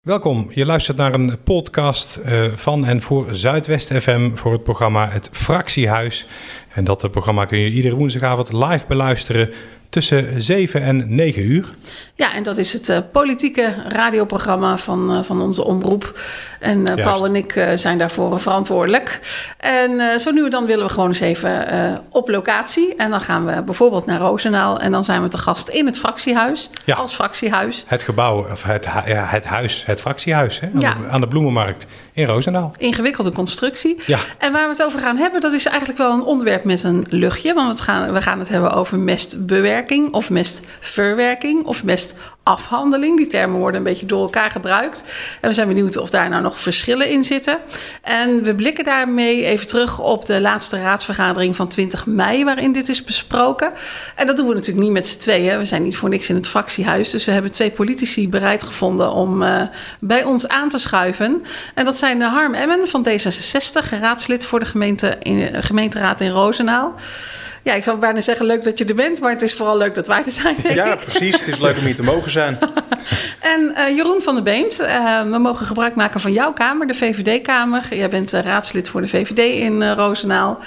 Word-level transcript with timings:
Welkom, 0.00 0.50
je 0.54 0.66
luistert 0.66 0.96
naar 0.96 1.14
een 1.14 1.42
podcast 1.42 2.20
uh, 2.26 2.52
van 2.52 2.84
en 2.84 3.02
voor 3.02 3.26
Zuidwest 3.30 3.92
FM 3.92 4.34
voor 4.34 4.52
het 4.52 4.62
programma 4.62 5.08
Het 5.08 5.28
Fractiehuis. 5.32 6.26
En 6.74 6.84
dat 6.84 7.10
programma 7.10 7.44
kun 7.44 7.58
je 7.58 7.70
iedere 7.70 7.94
woensdagavond 7.94 8.52
live 8.52 8.86
beluisteren 8.86 9.50
tussen 9.90 10.42
7 10.42 10.82
en 10.82 11.14
9 11.14 11.42
uur. 11.42 11.68
Ja, 12.14 12.34
en 12.34 12.42
dat 12.42 12.58
is 12.58 12.72
het 12.72 12.88
uh, 12.88 12.98
politieke 13.12 13.74
radioprogramma 13.88 14.78
van, 14.78 15.16
uh, 15.16 15.22
van 15.22 15.42
onze 15.42 15.64
omroep. 15.64 16.20
En 16.60 16.78
uh, 16.78 17.04
Paul 17.04 17.24
en 17.24 17.36
ik 17.36 17.64
zijn 17.74 17.98
daarvoor 17.98 18.40
verantwoordelijk. 18.40 19.20
En 19.58 20.20
zo 20.20 20.30
nu 20.30 20.44
en 20.44 20.50
dan 20.50 20.66
willen 20.66 20.86
we 20.86 20.92
gewoon 20.92 21.08
eens 21.08 21.20
even 21.20 21.66
op 22.10 22.28
locatie. 22.28 22.94
En 22.96 23.10
dan 23.10 23.20
gaan 23.20 23.46
we 23.46 23.62
bijvoorbeeld 23.62 24.06
naar 24.06 24.20
Roosendaal. 24.20 24.80
En 24.80 24.92
dan 24.92 25.04
zijn 25.04 25.22
we 25.22 25.28
te 25.28 25.38
gast 25.38 25.68
in 25.68 25.86
het 25.86 25.98
fractiehuis. 25.98 26.70
Ja. 26.84 26.94
Als 26.94 27.12
fractiehuis. 27.12 27.84
Het 27.86 28.02
gebouw, 28.02 28.50
of 28.50 28.62
het, 28.62 28.84
ja, 29.06 29.24
het 29.26 29.44
huis, 29.44 29.82
het 29.86 30.00
fractiehuis. 30.00 30.60
Hè? 30.60 30.66
Aan, 30.74 30.80
ja. 30.80 30.94
de, 30.94 31.08
aan 31.08 31.20
de 31.20 31.28
Bloemenmarkt 31.28 31.86
in 32.20 32.26
Roosendaal. 32.26 32.72
Ingewikkelde 32.78 33.32
constructie. 33.32 33.96
Ja. 34.06 34.18
En 34.38 34.52
waar 34.52 34.62
we 34.62 34.68
het 34.68 34.82
over 34.82 35.00
gaan 35.00 35.16
hebben, 35.16 35.40
dat 35.40 35.52
is 35.52 35.66
eigenlijk 35.66 35.98
wel 35.98 36.12
een 36.12 36.22
onderwerp 36.22 36.64
met 36.64 36.82
een 36.82 37.06
luchtje. 37.08 37.54
Want 37.54 37.78
we 37.78 37.84
gaan, 37.84 38.12
we 38.12 38.22
gaan 38.22 38.38
het 38.38 38.48
hebben 38.48 38.72
over 38.72 38.98
mestbewerking 38.98 40.12
of 40.12 40.30
mestverwerking 40.30 41.64
of 41.64 41.84
mestafhandeling. 41.84 43.16
Die 43.16 43.26
termen 43.26 43.58
worden 43.58 43.76
een 43.76 43.86
beetje 43.86 44.06
door 44.06 44.22
elkaar 44.22 44.50
gebruikt. 44.50 45.04
En 45.40 45.48
we 45.48 45.54
zijn 45.54 45.68
benieuwd 45.68 45.96
of 45.96 46.10
daar 46.10 46.28
nou 46.28 46.42
nog 46.42 46.60
verschillen 46.60 47.08
in 47.08 47.24
zitten. 47.24 47.58
En 48.02 48.42
we 48.42 48.54
blikken 48.54 48.84
daarmee 48.84 49.44
even 49.44 49.66
terug 49.66 50.00
op 50.00 50.26
de 50.26 50.40
laatste 50.40 50.80
raadsvergadering 50.80 51.56
van 51.56 51.68
20 51.68 52.06
mei, 52.06 52.44
waarin 52.44 52.72
dit 52.72 52.88
is 52.88 53.04
besproken. 53.04 53.72
En 54.16 54.26
dat 54.26 54.36
doen 54.36 54.48
we 54.48 54.54
natuurlijk 54.54 54.84
niet 54.84 54.92
met 54.92 55.06
z'n 55.06 55.18
tweeën. 55.18 55.58
We 55.58 55.64
zijn 55.64 55.82
niet 55.82 55.96
voor 55.96 56.08
niks 56.08 56.28
in 56.28 56.34
het 56.34 56.48
fractiehuis. 56.48 57.10
Dus 57.10 57.24
we 57.24 57.32
hebben 57.32 57.50
twee 57.50 57.70
politici 57.70 58.28
bereid 58.28 58.62
gevonden 58.62 59.12
om 59.12 59.42
uh, 59.42 59.62
bij 60.00 60.24
ons 60.24 60.48
aan 60.48 60.68
te 60.68 60.78
schuiven. 60.78 61.42
En 61.74 61.84
dat 61.84 61.96
zijn 61.96 62.09
Harm 62.18 62.54
Emmen 62.54 62.88
van 62.88 63.06
D66, 63.08 64.00
raadslid 64.00 64.46
voor 64.46 64.60
de 64.60 64.66
gemeente 64.66 65.16
in, 65.22 65.62
gemeenteraad 65.62 66.20
in 66.20 66.30
Roosendaal. 66.30 66.94
Ja, 67.62 67.74
ik 67.74 67.84
zou 67.84 67.98
bijna 67.98 68.20
zeggen 68.20 68.46
leuk 68.46 68.64
dat 68.64 68.78
je 68.78 68.84
er 68.84 68.94
bent, 68.94 69.20
maar 69.20 69.30
het 69.30 69.42
is 69.42 69.54
vooral 69.54 69.76
leuk 69.76 69.94
dat 69.94 70.06
wij 70.06 70.24
er 70.24 70.32
zijn. 70.32 70.56
Denk 70.62 70.74
ja, 70.74 70.96
precies. 70.96 71.38
Het 71.38 71.48
is 71.48 71.58
leuk 71.58 71.78
om 71.78 71.84
hier 71.84 71.94
te 71.94 72.02
mogen 72.02 72.30
zijn. 72.30 72.58
en 73.54 73.74
uh, 73.76 73.96
Jeroen 73.96 74.22
van 74.22 74.34
der 74.34 74.42
Beent, 74.42 74.80
uh, 74.80 75.22
we 75.22 75.38
mogen 75.38 75.66
gebruik 75.66 75.94
maken 75.94 76.20
van 76.20 76.32
jouw 76.32 76.52
kamer, 76.52 76.86
de 76.86 76.94
VVD-kamer. 76.94 77.82
Jij 77.90 78.08
bent 78.08 78.34
uh, 78.34 78.40
raadslid 78.40 78.88
voor 78.88 79.00
de 79.00 79.08
VVD 79.08 79.38
in 79.38 79.92
Roosendaal. 79.92 80.58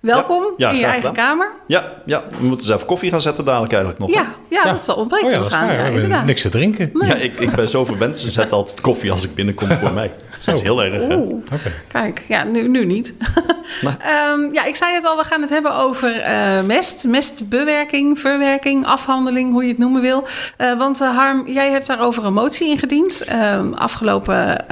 Welkom 0.00 0.44
ja, 0.56 0.70
in 0.70 0.76
je 0.76 0.84
eigen 0.84 1.12
kamer. 1.12 1.50
Ja, 1.66 1.92
ja, 2.04 2.24
we 2.38 2.46
moeten 2.46 2.66
zelf 2.66 2.84
koffie 2.84 3.10
gaan 3.10 3.20
zetten 3.20 3.44
dadelijk 3.44 3.72
eigenlijk 3.72 4.02
nog. 4.02 4.14
Ja, 4.14 4.34
ja, 4.48 4.72
dat 4.72 4.84
zal 4.84 4.94
ontbreekt 4.96 5.24
oh, 5.24 5.30
ja, 5.30 5.48
gaan. 5.48 5.72
Ja, 5.72 5.84
inderdaad. 5.84 6.24
Niks 6.24 6.42
te 6.42 6.48
drinken. 6.48 6.90
Ja, 6.94 7.14
ik, 7.14 7.40
ik 7.40 7.50
ben 7.50 7.68
zo 7.68 7.84
verwend. 7.84 8.18
Ze 8.18 8.30
zetten 8.30 8.56
altijd 8.56 8.80
koffie 8.80 9.12
als 9.12 9.24
ik 9.24 9.34
binnenkom 9.34 9.68
voor 9.70 9.94
mij. 9.94 10.12
Dat 10.44 10.54
is 10.54 10.60
heel 10.60 10.82
erg. 10.82 11.16
Oeh. 11.16 11.44
Kijk, 11.88 12.24
ja, 12.28 12.44
nu, 12.44 12.68
nu 12.68 12.84
niet. 12.84 13.14
um, 13.82 14.52
ja, 14.54 14.64
ik 14.64 14.76
zei 14.76 14.94
het 14.94 15.04
al, 15.04 15.16
we 15.16 15.24
gaan 15.24 15.40
het 15.40 15.50
hebben 15.50 15.74
over 15.74 16.16
uh, 16.16 16.62
mest, 16.62 17.04
mestbewerking, 17.04 18.18
verwerking, 18.18 18.86
afhandeling, 18.86 19.52
hoe 19.52 19.62
je 19.62 19.68
het 19.68 19.78
noemen 19.78 20.02
wil. 20.02 20.26
Uh, 20.58 20.78
want 20.78 21.00
uh, 21.00 21.16
Harm, 21.16 21.46
jij 21.46 21.70
hebt 21.70 21.86
daarover 21.86 22.24
een 22.24 22.32
motie 22.32 22.68
ingediend. 22.68 23.20
Ehm, 23.20 23.72
afgelopen 23.72 24.64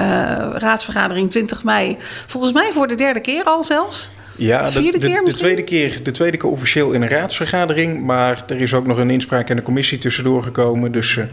raadsvergadering 0.55 1.31
20 1.31 1.65
mei, 1.65 1.97
volgens 2.27 2.53
mij 2.53 2.71
voor 2.73 2.89
de 2.89 2.95
derde 2.95 3.21
keer 3.21 3.45
al 3.45 3.65
zelfs. 3.65 4.11
Ja, 4.37 4.71
de, 4.71 4.99
de, 4.99 5.23
de, 5.25 5.35
tweede 5.35 5.63
keer, 5.63 6.01
de 6.03 6.11
tweede 6.11 6.37
keer 6.37 6.51
officieel 6.51 6.93
in 6.93 7.03
een 7.03 7.09
raadsvergadering. 7.09 8.05
Maar 8.05 8.45
er 8.49 8.61
is 8.61 8.75
ook 8.75 8.87
nog 8.87 8.99
een 8.99 9.11
inspraak 9.11 9.51
in 9.51 9.57
de 9.57 9.63
commissie 9.63 9.99
tussendoor 9.99 10.43
gekomen. 10.43 10.93
Dus 10.93 11.17
uh, 11.17 11.25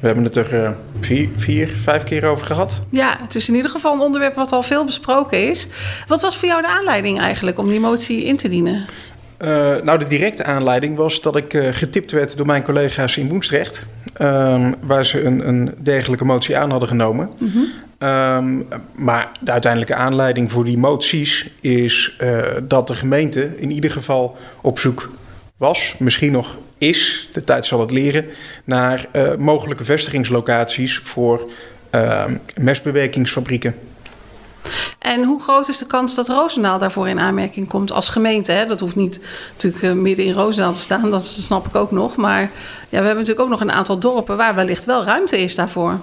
we 0.00 0.06
hebben 0.06 0.24
het 0.24 0.36
er 0.36 0.54
uh, 0.54 0.70
vier, 1.00 1.28
vier, 1.36 1.68
vijf 1.68 2.04
keer 2.04 2.24
over 2.24 2.46
gehad. 2.46 2.78
Ja, 2.90 3.16
het 3.20 3.34
is 3.34 3.48
in 3.48 3.54
ieder 3.54 3.70
geval 3.70 3.94
een 3.94 4.00
onderwerp 4.00 4.34
wat 4.34 4.52
al 4.52 4.62
veel 4.62 4.84
besproken 4.84 5.48
is. 5.48 5.68
Wat 6.06 6.22
was 6.22 6.36
voor 6.36 6.48
jou 6.48 6.62
de 6.62 6.68
aanleiding 6.68 7.18
eigenlijk 7.18 7.58
om 7.58 7.68
die 7.68 7.80
motie 7.80 8.24
in 8.24 8.36
te 8.36 8.48
dienen? 8.48 8.84
Uh, 9.44 9.48
nou, 9.82 9.98
de 9.98 10.08
directe 10.08 10.44
aanleiding 10.44 10.96
was 10.96 11.20
dat 11.20 11.36
ik 11.36 11.58
getipt 11.72 12.10
werd 12.10 12.36
door 12.36 12.46
mijn 12.46 12.62
collega's 12.62 13.16
in 13.16 13.28
Woensdrecht. 13.28 13.86
Um, 14.20 14.74
waar 14.80 15.04
ze 15.04 15.22
een, 15.22 15.48
een 15.48 15.74
dergelijke 15.82 16.24
motie 16.24 16.56
aan 16.56 16.70
hadden 16.70 16.88
genomen. 16.88 17.30
Mm 17.38 17.50
-hmm. 17.52 17.68
Um, 18.02 18.68
maar 18.94 19.30
de 19.40 19.52
uiteindelijke 19.52 19.94
aanleiding 19.94 20.52
voor 20.52 20.64
die 20.64 20.78
moties 20.78 21.46
is 21.60 22.16
uh, 22.20 22.46
dat 22.62 22.88
de 22.88 22.94
gemeente 22.94 23.56
in 23.56 23.70
ieder 23.70 23.90
geval 23.90 24.36
op 24.60 24.78
zoek 24.78 25.10
was, 25.56 25.94
misschien 25.98 26.32
nog 26.32 26.56
is, 26.78 27.28
de 27.32 27.44
tijd 27.44 27.66
zal 27.66 27.80
het 27.80 27.90
leren, 27.90 28.26
naar 28.64 29.06
uh, 29.12 29.34
mogelijke 29.36 29.84
vestigingslocaties 29.84 30.98
voor 30.98 31.50
uh, 31.94 32.24
mestbewerkingsfabrieken. 32.56 33.74
En 34.98 35.24
hoe 35.24 35.42
groot 35.42 35.68
is 35.68 35.78
de 35.78 35.86
kans 35.86 36.14
dat 36.14 36.28
Roosendaal 36.28 36.78
daarvoor 36.78 37.08
in 37.08 37.20
aanmerking 37.20 37.68
komt 37.68 37.92
als 37.92 38.08
gemeente? 38.08 38.64
Dat 38.68 38.80
hoeft 38.80 38.96
niet 38.96 39.20
natuurlijk 39.52 39.82
uh, 39.82 39.92
midden 39.92 40.24
in 40.24 40.32
Roosendaal 40.32 40.72
te 40.72 40.80
staan, 40.80 41.10
dat 41.10 41.24
snap 41.24 41.66
ik 41.66 41.74
ook 41.74 41.90
nog. 41.90 42.16
Maar 42.16 42.40
ja, 42.40 42.48
we 42.88 42.96
hebben 42.96 43.16
natuurlijk 43.16 43.40
ook 43.40 43.48
nog 43.48 43.60
een 43.60 43.72
aantal 43.72 43.98
dorpen 43.98 44.36
waar 44.36 44.54
wellicht 44.54 44.84
wel 44.84 45.04
ruimte 45.04 45.40
is 45.40 45.54
daarvoor. 45.54 46.00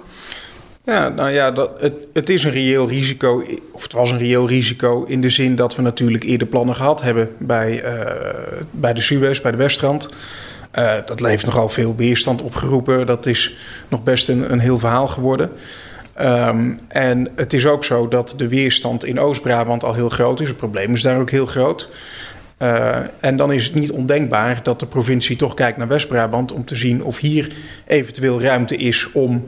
Ja, 0.89 1.09
nou 1.09 1.29
ja, 1.29 1.51
dat, 1.51 1.81
het, 1.81 1.93
het 2.13 2.29
is 2.29 2.43
een 2.43 2.51
reëel 2.51 2.87
risico, 2.87 3.43
of 3.71 3.83
het 3.83 3.93
was 3.93 4.11
een 4.11 4.17
reëel 4.17 4.47
risico 4.47 5.03
in 5.03 5.21
de 5.21 5.29
zin 5.29 5.55
dat 5.55 5.75
we 5.75 5.81
natuurlijk 5.81 6.23
eerder 6.23 6.47
plannen 6.47 6.75
gehad 6.75 7.01
hebben 7.01 7.29
bij, 7.37 7.83
uh, 7.83 8.61
bij 8.71 8.93
de 8.93 9.01
Suez, 9.01 9.41
bij 9.41 9.51
de 9.51 9.57
Westrand. 9.57 10.09
Uh, 10.75 10.93
dat 11.05 11.19
heeft 11.19 11.45
nogal 11.45 11.69
veel 11.69 11.95
weerstand 11.95 12.41
opgeroepen. 12.41 13.05
Dat 13.05 13.25
is 13.25 13.55
nog 13.87 14.03
best 14.03 14.29
een, 14.29 14.51
een 14.51 14.59
heel 14.59 14.79
verhaal 14.79 15.07
geworden. 15.07 15.51
Um, 16.21 16.79
en 16.87 17.27
het 17.35 17.53
is 17.53 17.65
ook 17.65 17.83
zo 17.83 18.07
dat 18.07 18.33
de 18.37 18.47
weerstand 18.47 19.05
in 19.05 19.19
Oost-Brabant 19.19 19.83
al 19.83 19.93
heel 19.93 20.09
groot 20.09 20.39
is. 20.39 20.47
Het 20.47 20.57
probleem 20.57 20.93
is 20.93 21.01
daar 21.01 21.19
ook 21.19 21.29
heel 21.29 21.45
groot. 21.45 21.89
Uh, 22.61 22.97
en 23.19 23.37
dan 23.37 23.51
is 23.51 23.65
het 23.65 23.75
niet 23.75 23.91
ondenkbaar 23.91 24.59
dat 24.63 24.79
de 24.79 24.87
provincie 24.87 25.35
toch 25.35 25.53
kijkt 25.53 25.77
naar 25.77 25.87
West-Brabant 25.87 26.51
om 26.51 26.65
te 26.65 26.75
zien 26.75 27.03
of 27.03 27.17
hier 27.17 27.51
eventueel 27.87 28.41
ruimte 28.41 28.75
is 28.75 29.11
om 29.11 29.47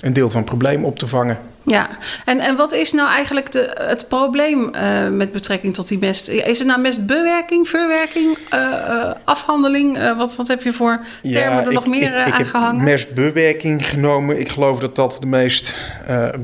een 0.00 0.12
deel 0.12 0.30
van 0.30 0.40
het 0.40 0.48
probleem 0.48 0.84
op 0.84 0.98
te 0.98 1.06
vangen. 1.06 1.38
Ja, 1.62 1.88
en, 2.24 2.38
en 2.38 2.56
wat 2.56 2.72
is 2.72 2.92
nou 2.92 3.08
eigenlijk 3.08 3.52
de, 3.52 3.76
het 3.80 4.08
probleem 4.08 4.74
uh, 4.74 5.08
met 5.08 5.32
betrekking 5.32 5.74
tot 5.74 5.88
die 5.88 5.98
mest? 5.98 6.28
Is 6.28 6.58
het 6.58 6.66
nou 6.66 6.80
mestbewerking, 6.80 7.68
verwerking, 7.68 8.38
uh, 8.54 8.60
uh, 8.60 9.12
afhandeling? 9.24 10.14
wat, 10.16 10.36
wat 10.36 10.48
heb 10.48 10.62
je 10.62 10.72
voor 10.72 11.00
termen 11.22 11.40
ja, 11.40 11.64
er 11.64 11.72
nog 11.72 11.86
meer 11.86 12.18
ik, 12.20 12.26
ik 12.26 12.32
aangehangen? 12.32 12.80
Ik 12.80 12.80
heb 12.80 12.88
mestbewerking 12.88 13.88
genomen. 13.88 14.40
Ik 14.40 14.48
geloof 14.48 14.78
dat 14.78 14.96
dat 14.96 15.16
de 15.20 15.26
meest 15.26 15.76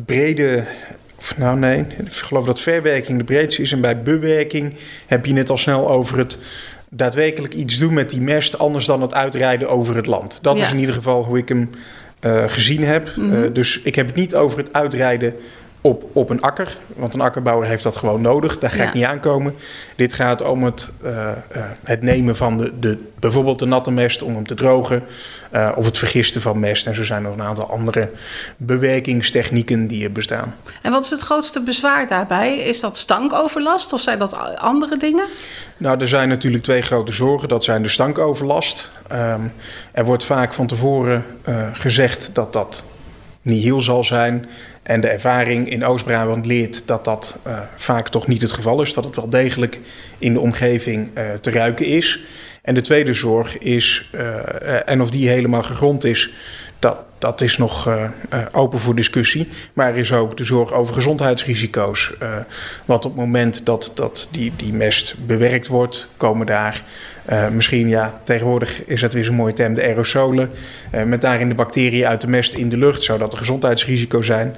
brede 0.04 0.64
of 1.18 1.38
nou 1.38 1.58
nee, 1.58 1.86
ik 2.04 2.12
geloof 2.12 2.46
dat 2.46 2.60
verwerking 2.60 3.18
de 3.18 3.24
breedste 3.24 3.62
is. 3.62 3.72
En 3.72 3.80
bij 3.80 4.02
bewerking 4.02 4.74
heb 5.06 5.26
je 5.26 5.34
het 5.34 5.50
al 5.50 5.58
snel 5.58 5.88
over 5.88 6.18
het 6.18 6.38
daadwerkelijk 6.88 7.54
iets 7.54 7.78
doen 7.78 7.94
met 7.94 8.10
die 8.10 8.20
mest, 8.20 8.58
anders 8.58 8.86
dan 8.86 9.02
het 9.02 9.14
uitrijden 9.14 9.68
over 9.68 9.96
het 9.96 10.06
land. 10.06 10.38
Dat 10.42 10.58
ja. 10.58 10.64
is 10.64 10.70
in 10.70 10.78
ieder 10.78 10.94
geval 10.94 11.24
hoe 11.24 11.38
ik 11.38 11.48
hem 11.48 11.70
gezien 12.46 12.84
heb. 12.84 13.12
Mm 13.16 13.30
-hmm. 13.30 13.42
uh, 13.42 13.48
dus 13.52 13.80
ik 13.82 13.94
heb 13.94 14.06
het 14.06 14.16
niet 14.16 14.34
over 14.34 14.58
het 14.58 14.72
uitrijden 14.72 15.34
op, 15.86 16.04
op 16.12 16.30
een 16.30 16.40
akker. 16.40 16.76
Want 16.96 17.14
een 17.14 17.20
akkerbouwer 17.20 17.68
heeft 17.68 17.82
dat 17.82 17.96
gewoon 17.96 18.20
nodig. 18.20 18.58
Daar 18.58 18.70
ga 18.70 18.82
ja. 18.82 18.88
ik 18.88 18.94
niet 18.94 19.04
aankomen. 19.04 19.54
Dit 19.96 20.14
gaat 20.14 20.42
om 20.42 20.64
het, 20.64 20.90
uh, 21.04 21.28
het 21.82 22.02
nemen 22.02 22.36
van 22.36 22.58
de, 22.58 22.72
de, 22.78 22.98
bijvoorbeeld 23.18 23.58
de 23.58 23.64
natte 23.64 23.90
mest 23.90 24.22
om 24.22 24.34
hem 24.34 24.46
te 24.46 24.54
drogen. 24.54 25.02
of 25.74 25.84
het 25.84 25.98
vergisten 25.98 26.40
van 26.40 26.60
mest. 26.60 26.86
En 26.86 26.94
zo 26.94 27.04
zijn 27.04 27.22
er 27.22 27.28
nog 27.28 27.38
een 27.38 27.44
aantal 27.44 27.70
andere 27.70 28.10
bewerkingstechnieken 28.56 29.86
die 29.86 30.04
er 30.04 30.12
bestaan. 30.12 30.54
En 30.82 30.92
wat 30.92 31.04
is 31.04 31.10
het 31.10 31.22
grootste 31.22 31.62
bezwaar 31.62 32.08
daarbij? 32.08 32.58
Is 32.58 32.80
dat 32.80 32.96
stankoverlast 32.96 33.92
of 33.92 34.00
zijn 34.00 34.18
dat 34.18 34.36
andere 34.56 34.96
dingen? 34.96 35.24
Nou, 35.76 36.00
er 36.00 36.08
zijn 36.08 36.28
natuurlijk 36.28 36.62
twee 36.62 36.82
grote 36.82 37.12
zorgen. 37.12 37.48
Dat 37.48 37.64
zijn 37.64 37.82
de 37.82 37.88
stankoverlast. 37.88 38.90
Um, 39.12 39.52
er 39.92 40.04
wordt 40.04 40.24
vaak 40.24 40.52
van 40.52 40.66
tevoren 40.66 41.24
gezegd 41.72 42.30
dat 42.32 42.52
dat 42.52 42.84
niet 43.44 43.62
heel 43.62 43.80
zal 43.80 44.04
zijn. 44.04 44.48
En 44.84 45.00
de 45.00 45.08
ervaring 45.08 45.70
in 45.70 45.84
Oost-Brabant 45.84 46.46
leert 46.46 46.82
dat 46.86 47.04
dat 47.04 47.36
uh, 47.46 47.58
vaak 47.76 48.08
toch 48.08 48.26
niet 48.26 48.42
het 48.42 48.52
geval 48.52 48.82
is. 48.82 48.92
Dat 48.94 49.04
het 49.04 49.16
wel 49.16 49.28
degelijk 49.28 49.78
in 50.18 50.32
de 50.32 50.40
omgeving 50.40 51.10
uh, 51.18 51.24
te 51.40 51.50
ruiken 51.50 51.86
is. 51.86 52.20
En 52.62 52.74
de 52.74 52.80
tweede 52.80 53.14
zorg 53.14 53.58
is, 53.58 54.10
en 54.84 55.02
of 55.02 55.10
die 55.10 55.28
helemaal 55.28 55.62
gegrond 55.62 56.04
is, 56.04 56.32
dat, 56.84 56.96
dat 57.18 57.40
is 57.40 57.58
nog 57.58 57.88
uh, 57.88 58.04
uh, 58.32 58.40
open 58.52 58.80
voor 58.80 58.94
discussie. 58.94 59.48
Maar 59.72 59.88
er 59.88 59.96
is 59.96 60.12
ook 60.12 60.36
de 60.36 60.44
zorg 60.44 60.72
over 60.72 60.94
gezondheidsrisico's. 60.94 62.12
Uh, 62.22 62.36
wat 62.84 63.04
op 63.04 63.10
het 63.10 63.20
moment 63.20 63.60
dat, 63.66 63.92
dat 63.94 64.28
die, 64.30 64.52
die 64.56 64.72
mest 64.72 65.14
bewerkt 65.26 65.66
wordt, 65.66 66.08
komen 66.16 66.46
daar 66.46 66.82
misschien, 67.52 67.88
ja, 67.88 68.20
tegenwoordig 68.24 68.84
is 68.84 69.00
dat 69.00 69.12
weer 69.12 69.24
zo'n 69.24 69.34
mooie 69.34 69.52
term, 69.52 69.74
de 69.74 69.82
aerosolen. 69.82 70.50
met 71.06 71.20
daarin 71.20 71.48
de 71.48 71.54
bacteriën 71.54 72.06
uit 72.06 72.20
de 72.20 72.26
mest 72.26 72.54
in 72.54 72.68
de 72.68 72.76
lucht, 72.76 73.02
zodat 73.02 73.32
er 73.32 73.38
gezondheidsrisico's 73.38 74.26
zijn. 74.26 74.56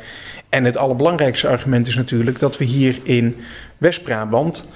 En 0.49 0.65
het 0.65 0.77
allerbelangrijkste 0.77 1.49
argument 1.49 1.87
is 1.87 1.97
natuurlijk 1.97 2.39
dat 2.39 2.59
we 2.59 2.65
hier 2.65 2.99
in 3.03 3.37
West-Brabant. 3.79 4.67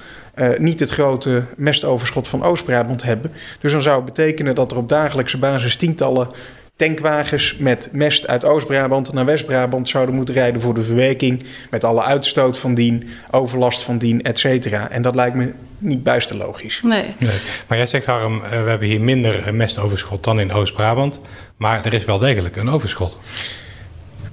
Niet 0.57 0.79
het 0.79 0.89
grote 0.89 1.43
mestoverschot 1.57 2.27
van 2.27 2.43
Oost-Brabant 2.43 3.03
hebben. 3.03 3.31
Dus 3.59 3.71
dan 3.71 3.81
zou 3.81 3.95
het 3.95 4.13
betekenen 4.13 4.55
dat 4.55 4.71
er 4.71 4.77
op 4.77 4.89
dagelijkse 4.89 5.37
basis 5.37 5.75
tientallen 5.75 6.27
tankwagens 6.75 7.55
met 7.57 7.89
mest 7.91 8.27
uit 8.27 8.45
Oost-Brabant 8.45 9.13
naar 9.13 9.25
West-Brabant 9.25 9.89
zouden 9.89 10.15
moeten 10.15 10.35
rijden 10.35 10.61
voor 10.61 10.73
de 10.73 10.83
verwerking. 10.83 11.43
Met 11.69 11.83
alle 11.83 12.03
uitstoot 12.03 12.57
van 12.57 12.73
dien, 12.73 13.09
overlast 13.31 13.81
van 13.81 13.97
dien, 13.97 14.21
et 14.21 14.39
cetera. 14.39 14.89
En 14.89 15.01
dat 15.01 15.15
lijkt 15.15 15.35
me 15.35 15.51
niet 15.77 16.03
buisten 16.03 16.37
logisch. 16.37 16.81
Nee. 16.83 17.15
nee. 17.19 17.39
Maar 17.67 17.77
jij 17.77 17.87
zegt, 17.87 18.05
Harm, 18.05 18.41
we 18.41 18.55
hebben 18.55 18.87
hier 18.87 19.01
minder 19.01 19.55
mestoverschot 19.55 20.23
dan 20.23 20.39
in 20.39 20.53
Oost-Brabant. 20.53 21.19
Maar 21.57 21.85
er 21.85 21.93
is 21.93 22.05
wel 22.05 22.17
degelijk 22.17 22.55
een 22.55 22.69
overschot. 22.69 23.19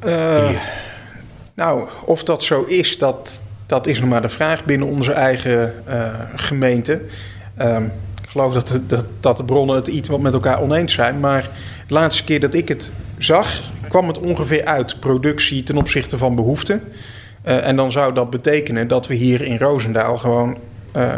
Uh, 0.07 0.51
nou, 1.55 1.89
of 2.05 2.25
dat 2.25 2.43
zo 2.43 2.63
is, 2.63 2.99
dat, 2.99 3.41
dat 3.67 3.87
is 3.87 4.01
nog 4.01 4.09
maar 4.09 4.23
de 4.23 4.29
vraag 4.29 4.65
binnen 4.65 4.89
onze 4.89 5.13
eigen 5.13 5.75
uh, 5.89 6.21
gemeente. 6.35 7.03
Um, 7.61 7.93
ik 8.29 8.35
geloof 8.35 8.55
dat 8.55 8.69
de, 8.69 8.87
dat, 8.87 9.05
dat 9.21 9.37
de 9.37 9.45
bronnen 9.45 9.77
het 9.77 9.87
iets 9.87 10.09
wat 10.09 10.21
met 10.21 10.33
elkaar 10.33 10.61
oneens 10.61 10.93
zijn. 10.93 11.21
Maar 11.21 11.51
de 11.87 11.95
laatste 11.95 12.25
keer 12.25 12.41
dat 12.41 12.55
ik 12.55 12.69
het 12.69 12.91
zag, 13.19 13.63
kwam 13.89 14.09
het 14.09 14.19
ongeveer 14.19 14.65
uit 14.65 15.01
productie 15.01 15.63
ten 15.63 15.77
opzichte 15.77 16.19
van 16.19 16.35
behoefte. 16.35 16.81
Uh, 17.45 17.67
en 17.67 17.77
dan 17.77 17.93
zou 17.93 18.15
dat 18.15 18.31
betekenen 18.31 18.89
dat 18.89 19.07
we 19.07 19.15
hier 19.15 19.41
in 19.41 19.59
Roosendaal 19.59 20.17
gewoon 20.17 20.59
uh, 20.97 21.15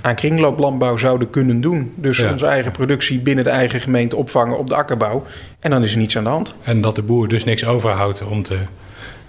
aan 0.00 0.14
kringlooplandbouw 0.14 0.96
zouden 0.96 1.30
kunnen 1.30 1.60
doen. 1.60 1.92
Dus 1.96 2.18
ja. 2.18 2.32
onze 2.32 2.46
eigen 2.46 2.72
productie 2.72 3.18
binnen 3.18 3.44
de 3.44 3.50
eigen 3.50 3.80
gemeente 3.80 4.16
opvangen 4.16 4.58
op 4.58 4.68
de 4.68 4.74
akkerbouw. 4.74 5.24
En 5.60 5.70
dan 5.70 5.84
is 5.84 5.92
er 5.92 5.98
niets 5.98 6.16
aan 6.16 6.24
de 6.24 6.30
hand. 6.30 6.54
En 6.62 6.80
dat 6.80 6.94
de 6.94 7.02
boer 7.02 7.28
dus 7.28 7.44
niks 7.44 7.66
overhoudt 7.66 8.22
om 8.22 8.42
te 8.42 8.58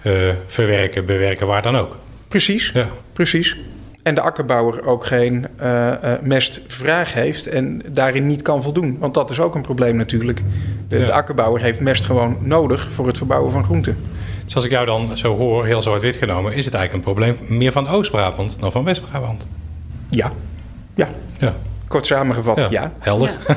uh, 0.02 0.32
verwerken, 0.46 1.06
bewerken, 1.06 1.46
waar 1.46 1.62
dan 1.62 1.76
ook. 1.76 1.96
Precies, 2.28 2.70
ja. 2.74 2.88
precies. 3.12 3.56
En 4.02 4.14
de 4.14 4.20
akkerbouwer 4.20 4.86
ook 4.86 5.06
geen 5.06 5.46
uh, 5.60 5.92
uh, 6.04 6.12
mestvraag 6.22 7.12
heeft 7.12 7.46
en 7.46 7.82
daarin 7.90 8.26
niet 8.26 8.42
kan 8.42 8.62
voldoen. 8.62 8.96
Want 8.98 9.14
dat 9.14 9.30
is 9.30 9.40
ook 9.40 9.54
een 9.54 9.62
probleem 9.62 9.96
natuurlijk. 9.96 10.42
De, 10.88 10.98
ja. 10.98 11.06
de, 11.06 11.12
akkerbouwer 11.12 11.60
heeft 11.60 11.80
mest 11.80 12.04
gewoon 12.04 12.36
nodig 12.40 12.88
voor 12.92 13.06
het 13.06 13.18
verbouwen 13.18 13.52
van 13.52 13.64
groenten. 13.64 13.96
Dus 14.44 14.54
als 14.54 14.64
ik 14.64 14.70
jou 14.70 14.86
dan 14.86 15.16
zo 15.16 15.36
hoor, 15.36 15.66
heel 15.66 15.82
zwart-wit 15.82 16.16
genomen, 16.16 16.52
is 16.52 16.64
het 16.64 16.74
eigenlijk 16.74 17.06
een 17.06 17.14
probleem 17.14 17.58
meer 17.58 17.72
van 17.72 17.88
Oost-Brabant 17.88 18.60
dan 18.60 18.72
van 18.72 18.84
West-Brabant? 18.84 19.48
Ja. 20.08 20.32
ja. 20.94 21.08
Ja. 21.38 21.54
Kort 21.92 22.06
samengevat, 22.06 22.56
ja. 22.56 22.66
ja. 22.70 22.92
Helder. 22.98 23.36
Ja. 23.48 23.56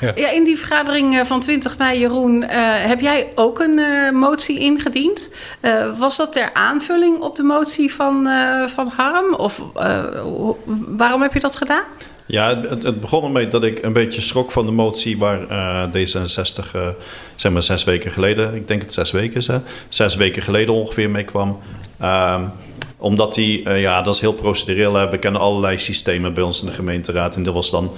ja. 0.06 0.12
ja. 0.14 0.30
in 0.30 0.44
die 0.44 0.58
vergadering 0.58 1.26
van 1.26 1.40
20 1.40 1.78
mei, 1.78 1.98
Jeroen, 1.98 2.42
uh, 2.42 2.48
heb 2.86 3.00
jij 3.00 3.32
ook 3.34 3.60
een 3.60 3.78
uh, 3.78 4.10
motie 4.10 4.58
ingediend. 4.58 5.30
Uh, 5.60 5.98
was 5.98 6.16
dat 6.16 6.32
ter 6.32 6.50
aanvulling 6.52 7.20
op 7.20 7.36
de 7.36 7.42
motie 7.42 7.94
van, 7.94 8.28
van 8.66 8.92
Harm? 8.96 9.34
Of 9.34 9.60
waarom 10.96 11.22
heb 11.22 11.32
je 11.32 11.40
dat 11.40 11.56
gedaan? 11.56 11.82
Ja, 12.26 12.60
het, 12.60 12.82
het, 12.82 13.00
begon 13.00 13.24
ermee 13.24 13.48
dat 13.48 13.64
ik 13.64 13.82
een 13.82 13.92
beetje 13.92 14.20
schrok 14.20 14.52
van 14.52 14.66
de 14.66 14.72
motie 14.72 15.18
waar 15.18 15.40
D66, 15.88 16.70
zeg 17.36 17.52
maar 17.52 17.62
zes 17.62 17.84
weken 17.84 18.10
geleden, 18.10 18.54
ik 18.54 18.68
denk 18.68 18.82
het 18.82 18.92
zes 18.92 19.10
weken 19.10 19.36
is, 19.36 19.46
hè, 19.46 19.58
zes 19.88 20.14
weken 20.14 20.42
geleden 20.42 20.74
ongeveer 20.74 21.10
mee 21.10 21.24
kwam. 21.24 21.58
Omdat 23.04 23.34
die, 23.34 23.62
uh, 23.64 23.80
ja, 23.80 24.02
dat 24.02 24.14
is 24.14 24.20
heel 24.20 24.32
procedureel. 24.32 25.08
We 25.10 25.18
kennen 25.18 25.40
allerlei 25.40 25.78
systemen 25.78 26.34
bij 26.34 26.42
ons 26.42 26.60
in 26.60 26.66
de 26.66 26.72
gemeenteraad. 26.72 27.36
En 27.36 27.42
dat 27.42 27.54
was 27.54 27.70
dan 27.70 27.92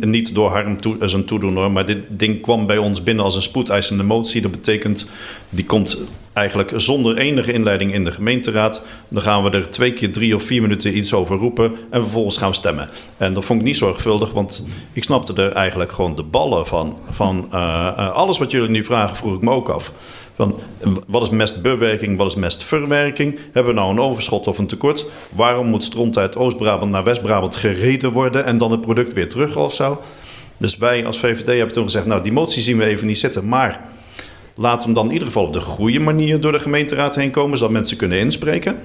niet 0.00 0.34
door 0.34 0.50
Harm 0.50 0.80
toe, 0.80 0.96
zijn 1.00 1.24
toedoen 1.24 1.72
maar 1.72 1.86
dit 1.86 1.98
ding 2.08 2.40
kwam 2.40 2.66
bij 2.66 2.78
ons 2.78 3.02
binnen 3.02 3.24
als 3.24 3.36
een 3.36 3.42
spoedeisende 3.42 4.02
motie. 4.02 4.42
Dat 4.42 4.50
betekent, 4.50 5.06
die 5.48 5.64
komt 5.64 5.98
eigenlijk 6.32 6.72
zonder 6.76 7.16
enige 7.16 7.52
inleiding 7.52 7.92
in 7.92 8.04
de 8.04 8.10
gemeenteraad. 8.10 8.82
Dan 9.08 9.22
gaan 9.22 9.44
we 9.44 9.50
er 9.50 9.70
twee 9.70 9.92
keer 9.92 10.12
drie 10.12 10.34
of 10.34 10.42
vier 10.42 10.62
minuten 10.62 10.96
iets 10.96 11.14
over 11.14 11.36
roepen 11.36 11.72
en 11.90 12.00
vervolgens 12.02 12.36
gaan 12.36 12.50
we 12.50 12.54
stemmen. 12.54 12.88
En 13.16 13.34
dat 13.34 13.44
vond 13.44 13.60
ik 13.60 13.66
niet 13.66 13.76
zorgvuldig, 13.76 14.32
want 14.32 14.64
ik 14.92 15.04
snapte 15.04 15.42
er 15.42 15.52
eigenlijk 15.52 15.92
gewoon 15.92 16.14
de 16.14 16.22
ballen 16.22 16.66
van. 16.66 16.98
Van 17.10 17.48
uh, 17.52 18.10
alles 18.10 18.38
wat 18.38 18.50
jullie 18.50 18.70
nu 18.70 18.84
vragen, 18.84 19.16
vroeg 19.16 19.34
ik 19.34 19.40
me 19.40 19.50
ook 19.50 19.68
af. 19.68 19.92
Van, 20.34 20.58
wat 21.06 21.22
is 21.22 21.30
mestbewerking, 21.30 22.16
wat 22.16 22.26
is 22.26 22.34
mestverwerking? 22.34 23.38
Hebben 23.52 23.74
we 23.74 23.80
nou 23.80 23.92
een 23.92 24.00
overschot 24.00 24.46
of 24.46 24.58
een 24.58 24.66
tekort? 24.66 25.06
Waarom 25.32 25.66
moet 25.66 25.84
stront 25.84 26.36
Oost-Brabant 26.36 26.90
naar 26.90 27.04
West-Brabant 27.04 27.56
gereden 27.56 28.12
worden 28.12 28.44
en 28.44 28.58
dan 28.58 28.70
het 28.70 28.80
product 28.80 29.12
weer 29.12 29.28
terug 29.28 29.56
of 29.56 29.74
zo? 29.74 30.00
Dus 30.56 30.76
wij 30.76 31.06
als 31.06 31.18
VVD 31.18 31.46
hebben 31.46 31.72
toen 31.72 31.84
gezegd, 31.84 32.06
nou 32.06 32.22
die 32.22 32.32
motie 32.32 32.62
zien 32.62 32.78
we 32.78 32.84
even 32.84 33.06
niet 33.06 33.18
zitten, 33.18 33.48
maar 33.48 33.80
we 34.56 34.66
hem 34.66 34.94
dan 34.94 35.06
in 35.06 35.12
ieder 35.12 35.26
geval 35.26 35.44
op 35.44 35.52
de 35.52 35.60
goede 35.60 36.00
manier 36.00 36.40
door 36.40 36.52
de 36.52 36.58
gemeenteraad 36.58 37.14
heen 37.14 37.30
komen, 37.30 37.58
zodat 37.58 37.72
mensen 37.72 37.96
kunnen 37.96 38.18
inspreken. 38.18 38.78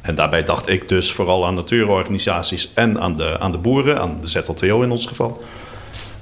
En 0.00 0.14
daarbij 0.14 0.44
dacht 0.44 0.68
ik 0.68 0.88
dus 0.88 1.12
vooral 1.12 1.46
aan 1.46 1.54
natuurorganisaties 1.54 2.70
en 2.74 3.00
aan 3.00 3.16
de, 3.16 3.38
aan 3.38 3.52
de 3.52 3.58
boeren, 3.58 4.00
aan 4.00 4.18
de 4.20 4.26
ZLTO 4.26 4.82
in 4.82 4.90
ons 4.90 5.06
geval. 5.06 5.42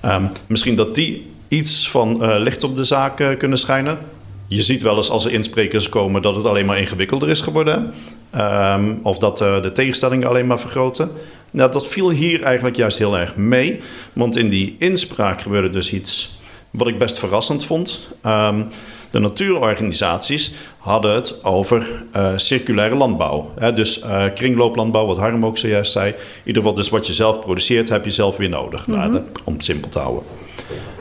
Um, 0.04 0.30
misschien 0.46 0.76
dat 0.76 0.94
die 0.94 1.30
iets 1.48 1.90
van 1.90 2.22
uh, 2.22 2.34
licht 2.38 2.64
op 2.64 2.76
de 2.76 2.84
zaak 2.84 3.20
uh, 3.20 3.36
kunnen 3.38 3.58
schijnen 3.58 3.98
je 4.46 4.62
ziet 4.62 4.82
wel 4.82 4.96
eens 4.96 5.10
als 5.10 5.24
er 5.24 5.32
insprekers 5.32 5.88
komen 5.88 6.22
dat 6.22 6.34
het 6.34 6.44
alleen 6.44 6.66
maar 6.66 6.78
ingewikkelder 6.78 7.28
is 7.28 7.40
geworden. 7.40 7.94
Um, 8.36 9.00
of 9.02 9.18
dat 9.18 9.40
uh, 9.40 9.62
de 9.62 9.72
tegenstellingen 9.72 10.28
alleen 10.28 10.46
maar 10.46 10.60
vergroten. 10.60 11.10
Nou, 11.50 11.72
dat 11.72 11.86
viel 11.86 12.10
hier 12.10 12.42
eigenlijk 12.42 12.76
juist 12.76 12.98
heel 12.98 13.18
erg 13.18 13.36
mee. 13.36 13.80
Want 14.12 14.36
in 14.36 14.48
die 14.48 14.76
inspraak 14.78 15.40
gebeurde 15.40 15.70
dus 15.70 15.92
iets 15.92 16.38
wat 16.70 16.88
ik 16.88 16.98
best 16.98 17.18
verrassend 17.18 17.64
vond. 17.64 18.08
Um, 18.26 18.68
de 19.10 19.20
natuurorganisaties 19.20 20.52
hadden 20.78 21.14
het 21.14 21.44
over 21.44 21.88
uh, 22.16 22.32
circulaire 22.36 22.94
landbouw. 22.94 23.52
Hè? 23.58 23.72
Dus 23.72 24.02
uh, 24.02 24.24
kringlooplandbouw, 24.34 25.06
wat 25.06 25.16
Harm 25.16 25.46
ook 25.46 25.58
zojuist 25.58 25.92
zei. 25.92 26.08
In 26.08 26.16
ieder 26.44 26.62
geval, 26.62 26.76
dus 26.76 26.88
wat 26.88 27.06
je 27.06 27.12
zelf 27.12 27.40
produceert, 27.40 27.88
heb 27.88 28.04
je 28.04 28.10
zelf 28.10 28.36
weer 28.36 28.48
nodig. 28.48 28.86
Mm 28.86 28.94
-hmm. 28.94 29.02
nou, 29.02 29.12
dat, 29.12 29.42
om 29.44 29.52
het 29.52 29.64
simpel 29.64 29.90
te 29.90 29.98
houden. 29.98 30.22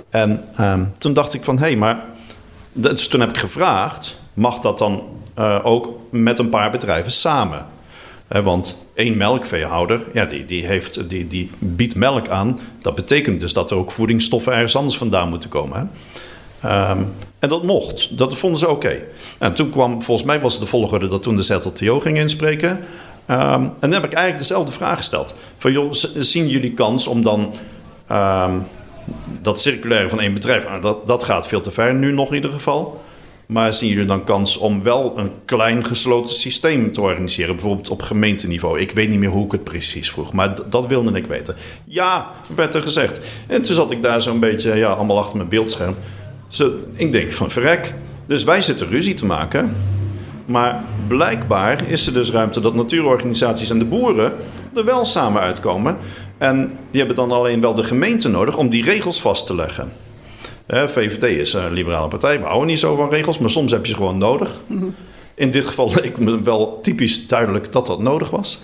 En 0.09 0.43
um, 0.59 0.93
toen 0.97 1.13
dacht 1.13 1.33
ik 1.33 1.43
van, 1.43 1.57
hé, 1.57 1.65
hey, 1.65 1.75
maar 1.75 2.05
dus 2.73 3.07
toen 3.07 3.19
heb 3.19 3.29
ik 3.29 3.37
gevraagd, 3.37 4.17
mag 4.33 4.59
dat 4.59 4.77
dan 4.77 5.03
uh, 5.39 5.59
ook 5.63 5.99
met 6.09 6.39
een 6.39 6.49
paar 6.49 6.71
bedrijven 6.71 7.11
samen? 7.11 7.65
He, 8.27 8.43
want 8.43 8.85
één 8.93 9.17
melkveehouder, 9.17 10.05
ja, 10.13 10.25
die, 10.25 10.45
die, 10.45 10.65
heeft, 10.65 11.09
die, 11.09 11.27
die 11.27 11.51
biedt 11.59 11.95
melk 11.95 12.27
aan. 12.29 12.59
Dat 12.81 12.95
betekent 12.95 13.39
dus 13.39 13.53
dat 13.53 13.71
er 13.71 13.77
ook 13.77 13.91
voedingsstoffen 13.91 14.53
ergens 14.53 14.75
anders 14.75 14.97
vandaan 14.97 15.29
moeten 15.29 15.49
komen. 15.49 15.91
Um, 16.65 17.13
en 17.39 17.49
dat 17.49 17.63
mocht. 17.63 18.17
Dat 18.17 18.37
vonden 18.37 18.59
ze 18.59 18.69
oké. 18.69 19.01
En 19.37 19.53
toen 19.53 19.69
kwam, 19.69 20.01
volgens 20.01 20.27
mij 20.27 20.39
was 20.39 20.53
het 20.53 20.61
de 20.61 20.67
volgorde 20.67 21.07
dat 21.07 21.23
toen 21.23 21.35
de 21.35 21.41
ZLTO 21.41 21.99
ging 21.99 22.17
inspreken. 22.17 22.69
Um, 22.69 22.79
en 23.27 23.73
dan 23.79 23.91
heb 23.91 24.05
ik 24.05 24.13
eigenlijk 24.13 24.37
dezelfde 24.37 24.71
vraag 24.71 24.97
gesteld. 24.97 25.35
Van 25.57 25.71
joh, 25.71 25.91
zien 26.17 26.47
jullie 26.47 26.73
kans 26.73 27.07
om 27.07 27.23
dan... 27.23 27.53
Um, 28.11 28.65
dat 29.41 29.61
circulaire 29.61 30.09
van 30.09 30.19
één 30.19 30.33
bedrijf, 30.33 30.63
nou, 30.63 30.81
dat, 30.81 31.07
dat 31.07 31.23
gaat 31.23 31.47
veel 31.47 31.61
te 31.61 31.71
ver 31.71 31.95
nu 31.95 32.11
nog 32.11 32.29
in 32.29 32.35
ieder 32.35 32.51
geval. 32.51 33.01
Maar 33.45 33.73
zien 33.73 33.89
jullie 33.89 34.05
dan 34.05 34.23
kans 34.23 34.57
om 34.57 34.83
wel 34.83 35.13
een 35.17 35.31
klein 35.45 35.85
gesloten 35.85 36.35
systeem 36.35 36.91
te 36.91 37.01
organiseren? 37.01 37.55
Bijvoorbeeld 37.55 37.89
op 37.89 38.01
gemeenteniveau. 38.01 38.79
Ik 38.79 38.91
weet 38.91 39.09
niet 39.09 39.19
meer 39.19 39.29
hoe 39.29 39.45
ik 39.45 39.51
het 39.51 39.63
precies 39.63 40.11
vroeg, 40.11 40.33
maar 40.33 40.55
dat 40.69 40.87
wilde 40.87 41.11
ik 41.11 41.25
weten. 41.25 41.55
Ja, 41.85 42.31
werd 42.55 42.73
er 42.73 42.81
gezegd. 42.81 43.19
En 43.47 43.61
toen 43.61 43.75
zat 43.75 43.91
ik 43.91 44.03
daar 44.03 44.21
zo'n 44.21 44.39
beetje, 44.39 44.75
ja, 44.75 44.91
allemaal 44.91 45.17
achter 45.17 45.37
mijn 45.37 45.49
beeldscherm. 45.49 45.95
Ik 46.93 47.11
denk 47.11 47.31
van 47.31 47.51
verrek. 47.51 47.93
Dus 48.25 48.43
wij 48.43 48.61
zitten 48.61 48.87
ruzie 48.87 49.13
te 49.13 49.25
maken. 49.25 49.75
Maar 50.45 50.83
blijkbaar 51.07 51.89
is 51.89 52.07
er 52.07 52.13
dus 52.13 52.31
ruimte 52.31 52.59
dat 52.59 52.75
natuurorganisaties 52.75 53.69
en 53.69 53.79
de 53.79 53.85
boeren 53.85 54.33
er 54.75 54.85
wel 54.85 55.05
samen 55.05 55.41
uitkomen. 55.41 55.97
En 56.37 56.77
die 56.91 56.99
hebben 56.99 57.15
dan 57.15 57.31
alleen 57.31 57.61
wel 57.61 57.73
de 57.73 57.83
gemeente 57.83 58.29
nodig 58.29 58.57
om 58.57 58.69
die 58.69 58.83
regels 58.83 59.21
vast 59.21 59.45
te 59.45 59.55
leggen. 59.55 59.91
VVD 60.67 61.23
is 61.23 61.53
een 61.53 61.73
liberale 61.73 62.07
partij, 62.07 62.39
we 62.39 62.45
houden 62.45 62.67
niet 62.67 62.79
zo 62.79 62.95
van 62.95 63.09
regels, 63.09 63.39
maar 63.39 63.49
soms 63.49 63.71
heb 63.71 63.85
je 63.85 63.91
ze 63.91 63.97
gewoon 63.97 64.17
nodig. 64.17 64.55
In 65.35 65.51
dit 65.51 65.65
geval 65.65 65.91
leek 66.01 66.17
me 66.17 66.41
wel 66.41 66.79
typisch 66.81 67.27
duidelijk 67.27 67.71
dat 67.71 67.87
dat 67.87 67.99
nodig 67.99 68.29
was. 68.29 68.61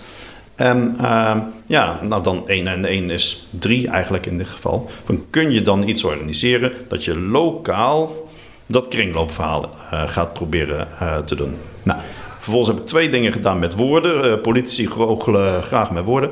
En 0.60 0.96
uh, 1.00 1.36
ja, 1.66 2.00
nou 2.02 2.22
dan 2.22 2.48
1 2.48 2.66
en 2.66 2.84
1 2.84 3.10
is 3.10 3.46
3 3.50 3.88
eigenlijk 3.88 4.26
in 4.26 4.38
dit 4.38 4.48
geval. 4.48 4.90
Dan 5.06 5.24
kun 5.30 5.50
je 5.50 5.62
dan 5.62 5.88
iets 5.88 6.04
organiseren 6.04 6.72
dat 6.88 7.04
je 7.04 7.18
lokaal 7.18 8.28
dat 8.66 8.88
kringloopverhaal 8.88 9.62
uh, 9.62 10.08
gaat 10.08 10.32
proberen 10.32 10.88
uh, 11.02 11.18
te 11.18 11.34
doen. 11.34 11.56
Nou, 11.82 12.00
vervolgens 12.40 12.68
heb 12.68 12.80
ik 12.80 12.86
twee 12.86 13.10
dingen 13.10 13.32
gedaan 13.32 13.58
met 13.58 13.76
woorden. 13.76 14.26
Uh, 14.26 14.40
politici 14.40 14.86
goochelen 14.86 15.62
graag 15.62 15.90
met 15.90 16.04
woorden 16.04 16.30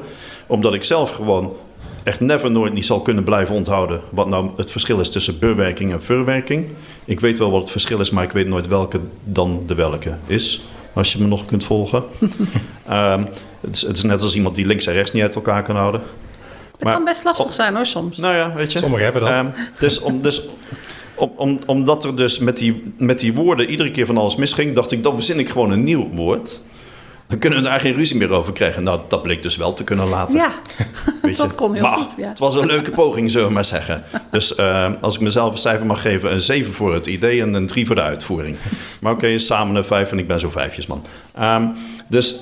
omdat 0.49 0.75
ik 0.75 0.85
zelf 0.85 1.11
gewoon 1.11 1.57
echt 2.03 2.21
never 2.21 2.51
nooit 2.51 2.73
niet 2.73 2.87
zal 2.87 3.01
kunnen 3.01 3.25
blijven 3.25 3.55
onthouden 3.55 4.01
wat 4.11 4.29
nou 4.29 4.51
het 4.57 4.71
verschil 4.71 5.01
is 5.01 5.11
tussen 5.11 5.39
bewerking 5.39 5.93
en 5.93 6.03
verwerking. 6.03 6.67
Ik 7.05 7.21
weet 7.21 7.39
wel 7.39 7.51
wat 7.51 7.61
het 7.61 7.71
verschil 7.71 8.01
is, 8.01 8.11
maar 8.11 8.25
ik 8.25 8.33
weet 8.33 8.47
nooit 8.47 8.69
welke 8.69 9.01
dan 9.25 9.63
de 9.67 9.75
welke 9.75 10.17
is. 10.27 10.61
Als 10.93 11.13
je 11.13 11.19
me 11.19 11.27
nog 11.27 11.45
kunt 11.45 11.65
volgen. 11.65 12.03
um, 12.21 12.29
het, 13.61 13.75
is, 13.75 13.81
het, 13.83 13.97
is, 13.97 14.03
net 14.03 14.23
als 14.23 14.35
iemand 14.35 14.55
die 14.55 14.67
links 14.67 14.87
en 14.87 14.93
rechts 14.93 15.13
niet 15.13 15.23
uit 15.23 15.35
elkaar 15.35 15.63
kan 15.63 15.77
houden. 15.77 16.03
Dat 16.71 16.83
maar, 16.83 16.93
kan 16.93 17.05
best 17.05 17.25
lastig 17.25 17.55
zijn 17.55 17.75
hoor, 17.75 17.87
soms. 17.87 18.17
Nou 18.17 18.35
ja, 18.35 18.53
weet 18.55 18.73
je. 18.73 18.79
Sommigen 18.79 19.05
hebben 19.05 19.23
dat. 19.23 19.31
Um, 19.31 19.53
dus, 19.79 20.01
om, 20.01 20.23
dus 20.23 20.43
om, 21.19 21.33
om, 21.37 21.59
omdat 21.67 22.05
er 22.05 22.17
dus 22.17 22.39
met 22.39 22.59
die, 22.59 22.93
met 22.97 23.21
die 23.21 23.35
woorden 23.35 23.71
iedere 23.71 23.91
keer 23.91 24.07
van 24.07 24.19
alles 24.19 24.37
misging, 24.37 24.75
dacht 24.75 24.93
ik, 24.93 25.03
dan 25.03 25.15
verzin 25.15 25.39
ik 25.39 25.49
gewoon 25.49 25.71
een 25.71 25.85
nieuw 25.85 26.09
woord. 26.15 26.61
Dan 27.29 27.39
kunnen 27.39 27.59
we 27.59 27.65
daar 27.65 27.81
geen 27.81 27.95
ruzie 27.95 28.17
meer 28.17 28.31
over 28.31 28.53
krijgen. 28.53 28.83
Nou, 28.83 29.01
dat 29.09 29.23
bleek 29.23 29.43
dus 29.43 29.57
wel 29.57 29.75
te 29.75 29.85
kunnen 29.85 30.09
laten. 30.09 30.37
Ja, 30.37 30.51
dat 31.35 31.55
kon 31.55 31.75
heel 31.75 31.85
goed. 31.85 32.15
Ja. 32.17 32.29
Het 32.29 32.39
was 32.39 32.55
een 32.55 32.67
leuke 32.67 32.91
poging, 32.91 33.31
zullen 33.31 33.47
we 33.47 33.53
maar 33.53 33.65
zeggen. 33.65 34.05
Dus 34.31 34.59
uh, 34.59 34.93
als 35.01 35.15
ik 35.15 35.21
mezelf 35.21 35.53
een 35.53 35.59
cijfer 35.59 35.87
mag 35.87 36.03
geven, 36.03 36.33
een 36.33 36.41
7 36.41 36.75
voor 36.75 36.95
het 36.95 37.07
idee 37.07 37.43
en 37.43 37.55
een 37.55 37.67
3 37.67 37.87
voor 37.87 37.95
de 37.95 38.03
uitvoering. 38.03 38.57
Maar 39.01 39.13
oké, 39.13 39.25
okay, 39.25 39.39
samen 39.39 39.77
een 39.77 39.85
5 39.85 40.13
en 40.13 40.19
ik 40.19 40.27
ben 40.27 40.41
zo 40.41 40.51
vijfjesman. 40.51 41.05
Um, 41.41 41.73
dus 42.09 42.41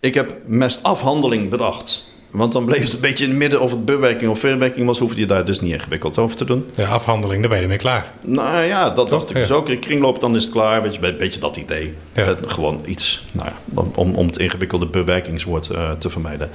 ik 0.00 0.14
heb 0.14 0.34
mestafhandeling 0.46 1.50
bedacht. 1.50 2.04
Want 2.36 2.52
dan 2.52 2.64
bleef 2.64 2.84
het 2.84 2.94
een 2.94 3.00
beetje 3.00 3.24
in 3.24 3.30
het 3.30 3.38
midden 3.38 3.60
of 3.60 3.70
het 3.70 3.84
bewerking 3.84 4.30
of 4.30 4.38
verwerking 4.38 4.86
was, 4.86 4.98
hoefde 4.98 5.20
je 5.20 5.26
daar 5.26 5.44
dus 5.44 5.60
niet 5.60 5.72
ingewikkeld 5.72 6.18
over 6.18 6.36
te 6.36 6.44
doen. 6.44 6.66
Ja, 6.74 6.86
afhandeling, 6.86 7.40
daar 7.40 7.50
ben 7.50 7.60
je 7.60 7.68
mee 7.68 7.78
klaar. 7.78 8.10
Nou 8.20 8.64
ja, 8.64 8.90
dat 8.90 9.10
dacht 9.10 9.30
ik 9.30 9.36
dus 9.36 9.50
ook. 9.50 9.68
Ik 9.68 9.80
kringloop, 9.80 10.20
dan 10.20 10.36
is 10.36 10.42
het 10.42 10.52
klaar. 10.52 10.82
Weet 10.82 10.94
je, 10.94 11.06
een 11.06 11.16
beetje 11.16 11.40
dat 11.40 11.56
idee. 11.56 11.94
Ja. 12.12 12.36
gewoon 12.46 12.80
iets, 12.86 13.24
nou 13.32 13.48
ja, 13.48 13.82
om, 13.94 14.14
om 14.14 14.26
het 14.26 14.38
ingewikkelde 14.38 14.86
bewerkingswoord 14.86 15.68
uh, 15.72 15.90
te 15.92 16.10
vermijden. 16.10 16.50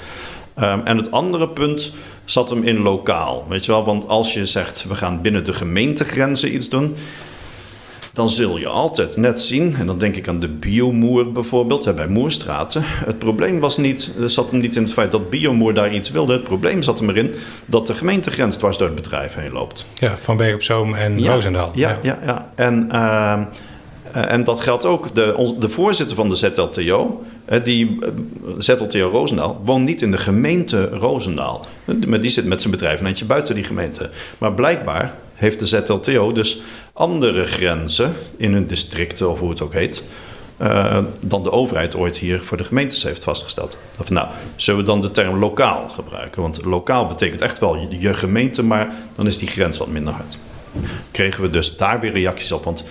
Um, 0.59 0.81
en 0.83 0.97
het 0.97 1.11
andere 1.11 1.49
punt 1.49 1.93
zat 2.25 2.49
hem 2.49 2.63
in 2.63 2.79
lokaal. 2.79 3.45
Weet 3.49 3.65
je 3.65 3.71
wel, 3.71 3.83
want 3.83 4.07
als 4.07 4.33
je 4.33 4.45
zegt 4.45 4.85
we 4.87 4.95
gaan 4.95 5.21
binnen 5.21 5.45
de 5.45 5.53
gemeentegrenzen 5.53 6.55
iets 6.55 6.69
doen 6.69 6.95
dan 8.13 8.29
zul 8.29 8.57
je 8.57 8.67
altijd 8.67 9.17
net 9.17 9.41
zien, 9.41 9.75
en 9.75 9.85
dan 9.85 9.97
denk 9.97 10.15
ik 10.15 10.27
aan 10.27 10.39
de 10.39 10.47
biomoer 10.47 11.31
bijvoorbeeld, 11.31 11.95
bij 11.95 12.07
Moerstraten. 12.07 12.81
Het 12.85 13.19
probleem 13.19 13.59
was 13.59 13.77
niet, 13.77 14.11
zat 14.25 14.51
hem 14.51 14.59
niet 14.59 14.75
in 14.75 14.83
het 14.83 14.93
feit 14.93 15.11
dat 15.11 15.29
biomoer 15.29 15.73
daar 15.73 15.93
iets 15.93 16.11
wilde. 16.11 16.33
Het 16.33 16.43
probleem 16.43 16.81
zat 16.81 16.99
hem 16.99 17.09
erin 17.09 17.33
dat 17.65 17.87
de 17.87 17.93
gemeentegrens 17.93 18.57
dwars 18.57 18.77
door 18.77 18.87
het 18.87 18.95
bedrijf 18.95 19.33
heen 19.33 19.51
loopt. 19.51 19.85
Ja, 19.93 20.17
van 20.21 20.37
Berg 20.37 20.53
op 20.53 20.63
Zoom 20.63 20.93
en 20.93 21.19
ja, 21.19 21.33
Roosendaal. 21.33 21.71
Ja, 21.75 21.97
ja, 22.01 22.19
ja. 22.25 22.51
En, 22.55 22.89
uh, 22.91 23.41
en 24.11 24.43
dat 24.43 24.59
geldt 24.59 24.85
ook, 24.85 25.15
de, 25.15 25.55
de 25.59 25.69
voorzitter 25.69 26.15
van 26.15 26.29
de 26.29 26.35
ZLTO, 26.35 27.23
die 27.63 27.99
ZLTO 28.57 29.09
Roosendaal, 29.09 29.61
woont 29.65 29.85
niet 29.85 30.01
in 30.01 30.11
de 30.11 30.17
gemeente 30.17 30.89
Roosendaal. 30.89 31.65
Maar 32.07 32.21
die 32.21 32.29
zit 32.29 32.45
met 32.45 32.61
zijn 32.61 32.73
bedrijf 32.73 32.99
een 32.99 33.05
eindje 33.05 33.25
buiten 33.25 33.55
die 33.55 33.63
gemeente. 33.63 34.09
Maar 34.37 34.53
blijkbaar 34.53 35.13
heeft 35.41 35.59
de 35.59 35.65
ZLTO 35.65 36.31
dus 36.31 36.61
andere 36.93 37.45
grenzen 37.45 38.15
in 38.37 38.53
hun 38.53 38.67
districten 38.67 39.29
of 39.29 39.39
hoe 39.39 39.49
het 39.49 39.61
ook 39.61 39.73
heet. 39.73 40.03
Uh, 40.61 40.97
dan 41.19 41.43
de 41.43 41.51
overheid 41.51 41.95
ooit 41.95 42.17
hier 42.17 42.41
voor 42.41 42.57
de 42.57 42.63
gemeentes 42.63 43.03
heeft 43.03 43.23
vastgesteld. 43.23 43.77
Of 43.99 44.09
nou, 44.09 44.27
zullen 44.55 44.79
we 44.79 44.85
dan 44.85 45.01
de 45.01 45.11
term 45.11 45.39
lokaal 45.39 45.89
gebruiken? 45.89 46.41
Want 46.41 46.65
lokaal 46.65 47.05
betekent 47.05 47.41
echt 47.41 47.59
wel 47.59 47.87
je 47.89 48.13
gemeente, 48.13 48.63
maar 48.63 48.95
dan 49.15 49.27
is 49.27 49.37
die 49.37 49.47
grens 49.47 49.77
wat 49.77 49.87
minder 49.87 50.13
hard. 50.13 50.39
Kregen 51.11 51.41
we 51.41 51.49
dus 51.49 51.77
daar 51.77 51.99
weer 51.99 52.11
reacties 52.11 52.51
op, 52.51 52.63
want 52.63 52.83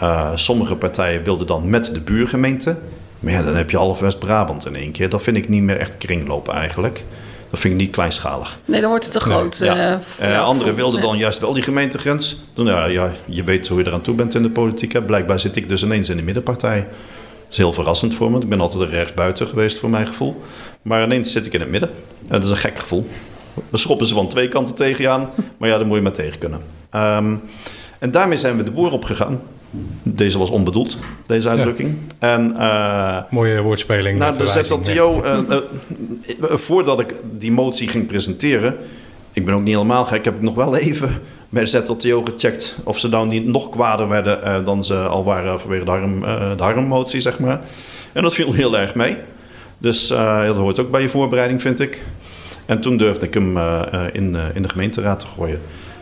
uh, 0.00 0.30
sommige 0.34 0.76
partijen 0.76 1.24
wilden 1.24 1.46
dan 1.46 1.70
met 1.70 1.94
de 1.94 2.00
buurgemeente. 2.00 2.78
Maar 3.20 3.32
ja, 3.32 3.42
dan 3.42 3.56
heb 3.56 3.70
je 3.70 3.76
half 3.76 3.98
West-Brabant 3.98 4.66
in 4.66 4.76
één 4.76 4.92
keer. 4.92 5.08
Dat 5.08 5.22
vind 5.22 5.36
ik 5.36 5.48
niet 5.48 5.62
meer 5.62 5.76
echt 5.76 5.96
kringlopen 5.96 6.54
eigenlijk. 6.54 7.04
Dat 7.52 7.60
vind 7.60 7.74
ik 7.74 7.80
niet 7.80 7.90
kleinschalig. 7.90 8.58
Nee, 8.64 8.80
dan 8.80 8.90
wordt 8.90 9.04
het 9.04 9.12
te 9.12 9.20
groot. 9.20 9.60
Nee. 9.60 9.70
Ja. 9.70 10.00
Uh, 10.22 10.44
anderen 10.44 10.74
wilden 10.74 11.00
dan 11.00 11.18
juist 11.18 11.38
wel 11.38 11.52
die 11.52 11.62
gemeentegrens. 11.62 12.36
Dan, 12.54 12.66
ja, 12.66 12.84
ja, 12.84 13.12
je 13.24 13.44
weet 13.44 13.68
hoe 13.68 13.78
je 13.78 13.86
eraan 13.86 14.00
toe 14.00 14.14
bent 14.14 14.34
in 14.34 14.42
de 14.42 14.50
politiek. 14.50 14.92
Hè. 14.92 15.02
Blijkbaar 15.02 15.40
zit 15.40 15.56
ik 15.56 15.68
dus 15.68 15.82
ineens 15.82 16.08
in 16.08 16.16
de 16.16 16.22
middenpartij. 16.22 16.78
Dat 16.78 17.50
is 17.50 17.56
heel 17.56 17.72
verrassend 17.72 18.14
voor 18.14 18.30
me. 18.30 18.40
Ik 18.40 18.48
ben 18.48 18.60
altijd 18.60 18.82
er 18.82 18.88
rechtsbuiten 18.88 19.46
geweest 19.46 19.78
voor 19.78 19.90
mijn 19.90 20.06
gevoel. 20.06 20.42
Maar 20.82 21.02
ineens 21.02 21.32
zit 21.32 21.46
ik 21.46 21.52
in 21.52 21.60
het 21.60 21.68
midden. 21.68 21.90
En 22.20 22.28
dat 22.28 22.44
is 22.44 22.50
een 22.50 22.56
gek 22.56 22.78
gevoel. 22.78 23.08
We 23.70 23.76
schoppen 23.76 24.06
ze 24.06 24.14
van 24.14 24.28
twee 24.28 24.48
kanten 24.48 24.74
tegen 24.74 25.02
je 25.02 25.08
aan. 25.08 25.30
Maar 25.56 25.68
ja, 25.68 25.76
daar 25.76 25.86
moet 25.86 25.96
je 25.96 26.02
maar 26.02 26.12
tegen 26.12 26.38
kunnen. 26.38 26.60
Um, 26.94 27.42
en 27.98 28.10
daarmee 28.10 28.36
zijn 28.36 28.56
we 28.56 28.62
de 28.62 28.70
boer 28.70 28.92
opgegaan. 28.92 29.40
Deze 30.02 30.38
was 30.38 30.50
onbedoeld, 30.50 30.98
deze 31.26 31.48
uitdrukking. 31.48 31.96
Ja. 32.20 32.34
En, 32.34 32.54
uh, 32.56 33.18
Mooie 33.30 33.62
woordspeling. 33.62 34.18
Nou, 34.18 34.38
de 34.38 34.46
ZLTO, 34.46 35.22
uh, 35.24 35.38
uh, 35.48 35.56
voordat 36.50 37.00
ik 37.00 37.14
die 37.38 37.52
motie 37.52 37.88
ging 37.88 38.06
presenteren, 38.06 38.76
ik 39.32 39.44
ben 39.44 39.54
ook 39.54 39.62
niet 39.62 39.74
helemaal 39.74 40.04
gek, 40.04 40.24
heb 40.24 40.34
ik 40.34 40.42
nog 40.42 40.54
wel 40.54 40.76
even 40.76 41.20
bij 41.48 41.62
de 41.62 41.68
ZLTO 41.68 42.22
gecheckt 42.24 42.76
of 42.84 42.98
ze 42.98 43.08
nou 43.08 43.28
niet 43.28 43.46
nog 43.46 43.68
kwader 43.68 44.08
werden 44.08 44.64
dan 44.64 44.84
ze 44.84 44.96
al 44.96 45.24
waren 45.24 45.60
vanwege 45.60 45.84
de, 45.84 45.90
harm, 45.90 46.20
de 46.56 46.62
harmmotie, 46.62 47.20
zeg 47.20 47.38
maar. 47.38 47.60
En 48.12 48.22
dat 48.22 48.34
viel 48.34 48.52
heel 48.52 48.78
erg 48.78 48.94
mee. 48.94 49.16
Dus 49.78 50.06
dat 50.46 50.56
hoort 50.56 50.78
ook 50.80 50.90
bij 50.90 51.02
je 51.02 51.08
voorbereiding, 51.08 51.60
vind 51.60 51.80
ik. 51.80 52.02
En 52.66 52.80
toen 52.80 52.96
durfde 52.96 53.26
ik 53.26 53.34
hem 53.34 53.58
in, 54.12 54.36
in 54.54 54.62
de 54.62 54.68
gemeenteraad 54.68 55.20
te 55.20 55.26
gooien. 55.26 55.60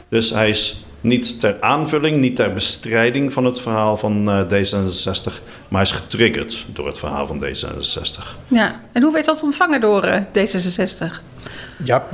Dus 0.08 0.30
hij 0.30 0.48
is 0.48 0.84
niet 1.00 1.40
ter 1.40 1.57
aanvulling, 1.61 2.16
niet 2.16 2.37
ter 2.37 2.52
bestrijding 2.52 3.33
van 3.33 3.45
het 3.45 3.61
verhaal 3.61 3.97
van 3.97 4.28
uh, 4.28 4.42
D66, 4.42 5.33
maar 5.69 5.83
is 5.83 5.90
getriggerd 5.90 6.66
door 6.73 6.87
het 6.87 6.99
verhaal 6.99 7.26
van 7.26 7.45
D66. 7.45 8.37
Ja, 8.49 8.80
en 8.92 9.02
hoe 9.02 9.12
werd 9.12 9.25
dat 9.25 9.42
ontvangen 9.42 9.80
door 9.80 10.04
uh, 10.07 10.16
D66? 10.16 11.21
Ja, 11.85 12.07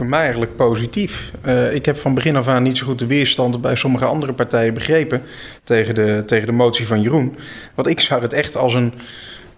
voor 0.00 0.06
mij 0.06 0.20
eigenlijk 0.20 0.56
positief. 0.56 1.30
Uh, 1.46 1.74
ik 1.74 1.86
heb 1.86 1.98
van 1.98 2.14
begin 2.14 2.36
af 2.36 2.48
aan 2.48 2.62
niet 2.62 2.76
zo 2.76 2.86
goed 2.86 2.98
de 2.98 3.06
weerstand 3.06 3.60
bij 3.60 3.76
sommige 3.76 4.04
andere 4.04 4.32
partijen 4.32 4.74
begrepen 4.74 5.22
tegen 5.64 5.94
de, 5.94 6.22
tegen 6.26 6.46
de 6.46 6.52
motie 6.52 6.86
van 6.86 7.00
Jeroen. 7.00 7.36
Want 7.74 7.88
ik 7.88 8.00
zag 8.00 8.20
het 8.20 8.32
echt 8.32 8.56
als 8.56 8.74
een. 8.74 8.92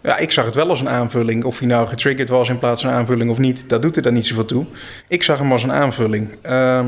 Ja, 0.01 0.19
ik 0.19 0.33
zag 0.33 0.45
het 0.45 0.55
wel 0.55 0.69
als 0.69 0.81
een 0.81 0.89
aanvulling. 0.89 1.45
Of 1.45 1.59
hij 1.59 1.69
nou 1.69 1.89
getriggerd 1.89 2.29
was 2.29 2.49
in 2.49 2.59
plaats 2.59 2.83
van 2.83 2.91
een 2.91 2.97
aanvulling 2.97 3.31
of 3.31 3.39
niet, 3.39 3.65
dat 3.67 3.83
doet 3.83 3.97
er 3.97 4.03
dan 4.03 4.13
niet 4.13 4.27
zoveel 4.27 4.45
toe. 4.45 4.67
Ik 5.09 5.23
zag 5.23 5.39
hem 5.39 5.53
als 5.53 5.63
een 5.63 5.73
aanvulling. 5.73 6.29
Uh, 6.47 6.85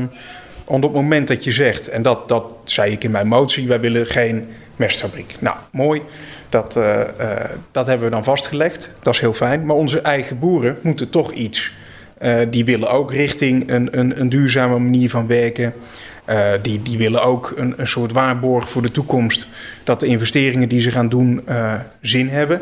want 0.65 0.83
op 0.83 0.93
het 0.93 1.01
moment 1.01 1.27
dat 1.27 1.43
je 1.43 1.51
zegt, 1.51 1.89
en 1.89 2.01
dat, 2.01 2.27
dat 2.27 2.45
zei 2.63 2.91
ik 2.91 3.03
in 3.03 3.11
mijn 3.11 3.27
motie, 3.27 3.67
wij 3.67 3.79
willen 3.79 4.05
geen 4.05 4.47
mestfabriek. 4.75 5.35
Nou, 5.39 5.55
mooi. 5.71 6.01
Dat, 6.49 6.75
uh, 6.77 6.99
uh, 7.19 7.29
dat 7.71 7.87
hebben 7.87 8.05
we 8.07 8.13
dan 8.13 8.23
vastgelegd. 8.23 8.91
Dat 9.01 9.13
is 9.13 9.19
heel 9.19 9.33
fijn. 9.33 9.65
Maar 9.65 9.75
onze 9.75 9.99
eigen 9.99 10.39
boeren 10.39 10.77
moeten 10.81 11.09
toch 11.09 11.31
iets. 11.31 11.73
Uh, 12.21 12.39
die 12.49 12.65
willen 12.65 12.89
ook 12.89 13.11
richting 13.11 13.69
een, 13.71 13.99
een, 13.99 14.19
een 14.19 14.29
duurzame 14.29 14.79
manier 14.79 15.09
van 15.09 15.27
werken. 15.27 15.73
die, 16.61 16.81
die 16.81 16.97
willen 16.97 17.23
ook 17.23 17.53
een, 17.55 17.73
een 17.77 17.87
soort 17.87 18.11
waarborg 18.11 18.69
voor 18.69 18.81
de 18.81 18.91
toekomst. 18.91 19.47
Dat 19.83 19.99
de 19.99 20.05
investeringen 20.05 20.69
die 20.69 20.79
ze 20.79 20.91
gaan 20.91 21.09
doen 21.09 21.43
zin 22.01 22.29
hebben. 22.29 22.61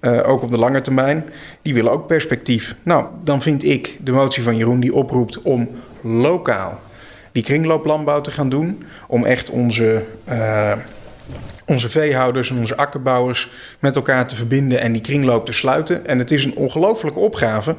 ook 0.00 0.42
op 0.42 0.50
de 0.50 0.58
lange 0.58 0.80
termijn. 0.80 1.24
Die 1.62 1.74
willen 1.74 1.92
ook 1.92 2.06
perspectief. 2.06 2.76
Nou, 2.82 3.06
dan 3.24 3.42
vind 3.42 3.64
ik 3.64 3.98
de 4.00 4.12
motie 4.12 4.42
van 4.42 4.56
Jeroen 4.56 4.80
die 4.80 4.94
oproept 4.94 5.42
om 5.42 5.68
lokaal 6.00 6.80
die 7.36 7.44
kringlooplandbouw 7.44 8.20
te 8.20 8.30
gaan 8.30 8.48
doen. 8.48 8.82
Om 9.08 9.24
echt 9.24 9.50
onze, 9.50 10.04
uh, 10.28 10.72
onze 11.66 11.88
veehouders 11.88 12.50
en 12.50 12.58
onze 12.58 12.76
akkerbouwers 12.76 13.50
met 13.78 13.96
elkaar 13.96 14.26
te 14.26 14.36
verbinden 14.36 14.80
en 14.80 14.92
die 14.92 15.02
kringloop 15.02 15.46
te 15.46 15.52
sluiten. 15.52 16.06
En 16.06 16.18
het 16.18 16.30
is 16.30 16.44
een 16.44 16.56
ongelofelijke 16.56 17.18
opgave. 17.18 17.76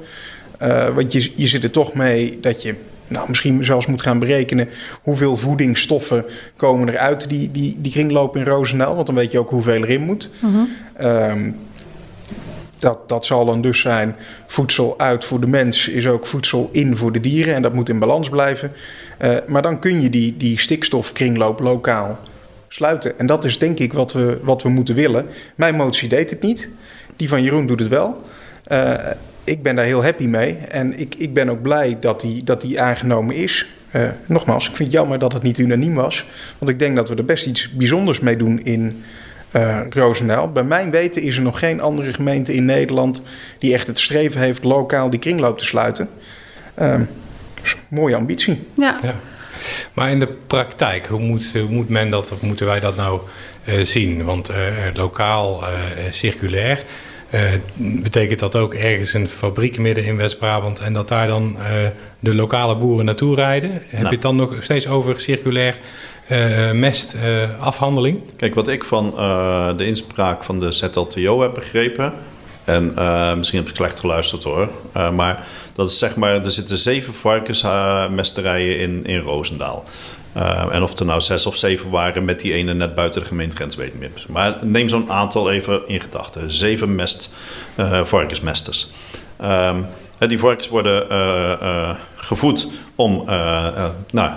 Uh, 0.61 0.95
want 0.95 1.11
je, 1.11 1.31
je 1.35 1.47
zit 1.47 1.63
er 1.63 1.71
toch 1.71 1.93
mee 1.93 2.39
dat 2.41 2.61
je 2.61 2.75
nou, 3.07 3.25
misschien 3.27 3.63
zelfs 3.63 3.85
moet 3.85 4.01
gaan 4.01 4.19
berekenen 4.19 4.69
hoeveel 5.01 5.37
voedingsstoffen 5.37 6.25
komen 6.55 6.87
er 6.87 6.97
uit 6.97 7.29
die, 7.29 7.51
die, 7.51 7.77
die 7.79 7.91
kringloop 7.91 8.35
in 8.35 8.43
Roosendaal. 8.43 8.95
Want 8.95 9.05
dan 9.05 9.15
weet 9.15 9.31
je 9.31 9.39
ook 9.39 9.49
hoeveel 9.49 9.83
erin 9.83 10.01
moet. 10.01 10.29
-huh. 10.39 11.31
um, 11.31 11.55
dat, 12.77 13.09
dat 13.09 13.25
zal 13.25 13.45
dan 13.45 13.61
dus 13.61 13.79
zijn 13.79 14.15
voedsel 14.47 14.99
uit 14.99 15.25
voor 15.25 15.39
de 15.39 15.47
mens 15.47 15.87
is 15.87 16.07
ook 16.07 16.27
voedsel 16.27 16.69
in 16.71 16.97
voor 16.97 17.11
de 17.11 17.19
dieren. 17.19 17.53
En 17.53 17.61
dat 17.61 17.73
moet 17.73 17.89
in 17.89 17.99
balans 17.99 18.29
blijven. 18.29 18.71
Uh, 19.21 19.37
maar 19.47 19.61
dan 19.61 19.79
kun 19.79 20.01
je 20.01 20.09
die, 20.09 20.37
die 20.37 20.59
stikstofkringloop 20.59 21.59
lokaal 21.59 22.19
sluiten. 22.67 23.19
En 23.19 23.25
dat 23.25 23.45
is 23.45 23.57
denk 23.57 23.79
ik 23.79 23.93
wat 23.93 24.13
we, 24.13 24.39
wat 24.43 24.63
we 24.63 24.69
moeten 24.69 24.95
willen. 24.95 25.25
Mijn 25.55 25.75
motie 25.75 26.09
deed 26.09 26.29
het 26.29 26.41
niet. 26.41 26.69
Die 27.15 27.29
van 27.29 27.43
Jeroen 27.43 27.67
doet 27.67 27.79
het 27.79 27.89
wel. 27.89 28.21
Uh, 28.71 28.93
ik 29.43 29.63
ben 29.63 29.75
daar 29.75 29.85
heel 29.85 30.03
happy 30.03 30.25
mee. 30.25 30.57
En 30.57 30.99
ik, 30.99 31.15
ik 31.15 31.33
ben 31.33 31.49
ook 31.49 31.61
blij 31.61 31.97
dat 31.99 32.21
die, 32.21 32.43
dat 32.43 32.61
die 32.61 32.81
aangenomen 32.81 33.35
is. 33.35 33.67
Uh, 33.95 34.09
nogmaals, 34.25 34.69
ik 34.69 34.75
vind 34.75 34.89
het 34.89 34.97
jammer 34.97 35.19
dat 35.19 35.33
het 35.33 35.43
niet 35.43 35.57
unaniem 35.57 35.93
was. 35.93 36.25
Want 36.57 36.71
ik 36.71 36.79
denk 36.79 36.95
dat 36.95 37.09
we 37.09 37.15
er 37.15 37.25
best 37.25 37.45
iets 37.45 37.71
bijzonders 37.71 38.19
mee 38.19 38.37
doen 38.37 38.63
in 38.63 39.03
uh, 39.51 39.79
Roosendaal. 39.89 40.51
Bij 40.51 40.63
mijn 40.63 40.91
weten 40.91 41.21
is 41.21 41.37
er 41.37 41.43
nog 41.43 41.59
geen 41.59 41.81
andere 41.81 42.13
gemeente 42.13 42.53
in 42.53 42.65
Nederland 42.65 43.21
die 43.59 43.73
echt 43.73 43.87
het 43.87 43.99
streven 43.99 44.41
heeft 44.41 44.63
lokaal 44.63 45.09
die 45.09 45.19
kringloop 45.19 45.57
te 45.57 45.65
sluiten. 45.65 46.09
Uh, 46.79 47.01
mooie 47.87 48.15
ambitie. 48.15 48.67
Ja. 48.73 48.99
ja. 49.01 49.15
Maar 49.93 50.11
in 50.11 50.19
de 50.19 50.27
praktijk, 50.47 51.05
hoe 51.07 51.19
moet, 51.19 51.53
hoe 51.53 51.69
moet 51.69 51.89
men 51.89 52.09
dat, 52.09 52.31
of 52.31 52.41
moeten 52.41 52.65
wij 52.65 52.79
dat 52.79 52.95
nou 52.95 53.21
uh, 53.65 53.75
zien? 53.81 54.23
Want 54.23 54.51
uh, 54.51 54.57
lokaal, 54.93 55.63
uh, 55.63 55.69
circulair, 56.11 56.83
betekent 57.75 58.39
dat 58.39 58.55
ook 58.55 58.73
ergens 58.73 59.13
een 59.13 59.27
fabriek 59.27 59.77
midden 59.77 60.05
in 60.05 60.17
West-Brabant 60.17 60.79
en 60.79 60.93
dat 60.93 61.07
daar 61.07 61.27
dan 61.27 61.57
de 62.19 62.35
lokale 62.35 62.77
boeren 62.77 63.05
naartoe 63.05 63.35
rijden? 63.35 63.71
Heb 63.71 63.91
nou. 63.91 64.03
je 64.03 64.09
het 64.09 64.21
dan 64.21 64.35
nog 64.35 64.57
steeds 64.59 64.87
over 64.87 65.19
circulair 65.19 65.75
uh, 66.31 66.71
mestafhandeling? 66.71 68.17
Uh, 68.17 68.29
Kijk, 68.35 68.55
wat 68.55 68.67
ik 68.67 68.83
van 68.83 69.13
uh, 69.17 69.77
de 69.77 69.85
inspraak 69.85 70.43
van 70.43 70.59
de 70.59 70.71
ZLTO 70.71 71.41
heb 71.41 71.53
begrepen. 71.53 72.13
En 72.63 72.93
misschien 73.37 73.59
heb 73.59 73.69
ik 73.69 73.75
slecht 73.75 73.99
geluisterd 73.99 74.43
hoor. 74.43 74.69
maar 75.13 75.47
dat 75.73 75.89
is 75.89 75.97
zeg 75.97 76.15
maar, 76.15 76.43
er 76.43 76.51
zitten 76.51 76.77
zeven 76.77 77.13
varkensmesterijen 77.13 78.79
in, 78.79 79.05
in 79.05 79.19
Roosendaal. 79.19 79.85
en 80.71 80.83
of 80.83 80.99
er 80.99 81.05
nou 81.05 81.21
zes 81.21 81.45
of 81.45 81.57
zeven 81.57 81.89
waren 81.89 82.25
met 82.25 82.39
die 82.39 82.53
ene 82.53 82.73
net 82.73 82.95
buiten 82.95 83.21
de 83.21 83.27
gemeentegrens, 83.27 83.75
weet 83.75 83.93
ik 83.93 83.99
niet. 83.99 84.27
Maar 84.27 84.57
neem 84.61 84.89
zo'n 84.89 85.11
aantal 85.11 85.51
even 85.51 85.81
in 85.87 86.01
gedachten. 86.01 86.51
Zeven 86.51 86.95
mest, 86.95 87.29
varkensmesters. 88.03 88.89
Um, 89.43 89.87
die 90.17 90.39
varkens 90.39 90.69
worden 90.69 91.07
gevoed 92.15 92.71
om 92.95 93.23
nou, 94.11 94.31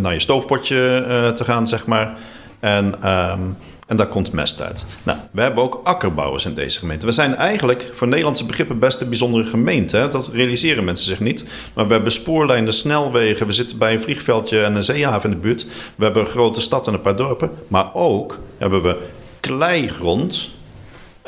naar 0.00 0.12
je 0.12 0.20
stoofpotje 0.20 1.32
te 1.34 1.44
gaan, 1.44 1.66
zeg 1.66 1.86
maar. 1.86 2.14
En 2.60 2.94
ehm, 3.02 3.40
en 3.88 3.96
daar 3.96 4.08
komt 4.08 4.32
mest 4.32 4.62
uit. 4.62 4.86
Nou, 5.02 5.18
we 5.30 5.40
hebben 5.40 5.64
ook 5.64 5.80
akkerbouwers 5.84 6.44
in 6.44 6.54
deze 6.54 6.78
gemeente. 6.78 7.06
We 7.06 7.12
zijn 7.12 7.34
eigenlijk 7.34 7.90
voor 7.92 8.08
Nederlandse 8.08 8.44
begrippen 8.44 8.78
best 8.78 9.00
een 9.00 9.08
bijzondere 9.08 9.44
gemeente. 9.44 10.08
Dat 10.10 10.30
realiseren 10.32 10.84
mensen 10.84 11.06
zich 11.06 11.20
niet. 11.20 11.44
Maar 11.74 11.86
we 11.86 11.92
hebben 11.92 12.12
spoorlijnen, 12.12 12.72
snelwegen. 12.72 13.46
We 13.46 13.52
zitten 13.52 13.78
bij 13.78 13.92
een 13.92 14.00
vliegveldje 14.00 14.62
en 14.62 14.74
een 14.74 14.82
zeehaven 14.82 15.30
in 15.30 15.36
de 15.36 15.42
buurt. 15.42 15.66
We 15.96 16.04
hebben 16.04 16.22
een 16.22 16.28
grote 16.28 16.60
stad 16.60 16.86
en 16.86 16.92
een 16.92 17.00
paar 17.00 17.16
dorpen. 17.16 17.50
Maar 17.68 17.94
ook 17.94 18.38
hebben 18.58 18.82
we 18.82 18.96
kleigrond 19.40 20.50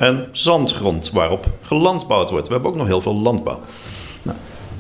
en 0.01 0.29
zandgrond 0.33 1.11
waarop 1.11 1.47
gelandbouwd 1.63 2.31
wordt. 2.31 2.47
We 2.47 2.53
hebben 2.53 2.71
ook 2.71 2.77
nog 2.77 2.87
heel 2.87 3.01
veel 3.01 3.15
landbouw. 3.15 3.61
Nou, 4.23 4.37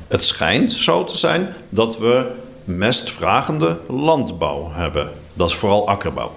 het 0.08 0.24
schijnt 0.24 0.72
zo 0.72 1.04
te 1.04 1.16
zijn 1.16 1.54
dat 1.68 1.98
we 1.98 2.26
mestvragende 2.64 3.78
landbouw 3.88 4.70
hebben. 4.72 5.10
Dat 5.32 5.48
is 5.48 5.54
vooral 5.54 5.88
akkerbouw. 5.88 6.32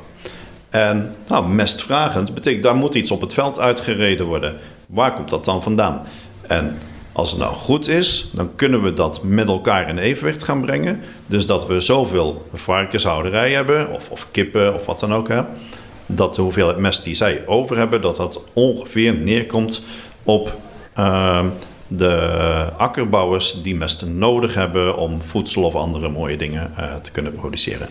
En 0.70 1.16
nou, 1.28 1.48
mestvragend 1.48 2.34
betekent, 2.34 2.64
daar 2.64 2.76
moet 2.76 2.96
iets 2.96 3.12
op 3.12 3.22
het 3.22 3.34
veld 3.34 3.60
uitgereden 3.60 4.26
worden. 4.26 4.58
Waar 4.88 5.14
komt 5.14 5.30
dat 5.30 5.46
dan 5.46 5.64
vandaan? 5.64 6.02
En 6.42 6.78
als 7.12 7.30
het 7.30 7.40
nou 7.40 7.54
goed 7.54 7.88
is, 7.88 8.30
dan 8.32 8.56
kunnen 8.56 8.84
we 8.84 8.94
dat 8.94 9.24
met 9.24 9.48
elkaar 9.48 9.90
in 9.90 9.98
evenwicht 9.98 10.44
gaan 10.44 10.62
brengen. 10.62 11.02
Dus 11.26 11.46
dat 11.46 11.68
we 11.68 11.80
zoveel 11.80 12.48
varkenshouderij 12.54 13.52
hebben, 13.52 13.90
of, 13.90 14.10
of 14.10 14.28
kippen, 14.32 14.74
of 14.74 14.86
wat 14.86 15.00
dan 15.00 15.14
ook. 15.14 15.28
Hè, 15.28 15.42
dat 16.16 16.36
de 16.36 16.42
hoeveelheid 16.42 16.78
mest 16.78 17.04
die 17.04 17.14
zij 17.14 17.44
over 17.46 17.78
hebben, 17.78 18.02
dat 18.02 18.16
dat 18.16 18.42
ongeveer 18.54 19.14
neerkomt 19.14 19.84
op 20.24 20.58
uh, 21.00 21.46
de 21.88 22.70
akkerbouwers 22.78 23.62
die 23.64 23.76
mest 23.76 24.06
nodig 24.06 24.54
hebben 24.54 24.98
om 24.98 25.22
voedsel 25.22 25.64
of 25.64 25.76
andere 25.76 26.10
mooie 26.10 26.38
dingen 26.38 26.72
uh, 26.80 26.96
te 26.96 27.12
kunnen 27.12 27.36
produceren. 27.36 27.88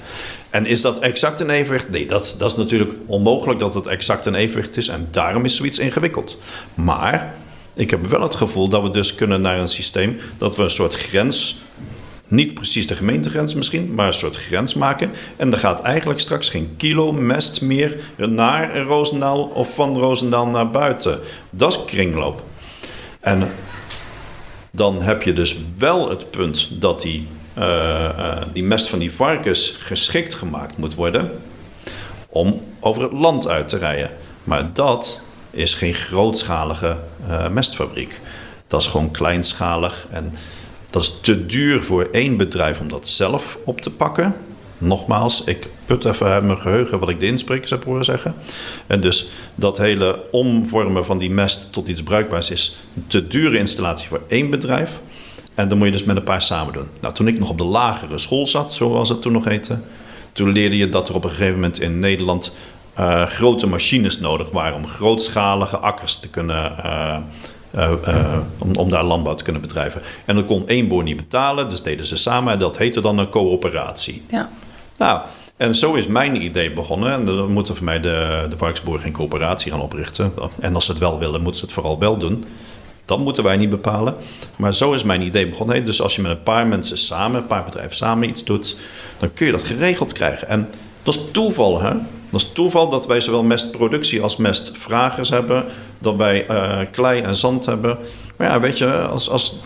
En 0.51 0.67
is 0.67 0.81
dat 0.81 0.99
exact 0.99 1.41
een 1.41 1.51
evenwicht? 1.51 1.91
Nee, 1.91 2.07
dat, 2.07 2.35
dat 2.39 2.51
is 2.51 2.57
natuurlijk 2.57 2.93
onmogelijk 3.07 3.61
dat 3.61 3.75
het 3.75 3.87
exact 3.87 4.27
een 4.27 4.35
evenwicht 4.35 4.77
is 4.77 4.89
en 4.89 5.09
daarom 5.11 5.45
is 5.45 5.57
zoiets 5.57 5.79
ingewikkeld. 5.79 6.39
Maar 6.75 7.35
ik 7.75 7.91
heb 7.91 8.07
wel 8.07 8.23
het 8.23 8.35
gevoel 8.35 8.69
dat 8.69 8.83
we 8.83 8.91
dus 8.91 9.15
kunnen 9.15 9.41
naar 9.41 9.59
een 9.59 9.69
systeem 9.69 10.19
dat 10.39 10.57
we 10.57 10.63
een 10.63 10.71
soort 10.71 10.95
grens 10.95 11.63
niet 12.33 12.55
precies 12.55 12.87
de 12.87 12.97
gemeentegrens 12.97 13.55
misschien, 13.55 13.95
maar 13.95 14.07
een 14.07 14.13
soort 14.13 14.37
grens 14.37 14.75
maken. 14.75 15.11
En 15.37 15.53
er 15.53 15.59
gaat 15.59 15.81
eigenlijk 15.81 16.21
straks 16.21 16.49
geen 16.49 16.75
kilo 16.77 17.13
mest 17.13 17.61
meer 17.61 17.97
naar 18.17 18.79
Roosendaal 18.79 19.43
of 19.43 19.75
van 19.75 19.99
Roosendaal 19.99 20.47
naar 20.47 20.71
buiten. 20.71 21.21
Dat 21.51 21.73
is 21.73 21.85
kringloop. 21.85 22.43
En 23.21 23.51
dan 24.71 25.03
heb 25.03 25.23
je 25.23 25.33
dus 25.33 25.57
wel 25.79 26.11
het 26.11 26.31
punt 26.31 26.81
dat 26.81 27.03
die, 27.03 27.29
uh, 27.59 27.65
uh, 27.65 28.43
die 28.53 28.65
mest 28.65 28.89
van 28.89 28.99
die 28.99 29.13
varkens 29.13 29.77
geschikt 29.79 30.35
gemaakt 30.35 30.77
moet 30.77 30.95
worden 30.95 31.31
om 32.29 32.61
over 32.81 33.03
het 33.03 33.13
land 33.13 33.49
uit 33.49 33.69
te 33.69 33.79
rijden. 33.79 34.11
Maar 34.45 34.71
dat 34.73 35.23
is 35.51 35.75
geen 35.75 35.95
grootschalige 35.95 36.99
uh, 37.29 37.49
mestfabriek. 37.49 38.21
Dat 38.67 38.81
is 38.81 38.87
gewoon 38.87 39.11
kleinschalig 39.11 40.07
en 40.11 40.35
dat 40.93 41.03
is 41.03 41.19
te 41.21 41.47
duur 41.47 41.85
voor 41.85 42.09
één 42.13 42.37
bedrijf 42.37 42.81
om 42.81 42.89
dat 42.89 43.09
zelf 43.09 43.59
op 43.65 43.81
te 43.81 43.91
pakken. 43.91 44.35
Nogmaals, 44.79 45.45
ik 45.45 45.69
put 45.87 46.05
even 46.05 46.27
uit 46.27 46.45
mijn 46.45 46.59
geheugen 46.59 46.99
wat 46.99 47.09
ik 47.09 47.21
de 47.21 47.27
insprekers 47.27 47.71
heb 47.71 47.85
horen 47.85 48.05
zeggen. 48.05 48.35
En 48.87 49.01
dus 49.01 49.29
dat 49.55 49.79
hele 49.79 50.23
omvormen 50.31 51.05
van 51.05 51.19
die 51.19 51.31
mest 51.31 51.73
tot 51.73 51.89
iets 51.89 52.03
bruikbaars 52.03 52.51
is 52.51 52.77
een 52.97 53.05
te 53.07 53.27
dure 53.27 53.59
installatie 53.59 54.09
voor 54.09 54.23
één 54.29 54.51
bedrijf. 54.51 55.01
En 55.55 55.69
dan 55.69 55.79
moet 55.79 55.87
je 55.87 55.93
dus 55.93 56.05
met 56.05 56.17
een 56.17 56.23
paar 56.23 56.43
samen 56.43 56.73
doen. 56.73 56.89
Nou, 57.01 57.15
toen 57.15 57.29
ik 57.29 57.39
nog 57.39 57.51
op 57.51 57.59
de 57.59 57.65
lagere 57.65 58.19
school 58.19 58.47
zat, 58.47 58.73
zoals 58.73 59.09
het 59.09 59.23
toen 59.23 59.33
nog 59.33 59.45
heette, 59.45 59.79
toen 60.33 60.53
leerde 60.53 60.77
je 60.77 60.89
dat 60.89 61.09
er 61.09 61.15
op 61.15 61.25
een 61.25 61.31
gegeven 61.31 61.55
moment 61.55 61.81
in 61.81 61.99
Nederland 61.99 62.55
uh, 62.99 63.27
grote 63.27 63.67
machines 63.67 64.19
nodig 64.19 64.51
waren 64.51 64.77
om 64.77 64.87
grootschalige 64.87 65.79
akkers 65.79 66.17
te 66.17 66.29
kunnen. 66.29 66.73
Uh, 66.85 67.17
uh, 67.77 67.91
uh, 68.09 68.37
om, 68.59 68.75
om, 68.75 68.91
daar 68.91 69.05
landbouw 69.05 69.35
te 69.35 69.45
kunnen 69.45 69.63
bedrijven. 69.63 70.03
En 70.25 70.35
dan 70.35 70.45
kon 70.45 70.69
één 70.69 70.89
boer 70.89 71.03
niet 71.03 71.17
betalen, 71.17 71.71
dus 71.71 71.83
deden 71.83 72.07
ze 72.07 72.17
samen. 72.17 72.53
En 72.53 72.59
dat 72.59 72.79
heette 72.79 73.01
dan 73.01 73.19
een 73.19 73.29
coöperatie. 73.29 74.23
Ja. 74.31 74.49
Nou, 74.99 75.21
en 75.57 75.75
zo 75.75 75.95
is 75.95 76.07
mijn 76.07 76.43
idee 76.43 76.73
begonnen. 76.73 77.13
En 77.13 77.27
dan 77.27 77.53
moeten 77.53 77.77
voor 77.77 77.85
mij 77.85 78.01
de, 78.01 78.47
de 78.51 78.57
varkensboeren 78.57 79.03
geen 79.03 79.13
coöperatie 79.13 79.71
gaan 79.71 79.81
oprichten. 79.81 80.33
En 80.61 80.75
als 80.75 80.85
ze 80.85 80.91
het 80.91 81.01
wel 81.01 81.19
willen, 81.19 81.41
moeten 81.41 81.61
ze 81.61 81.65
het 81.65 81.75
vooral 81.75 81.99
wel 81.99 82.17
doen. 82.17 82.45
Dat 83.05 83.19
moeten 83.19 83.45
wij 83.45 83.57
niet 83.57 83.71
bepalen. 83.71 84.15
Maar 84.57 84.75
zo 84.75 84.93
is 84.93 85.03
mijn 85.03 85.23
idee 85.23 85.49
begonnen. 85.49 85.85
Dus 85.85 86.03
als 86.03 86.17
je 86.17 86.23
met 86.23 86.31
een 86.31 86.43
paar 86.43 86.67
mensen 86.67 86.99
samen, 86.99 87.41
een 87.41 87.47
paar 87.47 87.65
bedrijven 87.65 87.97
samen 87.97 88.29
iets 88.29 88.45
doet, 88.45 88.77
dan 89.19 89.33
kun 89.33 89.47
je 89.47 89.53
dat 89.53 89.63
geregeld 89.63 90.13
krijgen. 90.13 90.49
En 90.49 90.69
dat 91.03 91.15
is 91.15 91.21
toeval, 91.33 91.81
hè? 91.81 91.93
Dat 92.33 92.41
is 92.41 92.51
toeval 92.53 92.89
dat 92.89 93.07
wij 93.07 93.21
zowel 93.21 93.43
mestproductie 93.43 94.23
als 94.23 94.37
mestvragers 94.37 95.29
hebben. 95.29 95.65
Dat 95.99 96.17
wij 96.17 96.49
uh, 96.51 96.79
klei 96.91 97.21
en 97.21 97.37
zand 97.37 97.67
hebben. 97.67 97.99
Maar 98.37 98.47
ja, 98.49 98.61
weet 98.61 98.79
je, 98.79 99.03
als, 99.03 99.31
als, 99.31 99.61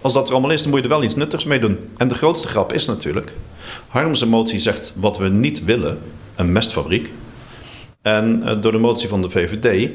als 0.00 0.12
dat 0.12 0.26
er 0.26 0.32
allemaal 0.32 0.50
is, 0.50 0.62
dan 0.62 0.70
moet 0.70 0.78
je 0.78 0.84
er 0.84 0.90
wel 0.90 1.02
iets 1.02 1.14
nuttigs 1.14 1.44
mee 1.44 1.58
doen. 1.58 1.78
En 1.96 2.08
de 2.08 2.14
grootste 2.14 2.48
grap 2.48 2.72
is 2.72 2.86
natuurlijk 2.86 3.32
Harmse 3.88 4.26
motie 4.26 4.58
zegt 4.58 4.92
wat 4.96 5.18
we 5.18 5.28
niet 5.28 5.64
willen, 5.64 5.98
een 6.34 6.52
mestfabriek. 6.52 7.12
En 8.02 8.42
uh, 8.44 8.60
door 8.60 8.72
de 8.72 8.78
motie 8.78 9.08
van 9.08 9.22
de 9.22 9.30
VVD 9.30 9.90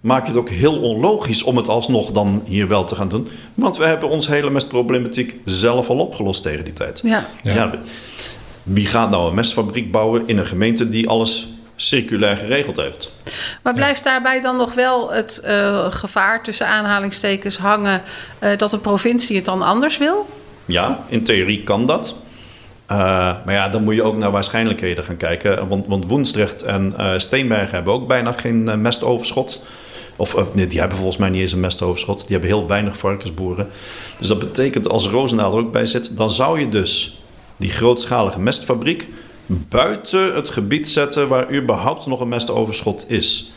maak 0.00 0.22
je 0.22 0.28
het 0.28 0.40
ook 0.40 0.50
heel 0.50 0.80
onlogisch 0.80 1.42
om 1.42 1.56
het 1.56 1.68
alsnog 1.68 2.10
dan 2.10 2.42
hier 2.44 2.68
wel 2.68 2.84
te 2.84 2.94
gaan 2.94 3.08
doen. 3.08 3.28
Want 3.54 3.76
we 3.76 3.84
hebben 3.84 4.08
ons 4.08 4.26
hele 4.26 4.50
mestproblematiek 4.50 5.36
zelf 5.44 5.88
al 5.88 5.98
opgelost 5.98 6.42
tegen 6.42 6.64
die 6.64 6.72
tijd. 6.72 7.00
Ja. 7.04 7.26
ja. 7.42 7.54
ja 7.54 7.70
wie 8.62 8.86
gaat 8.86 9.10
nou 9.10 9.28
een 9.28 9.34
mestfabriek 9.34 9.90
bouwen 9.92 10.22
in 10.26 10.38
een 10.38 10.46
gemeente 10.46 10.88
die 10.88 11.08
alles 11.08 11.52
circulair 11.76 12.36
geregeld 12.36 12.76
heeft. 12.76 13.10
Maar 13.62 13.74
blijft 13.74 14.04
daarbij 14.04 14.40
dan 14.40 14.56
nog 14.56 14.74
wel 14.74 15.12
het 15.12 15.42
uh, 15.44 15.92
gevaar 15.92 16.42
tussen 16.42 16.66
aanhalingstekens 16.66 17.56
hangen 17.56 18.02
uh, 18.42 18.56
dat 18.56 18.70
de 18.70 18.78
provincie 18.78 19.36
het 19.36 19.44
dan 19.44 19.62
anders 19.62 19.98
wil? 19.98 20.26
Ja, 20.64 21.04
in 21.08 21.24
theorie 21.24 21.62
kan 21.62 21.86
dat. 21.86 22.14
Uh, 22.90 22.98
maar 23.44 23.54
ja, 23.54 23.68
dan 23.68 23.84
moet 23.84 23.94
je 23.94 24.02
ook 24.02 24.16
naar 24.16 24.30
waarschijnlijkheden 24.30 25.04
gaan 25.04 25.16
kijken. 25.16 25.68
Want, 25.68 25.86
want 25.86 26.06
Woensdrecht 26.06 26.62
en 26.62 26.94
uh, 26.98 27.12
Steenberg 27.16 27.70
hebben 27.70 27.92
ook 27.92 28.08
bijna 28.08 28.32
geen 28.32 28.80
mestoverschot. 28.80 29.62
Of 30.16 30.54
nee, 30.54 30.66
die 30.66 30.78
hebben 30.78 30.96
volgens 30.96 31.18
mij 31.18 31.30
niet 31.30 31.40
eens 31.40 31.52
een 31.52 31.60
mestoverschot. 31.60 32.20
Die 32.20 32.30
hebben 32.30 32.48
heel 32.48 32.66
weinig 32.66 32.96
varkensboeren. 32.96 33.68
Dus 34.18 34.28
dat 34.28 34.38
betekent 34.38 34.88
als 34.88 35.06
Roosendaal 35.06 35.52
er 35.52 35.58
ook 35.58 35.72
bij 35.72 35.86
zit, 35.86 36.16
dan 36.16 36.30
zou 36.30 36.60
je 36.60 36.68
dus 36.68 37.21
die 37.62 37.70
grootschalige 37.70 38.40
mestfabriek 38.40 39.08
buiten 39.46 40.34
het 40.34 40.50
gebied 40.50 40.88
zetten 40.88 41.28
waar 41.28 41.54
überhaupt 41.54 42.06
nog 42.06 42.20
een 42.20 42.28
mestoverschot 42.28 43.04
is. 43.08 43.52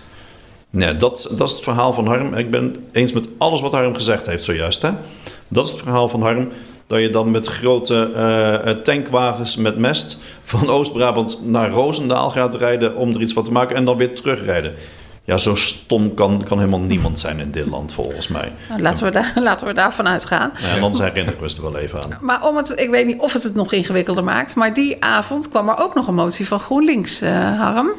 Nee, 0.70 0.96
dat, 0.96 1.28
dat 1.32 1.48
is 1.48 1.54
het 1.54 1.63
verhaal 1.63 1.94
van 1.94 2.08
Harm. 2.08 2.34
Ik 2.34 2.52
ben 2.52 2.76
eens 2.91 3.13
met 3.13 3.28
alles 3.38 3.62
wat 3.62 3.72
Harm 3.72 3.96
gezegd 3.96 4.26
heeft 4.26 4.44
zojuist. 4.44 4.82
Hè? 4.82 4.89
Dat 5.48 5.65
is 5.65 5.72
het 5.72 5.82
verhaal 5.82 6.10
van 6.10 6.22
Harm 6.22 6.50
dat 6.88 7.02
je 7.02 7.10
dan 7.10 7.32
met 7.32 7.48
grote 7.48 8.12
uh, 8.15 8.72
tankwagens 8.72 9.56
met 9.56 9.78
mest 9.78 10.20
van 10.44 10.70
Oost-Brabant 10.70 11.39
naar 11.44 11.70
Roosendaal 11.70 12.30
gaat 12.30 12.56
rijden 12.56 12.96
om 12.96 13.13
er 13.13 13.22
iets 13.22 13.34
van 13.34 13.44
te 13.44 13.52
maken 13.52 13.76
en 13.76 13.86
dan 13.86 13.98
weer 13.98 14.15
terugrijden. 14.15 14.74
Ja, 15.25 15.38
zo 15.38 15.55
stom 15.55 16.13
kan, 16.13 16.43
kan 16.43 16.57
helemaal 16.57 16.79
niemand 16.93 17.19
zijn 17.19 17.39
in 17.39 17.51
dit 17.51 17.65
land, 17.65 17.93
volgens 17.93 18.27
mij. 18.27 18.51
Nou, 18.69 18.81
laten, 18.81 19.05
we 19.05 19.11
daar, 19.11 19.33
laten 19.49 19.67
we 19.67 19.73
daarvan 19.73 20.07
uitgaan. 20.07 20.51
Ja, 20.57 20.75
en 20.75 20.83
anders 20.83 21.03
herinner 21.03 21.33
ik 21.33 21.41
er 21.41 21.61
wel 21.61 21.77
even 21.77 22.03
aan. 22.03 22.17
Maar 22.21 22.47
om 22.47 22.57
het, 22.57 22.79
ik 22.79 22.89
weet 22.89 23.05
niet 23.05 23.19
of 23.19 23.33
het 23.33 23.43
het 23.43 23.55
nog 23.55 23.73
ingewikkelder 23.73 24.23
maakt... 24.23 24.55
maar 24.55 24.73
die 24.73 25.03
avond 25.03 25.49
kwam 25.49 25.69
er 25.69 25.77
ook 25.77 25.95
nog 25.95 26.07
een 26.07 26.15
motie 26.15 26.47
van 26.47 26.59
GroenLinks, 26.59 27.21
uh, 27.21 27.59
Harm. 27.59 27.89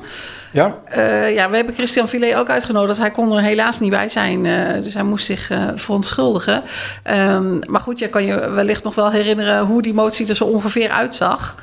Ja? 0.52 0.78
Uh, 0.96 1.34
ja, 1.34 1.50
we 1.50 1.56
hebben 1.56 1.74
Christian 1.74 2.08
Filet 2.08 2.34
ook 2.34 2.50
uitgenodigd. 2.50 2.98
Hij 2.98 3.10
kon 3.10 3.36
er 3.36 3.42
helaas 3.42 3.80
niet 3.80 3.90
bij 3.90 4.08
zijn, 4.08 4.44
uh, 4.44 4.82
dus 4.82 4.94
hij 4.94 5.02
moest 5.02 5.26
zich 5.26 5.50
uh, 5.50 5.68
verontschuldigen. 5.74 6.62
Um, 7.10 7.60
maar 7.66 7.80
goed, 7.80 7.98
je 7.98 8.08
kan 8.08 8.24
je 8.24 8.50
wellicht 8.50 8.84
nog 8.84 8.94
wel 8.94 9.10
herinneren... 9.10 9.66
hoe 9.66 9.82
die 9.82 9.94
motie 9.94 10.28
er 10.28 10.36
zo 10.36 10.44
ongeveer 10.44 10.90
uitzag. 10.90 11.54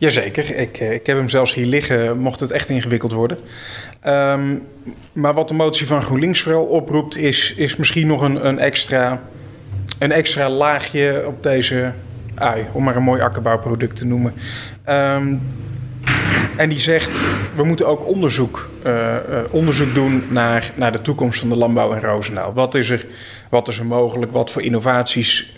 Jazeker, 0.00 0.56
ik, 0.56 0.78
ik 0.78 1.06
heb 1.06 1.16
hem 1.16 1.28
zelfs 1.28 1.54
hier 1.54 1.66
liggen, 1.66 2.18
mocht 2.18 2.40
het 2.40 2.50
echt 2.50 2.68
ingewikkeld 2.68 3.12
worden. 3.12 3.38
Um, 4.06 4.62
maar 5.12 5.34
wat 5.34 5.48
de 5.48 5.54
motie 5.54 5.86
van 5.86 6.02
GroenLinks 6.02 6.40
vooral 6.40 6.64
oproept, 6.64 7.16
is, 7.16 7.54
is 7.56 7.76
misschien 7.76 8.06
nog 8.06 8.22
een, 8.22 8.46
een, 8.46 8.58
extra, 8.58 9.22
een 9.98 10.12
extra 10.12 10.50
laagje 10.50 11.24
op 11.26 11.42
deze 11.42 11.92
ui, 12.34 12.66
om 12.72 12.84
maar 12.84 12.96
een 12.96 13.02
mooi 13.02 13.20
akkerbouwproduct 13.22 13.96
te 13.96 14.06
noemen. 14.06 14.34
Um, 14.88 15.40
en 16.56 16.68
die 16.68 16.80
zegt, 16.80 17.20
we 17.56 17.64
moeten 17.64 17.86
ook 17.86 18.06
onderzoek, 18.06 18.70
uh, 18.86 18.92
uh, 18.92 19.38
onderzoek 19.50 19.94
doen 19.94 20.24
naar, 20.28 20.72
naar 20.76 20.92
de 20.92 21.02
toekomst 21.02 21.40
van 21.40 21.48
de 21.48 21.56
landbouw 21.56 21.92
in 21.92 22.00
Roosendaal. 22.00 22.52
Wat 22.52 22.74
is 22.74 22.90
er, 22.90 23.06
wat 23.48 23.68
is 23.68 23.78
er 23.78 23.86
mogelijk? 23.86 24.32
Wat 24.32 24.50
voor 24.50 24.62
innovaties 24.62 25.54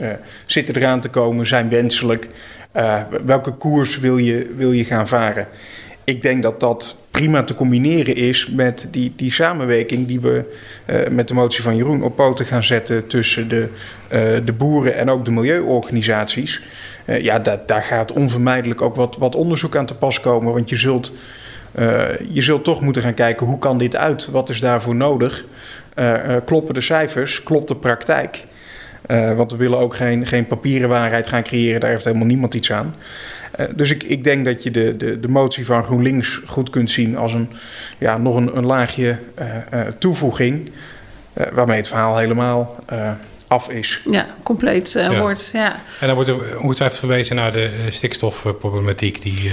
zitten 0.46 0.76
eraan 0.76 1.00
te 1.00 1.08
komen, 1.08 1.46
zijn 1.46 1.68
wenselijk? 1.68 2.28
Welke 3.24 3.50
koers 3.50 3.98
wil 3.98 4.16
je, 4.16 4.52
wil 4.56 4.72
je 4.72 4.84
gaan 4.84 5.08
varen? 5.08 5.46
Ik 6.04 6.22
denk 6.22 6.42
dat 6.42 6.60
dat 6.60 6.96
prima 7.10 7.42
te 7.42 7.54
combineren 7.54 8.16
is 8.16 8.46
met 8.46 8.86
die, 8.90 9.12
die 9.16 9.32
samenwerking 9.32 10.06
die 10.06 10.20
we 10.20 10.44
met 11.10 11.28
de 11.28 11.34
motie 11.34 11.62
van 11.62 11.76
Jeroen 11.76 12.02
op 12.02 12.16
poten 12.16 12.46
gaan 12.46 12.62
zetten 12.62 13.06
tussen 13.06 13.48
de, 13.48 13.68
de 14.44 14.52
boeren 14.56 14.96
en 14.96 15.10
ook 15.10 15.24
de 15.24 15.30
milieuorganisaties. 15.30 16.62
ja, 17.06 17.38
dat, 17.38 17.68
daar 17.68 17.82
gaat 17.82 18.12
onvermijdelijk 18.12 18.82
ook 18.82 18.96
wat, 18.96 19.16
wat 19.16 19.34
onderzoek 19.34 19.76
aan 19.76 19.86
te 19.86 19.94
pas 19.94 20.20
komen. 20.20 20.52
Want 20.52 20.68
je 20.68 20.76
zult, 20.76 21.12
je 22.28 22.42
zult 22.42 22.64
toch 22.64 22.80
moeten 22.80 23.02
gaan 23.02 23.14
kijken 23.14 23.46
hoe 23.46 23.58
kan 23.58 23.78
dit 23.78 23.96
uit? 23.96 24.26
Wat 24.26 24.48
is 24.48 24.60
daarvoor 24.60 24.94
nodig? 24.94 25.44
Kloppen 26.44 26.74
de 26.74 26.80
cijfers? 26.80 27.42
Klopt 27.42 27.68
de 27.68 27.76
praktijk? 27.76 28.44
Uh, 29.10 29.36
want 29.36 29.50
we 29.50 29.56
willen 29.56 29.78
ook 29.78 29.96
geen, 29.96 30.26
geen 30.26 30.46
papieren 30.46 30.88
waarheid 30.88 31.28
gaan 31.28 31.42
creëren. 31.42 31.80
Daar 31.80 31.90
heeft 31.90 32.04
helemaal 32.04 32.26
niemand 32.26 32.54
iets 32.54 32.72
aan. 32.72 32.94
dus 33.74 33.90
ik, 33.90 34.02
ik 34.02 34.24
denk 34.24 34.44
dat 34.44 34.62
je 34.62 34.70
de, 34.70 34.96
de, 34.96 35.20
de 35.20 35.28
motie 35.28 35.66
van 35.66 35.84
GroenLinks 35.84 36.40
goed 36.46 36.70
kunt 36.70 36.90
zien 36.90 37.16
als 37.16 37.32
een, 37.32 37.48
ja, 37.98 38.18
nog 38.18 38.36
een, 38.36 38.56
een 38.56 38.66
laagje 38.66 39.18
toevoeging. 39.98 40.70
waarmee 41.52 41.76
het 41.76 41.88
verhaal 41.88 42.18
helemaal 42.18 42.76
af 43.46 43.68
is. 43.68 44.00
Ja, 44.10 44.26
compleet 44.42 44.92
ja. 44.92 45.20
wordt. 45.20 45.50
Ja. 45.52 45.80
En 46.00 46.06
dan 46.06 46.14
wordt 46.14 46.30
er 46.30 46.58
ongetwijfeld 46.58 47.00
verwezen 47.00 47.36
naar 47.36 47.52
de 47.52 47.70
stikstofproblematiek 47.88 49.22
die 49.22 49.50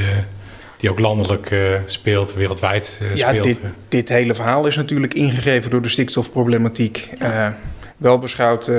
die 0.80 0.90
ook 0.90 1.00
landelijk 1.00 1.52
uh, 1.52 1.76
speelt, 1.86 2.34
wereldwijd 2.34 3.00
uh, 3.02 3.16
ja, 3.16 3.30
speelt. 3.30 3.44
Dit, 3.44 3.60
dit 3.88 4.10
hele 4.10 4.36
verhaal 4.36 4.68
is 4.68 4.76
natuurlijk 4.76 5.14
ingegeven 5.14 5.72
door 5.72 5.82
de 5.82 5.90
stikstofproblematiek. 5.90 7.10
Ja. 7.20 7.48
Uh, 7.48 7.54
wel 8.00 8.20
beschouwd 8.20 8.72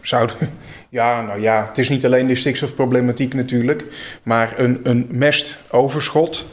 zouden. 0.00 0.36
Ja, 0.92 1.22
nou 1.22 1.40
ja, 1.40 1.66
het 1.68 1.78
is 1.78 1.88
niet 1.88 2.04
alleen 2.04 2.26
de 2.26 2.34
stikstofproblematiek 2.34 3.34
natuurlijk, 3.34 3.84
maar 4.22 4.52
een, 4.56 4.80
een 4.82 5.06
mestoverschot 5.10 6.46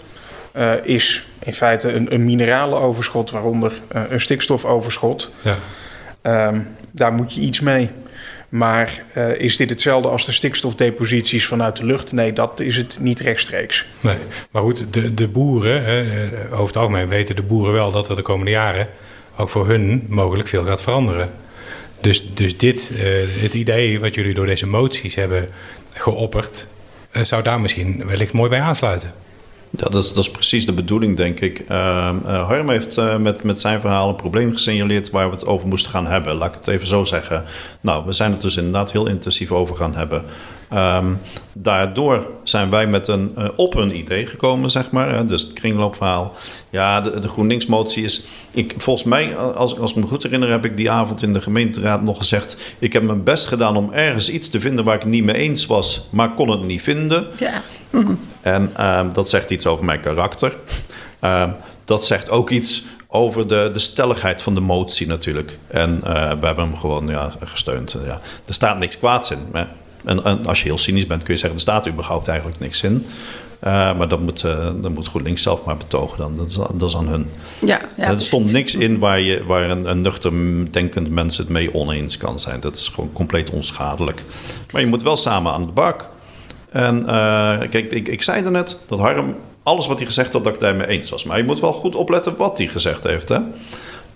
is 0.84 1.28
in 1.44 1.54
feite 1.54 1.94
een, 1.94 2.14
een 2.14 2.26
mineralenoverschot, 2.26 3.32
waaronder 3.32 3.82
een 3.88 4.22
stikstofoverschot. 4.22 5.32
Ja. 5.42 6.48
Um, 6.48 6.68
daar 6.92 7.14
moet 7.14 7.34
je 7.34 7.42
iets 7.42 7.60
mee. 7.60 7.90
Maar 8.50 9.04
uh, 9.18 9.40
is 9.40 9.58
dit 9.58 9.70
hetzelfde 9.70 10.08
als 10.08 10.26
de 10.26 10.32
stikstofdeposities 10.32 11.46
vanuit 11.46 11.76
de 11.76 11.86
lucht? 11.86 12.12
Nee, 12.12 12.34
dat 12.34 12.60
is 12.60 12.78
het 12.78 12.98
niet 13.00 13.20
rechtstreeks. 13.20 13.86
Nee, 14.00 14.18
maar 14.52 14.62
goed, 14.62 14.94
de, 14.94 15.14
de 15.14 15.28
boeren, 15.28 15.84
hè, 15.84 16.02
eh, 16.02 16.52
over 16.52 16.68
het 16.68 16.78
algemeen 16.78 17.08
weten 17.08 17.36
de 17.36 17.42
boeren 17.42 17.74
wel 17.74 17.92
dat 17.92 18.10
er 18.10 18.16
de 18.16 18.22
komende 18.22 18.52
jaren 18.52 18.88
ook 19.38 19.50
voor 19.50 19.68
hun 19.68 20.06
mogelijk 20.10 20.48
veel 20.48 20.66
gaat 20.66 20.82
veranderen. 20.82 21.32
Dus, 22.02 22.34
dus 22.34 22.58
dit, 22.58 22.92
uh, 22.94 23.02
het 23.42 23.54
idee 23.54 24.00
wat 24.00 24.16
jullie 24.16 24.34
door 24.34 24.46
deze 24.46 24.68
moties 24.68 25.16
hebben 25.16 25.50
geopperd, 25.94 26.68
uh, 27.12 27.24
zou 27.24 27.44
daar 27.44 27.62
misschien 27.62 28.06
wellicht 28.06 28.34
mooi 28.34 28.50
bij 28.50 28.62
aansluiten. 28.62 29.14
Ja, 29.70 29.90
dat 29.90 30.04
is, 30.04 30.14
dat 30.14 30.24
is 30.24 30.32
precies 30.32 30.66
de 30.66 30.74
bedoeling, 30.74 31.18
denk 31.18 31.40
ik. 31.40 31.60
Uh, 31.60 32.16
uh, 32.26 32.48
Harm 32.48 32.70
heeft 32.70 33.00
met, 33.20 33.44
met 33.44 33.60
zijn 33.60 33.80
verhaal 33.80 34.10
een 34.10 34.16
probleem 34.16 34.54
gesignaleerd 34.54 35.10
waar 35.10 35.30
we 35.30 35.36
het 35.36 35.46
over 35.46 35.68
moesten 35.68 35.92
gaan 35.92 36.08
hebben. 36.08 36.36
Laat 36.36 36.50
ik 36.50 36.58
het 36.58 36.68
even 36.68 36.88
zo 36.88 37.04
zeggen. 37.04 37.44
Nou, 37.82 38.06
we 38.06 38.14
zijn 38.14 38.32
het 38.32 38.42
dus 38.42 38.58
inderdaad 38.58 38.92
heel 38.92 39.08
intensief 39.08 39.52
over 39.52 39.76
gaan 39.76 39.96
hebben. 39.96 40.26
Um, 40.74 41.20
daardoor 41.54 42.28
zijn 42.44 42.70
wij 42.70 42.88
met 42.88 43.08
een, 43.08 43.34
uh, 43.38 43.48
op 43.56 43.76
een 43.76 43.98
idee 43.98 44.26
gekomen, 44.26 44.72
zeg 44.72 44.92
maar. 44.92 45.16
Hè, 45.16 45.26
dus 45.26 45.42
het 45.42 45.54
kringloopverhaal. 45.54 46.34
Ja, 46.70 47.02
de, 47.02 47.20
de 47.20 47.28
GroenLinks-motie 47.28 48.04
is... 48.04 48.24
Ik, 48.52 48.74
volgens 48.78 49.06
mij, 49.06 49.38
als, 49.38 49.80
als 49.80 49.92
ik 49.92 49.98
me 49.98 50.08
goed 50.08 50.24
herinner, 50.24 50.50
heb 50.50 50.66
ik 50.66 50.78
die 50.78 50.92
avond 50.92 51.22
in 51.22 51.34
de 51.34 51.42
gemeenteraad 51.42 52.02
nog 52.02 52.18
gezegd... 52.18 52.76
ik 52.80 52.94
heb 52.94 53.04
mijn 53.04 53.24
best 53.24 53.46
gedaan 53.46 53.78
om 53.78 53.94
ergens 53.94 54.30
iets 54.30 54.50
te 54.50 54.60
vinden 54.60 54.86
waar 54.86 54.96
ik 54.96 55.02
het 55.02 55.10
niet 55.10 55.24
mee 55.24 55.36
eens 55.36 55.66
was... 55.66 56.08
maar 56.10 56.34
kon 56.34 56.50
het 56.50 56.64
niet 56.64 56.82
vinden. 56.82 57.28
Ja. 57.38 57.62
En 58.42 58.74
uh, 58.80 59.02
dat 59.14 59.30
zegt 59.30 59.50
iets 59.50 59.66
over 59.66 59.86
mijn 59.86 60.00
karakter. 60.00 60.56
Uh, 61.22 61.44
dat 61.86 62.06
zegt 62.06 62.30
ook 62.30 62.50
iets 62.50 62.86
over 63.08 63.48
de, 63.48 63.70
de 63.74 63.80
stelligheid 63.80 64.42
van 64.42 64.56
de 64.56 64.62
motie 64.62 65.08
natuurlijk. 65.08 65.58
En 65.68 66.02
uh, 66.04 66.12
we 66.12 66.46
hebben 66.46 66.66
hem 66.66 66.78
gewoon 66.78 67.08
ja, 67.08 67.32
gesteund. 67.44 67.96
Ja. 68.06 68.20
Er 68.46 68.54
staat 68.54 68.80
niks 68.80 68.98
kwaads 68.98 69.32
in. 69.32 69.40
Hè? 69.52 69.64
En, 70.08 70.24
en, 70.24 70.46
als 70.46 70.60
je 70.60 70.66
heel 70.66 70.78
cynisch 70.78 71.08
bent, 71.08 71.24
kun 71.24 71.34
je 71.34 71.40
zeggen: 71.40 71.58
er 71.58 71.64
staat 71.66 71.88
überhaupt 71.88 72.28
eigenlijk 72.28 72.60
niks 72.60 72.82
in. 72.82 73.06
Uh, 73.64 73.98
maar 73.98 74.08
dat 74.08 74.20
moet, 74.20 74.44
uh, 74.44 74.70
dat 74.82 74.92
moet 74.92 75.08
GroenLinks 75.08 75.42
zelf 75.42 75.64
maar 75.64 75.78
betogen 75.78 76.18
dan. 76.18 76.38
Dat 76.38 76.50
is, 76.50 76.56
dat 76.56 76.90
is 76.90 76.96
aan 76.96 77.08
hun. 77.08 77.30
Ja, 77.60 77.82
ja, 77.98 78.08
er 78.08 78.22
stond 78.22 78.52
niks 78.52 78.76
in 78.76 79.00
waar, 79.00 79.20
je, 79.20 79.46
waar 79.46 79.70
een, 79.70 79.90
een 79.90 80.02
nuchter 80.02 80.32
denkend 80.72 81.10
mens 81.10 81.38
het 81.38 81.50
mee 81.50 81.74
oneens 81.74 82.18
kan 82.18 82.40
zijn. 82.40 82.60
Dat 82.60 82.76
is 82.76 82.88
gewoon 82.88 83.12
compleet 83.12 83.50
onschadelijk. 83.50 84.24
Maar 84.72 84.82
je 84.82 84.88
moet 84.88 85.04
wel 85.04 85.18
samen 85.18 85.52
aan 85.52 85.66
de 85.66 85.72
bak. 85.72 86.10
En 86.70 87.00
uh, 87.00 87.06
kijk, 87.70 87.92
ik, 87.92 88.08
ik 88.08 88.22
zei 88.22 88.50
net 88.50 88.78
dat 88.88 89.00
Harm 89.00 89.36
alles 89.64 89.88
wat 89.88 89.98
hij 89.98 90.06
gezegd 90.06 90.34
had, 90.34 90.44
dat 90.44 90.54
ik 90.54 90.60
daarmee 90.60 90.88
eens 90.88 91.10
was. 91.10 91.24
Maar 91.24 91.38
je 91.38 91.44
moet 91.44 91.60
wel 91.60 91.74
goed 91.74 91.96
opletten 91.96 92.36
wat 92.38 92.58
hij 92.58 92.68
gezegd 92.68 93.04
heeft. 93.04 93.30
Hè? 93.30 93.40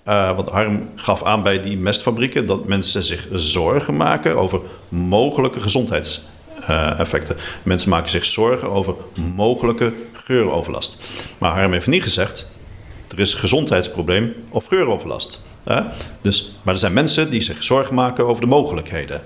Uh, 0.08 0.36
want 0.36 0.48
Harm 0.48 0.88
gaf 0.94 1.22
aan 1.22 1.42
bij 1.42 1.60
die 1.60 1.76
mestfabrieken 1.76 2.46
dat 2.46 2.66
mensen 2.66 3.02
zich 3.02 3.28
zorgen 3.32 3.96
maken 3.96 4.36
over 4.36 4.60
mogelijke 4.88 5.60
gezondheidseffecten. 5.60 7.36
Mensen 7.62 7.90
maken 7.90 8.10
zich 8.10 8.24
zorgen 8.24 8.70
over 8.70 8.94
mogelijke 9.34 9.92
geuroverlast. 10.12 10.98
Maar 11.38 11.52
Harm 11.52 11.72
heeft 11.72 11.86
niet 11.86 12.02
gezegd: 12.02 12.50
er 13.08 13.20
is 13.20 13.34
gezondheidsprobleem 13.34 14.34
of 14.48 14.66
geuroverlast. 14.66 15.42
Dus, 16.20 16.52
maar 16.62 16.74
er 16.74 16.80
zijn 16.80 16.92
mensen 16.92 17.30
die 17.30 17.40
zich 17.40 17.64
zorgen 17.64 17.94
maken 17.94 18.26
over 18.26 18.42
de 18.42 18.48
mogelijkheden. 18.48 19.22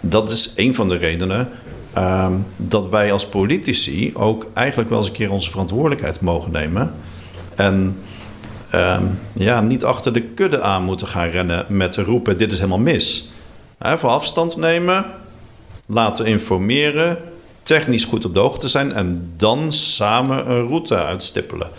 dat 0.00 0.30
is 0.30 0.52
een 0.56 0.74
van 0.74 0.88
de 0.88 0.96
redenen 0.96 1.48
um, 1.98 2.46
dat 2.56 2.88
wij 2.88 3.12
als 3.12 3.26
politici 3.26 4.10
ook 4.14 4.46
eigenlijk 4.52 4.88
wel 4.88 4.98
eens 4.98 5.06
een 5.06 5.12
keer 5.12 5.32
onze 5.32 5.50
verantwoordelijkheid 5.50 6.20
mogen 6.20 6.52
nemen. 6.52 6.94
En 7.54 7.98
um, 8.74 9.18
ja, 9.32 9.60
niet 9.60 9.84
achter 9.84 10.12
de 10.12 10.22
kudde 10.22 10.60
aan 10.60 10.82
moeten 10.82 11.06
gaan 11.06 11.28
rennen 11.28 11.66
met 11.68 11.96
roepen: 11.96 12.38
dit 12.38 12.52
is 12.52 12.58
helemaal 12.58 12.78
mis. 12.78 13.30
He, 13.78 13.98
voor 13.98 14.10
afstand 14.10 14.56
nemen, 14.56 15.04
laten 15.86 16.26
informeren, 16.26 17.18
technisch 17.62 18.04
goed 18.04 18.24
op 18.24 18.34
de 18.34 18.40
hoogte 18.40 18.68
zijn 18.68 18.92
en 18.92 19.32
dan 19.36 19.72
samen 19.72 20.50
een 20.50 20.66
route 20.66 20.96
uitstippelen. 20.96 21.70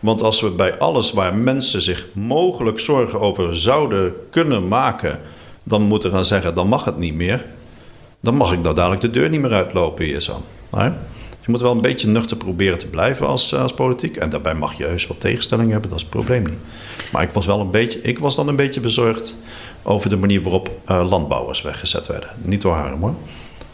Want 0.00 0.22
als 0.22 0.40
we 0.40 0.50
bij 0.50 0.78
alles 0.78 1.12
waar 1.12 1.34
mensen 1.34 1.82
zich 1.82 2.06
mogelijk 2.12 2.80
zorgen 2.80 3.20
over 3.20 3.56
zouden 3.56 4.14
kunnen 4.30 4.68
maken, 4.68 5.20
dan 5.64 5.82
moeten 5.82 6.10
gaan 6.10 6.24
zeggen: 6.24 6.54
dan 6.54 6.68
mag 6.68 6.84
het 6.84 6.98
niet 6.98 7.14
meer 7.14 7.44
dan 8.22 8.34
mag 8.34 8.52
ik 8.52 8.60
nou 8.60 8.74
dadelijk 8.74 9.00
de 9.00 9.10
deur 9.10 9.28
niet 9.28 9.40
meer 9.40 9.52
uitlopen 9.52 10.04
hier 10.04 10.20
zo. 10.20 10.42
Je 11.44 11.50
moet 11.50 11.60
wel 11.60 11.72
een 11.72 11.80
beetje 11.80 12.08
nuchter 12.08 12.36
proberen 12.36 12.78
te 12.78 12.86
blijven 12.86 13.26
als, 13.26 13.54
als 13.54 13.74
politiek. 13.74 14.16
En 14.16 14.30
daarbij 14.30 14.54
mag 14.54 14.72
je 14.74 14.84
heus 14.84 15.06
wat 15.06 15.20
tegenstellingen 15.20 15.72
hebben, 15.72 15.90
dat 15.90 15.98
is 15.98 16.04
het 16.04 16.14
probleem 16.14 16.42
niet. 16.42 16.58
Maar 17.12 17.22
ik 17.22 17.30
was, 17.30 17.46
wel 17.46 17.60
een 17.60 17.70
beetje, 17.70 18.00
ik 18.00 18.18
was 18.18 18.36
dan 18.36 18.48
een 18.48 18.56
beetje 18.56 18.80
bezorgd 18.80 19.36
over 19.82 20.10
de 20.10 20.16
manier 20.16 20.42
waarop 20.42 20.70
uh, 20.90 21.08
landbouwers 21.08 21.62
weggezet 21.62 22.06
werden. 22.06 22.28
Niet 22.42 22.62
door 22.62 22.74
Harm 22.74 23.00
hoor. 23.00 23.14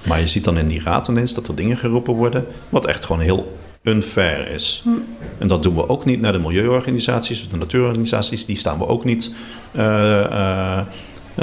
Maar 0.07 0.21
je 0.21 0.27
ziet 0.27 0.45
dan 0.45 0.59
in 0.59 0.69
die 0.69 0.83
raad 0.83 1.09
ineens 1.09 1.35
dat 1.35 1.49
er 1.49 1.55
dingen 1.55 1.77
geroepen 1.77 2.15
worden... 2.15 2.47
wat 2.69 2.87
echt 2.87 3.05
gewoon 3.05 3.23
heel 3.23 3.59
unfair 3.83 4.51
is. 4.51 4.81
Hm. 4.85 4.91
En 5.39 5.49
dat 5.49 5.63
doen 5.63 5.75
we 5.75 5.89
ook 5.89 6.05
niet 6.05 6.21
naar 6.21 6.33
de 6.33 6.39
milieuorganisaties, 6.39 7.49
de 7.49 7.57
natuurorganisaties. 7.57 8.45
Die 8.45 8.57
staan 8.57 8.79
we 8.79 8.87
ook 8.87 9.05
niet... 9.05 9.31
Uh, 9.73 9.83
uh, 9.83 10.79
eh, 10.79 10.87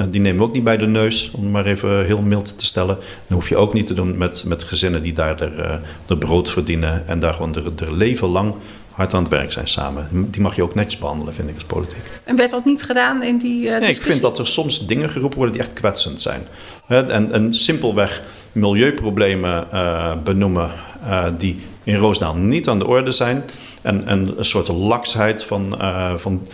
die 0.10 0.22
nemen 0.22 0.38
we 0.38 0.48
ook 0.48 0.54
niet 0.54 0.64
bij 0.64 0.78
de 0.78 0.88
neus, 0.88 1.32
om 1.32 1.52
maar 1.52 1.66
even 1.66 2.06
heel 2.06 2.22
mild 2.22 2.60
te 2.60 2.66
stellen. 2.66 2.96
Dat 2.96 3.06
hoef 3.28 3.50
je 3.50 3.58
ook 3.58 3.74
niet 3.74 3.88
te 3.88 3.94
doen 3.94 4.18
met, 4.18 4.44
met 4.46 4.64
gezinnen 4.64 5.02
die 5.02 5.14
daar 5.14 5.38
de, 5.38 5.46
eh, 5.46 5.76
de 6.06 6.18
brood 6.18 6.50
verdienen 6.50 7.08
en 7.08 7.20
daar 7.20 7.34
gewoon 7.34 7.52
de, 7.52 7.94
leven 7.94 8.28
lang 8.28 8.54
hard 8.92 9.14
aan 9.14 9.22
het 9.22 9.32
werk 9.32 9.52
zijn 9.52 9.68
samen. 9.68 10.08
Die 10.12 10.42
mag 10.42 10.56
je 10.56 10.64
ook 10.64 10.76
netjes 10.76 11.00
behandelen, 11.00 11.34
vind 11.34 11.50
ik, 11.50 11.54
als 11.54 11.64
politiek. 11.64 12.04
En 12.24 12.36
werd 12.36 12.52
dat 12.52 12.66
niet 12.66 12.84
gedaan 12.84 13.24
in 13.24 13.38
die 13.38 13.66
uh, 13.66 13.80
Nee, 13.80 13.90
ik 13.90 14.02
vind 14.02 14.22
dat 14.22 14.40
er 14.40 14.48
soms 14.48 14.88
dingen 14.88 15.10
geroepen 15.10 15.38
worden 15.38 15.56
die 15.56 15.66
echt 15.66 15.74
kwetsend 15.74 16.22
zijn. 16.22 16.42
En, 16.88 17.32
en 17.32 17.54
simpelweg 17.54 18.22
milieuproblemen 18.52 19.68
uh, 19.74 20.12
benoemen 20.24 20.72
uh, 21.04 21.26
die 21.38 21.60
in 21.84 21.96
Roosdaal 21.96 22.36
niet 22.36 22.68
aan 22.68 22.80
de 22.80 22.88
orde 22.88 23.12
zijn. 23.12 23.44
En, 23.82 24.08
en 24.08 24.34
een 24.38 24.46
soort 24.46 24.68
laksheid 24.68 25.44
van, 25.44 25.78
van 26.18 26.48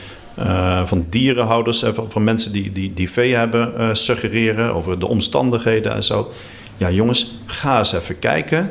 uh, 0.45 0.86
van 0.86 1.06
dierenhouders, 1.10 1.84
uh, 1.84 1.93
van, 1.93 2.12
van, 2.12 2.23
mensen 2.23 2.51
die, 2.51 2.71
die, 2.71 2.93
die 2.93 3.12
vee 3.12 3.36
hebben, 3.36 3.73
uh, 3.77 3.89
suggereren 3.93 4.73
over 4.73 4.99
de 4.99 5.08
omstandigheden 5.08 5.93
en 5.93 6.04
zo. 6.04 6.32
Ja, 6.77 6.91
jongens, 6.91 7.34
ga 7.45 7.77
eens 7.77 7.93
even 7.93 8.19
kijken 8.19 8.69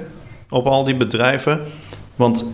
op 0.49 0.67
al 0.67 0.85
die 0.85 0.97
bedrijven. 0.97 1.61
Want 2.17 2.47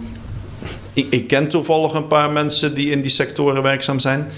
ik, 0.92 1.06
ik 1.10 1.26
ken 1.26 1.48
toevallig 1.48 1.92
een 1.92 2.06
paar 2.06 2.30
mensen 2.30 2.74
die 2.74 2.90
in 2.90 3.00
die 3.00 3.10
sectoren 3.10 3.62
werkzaam 3.62 3.98
zijn. 3.98 4.28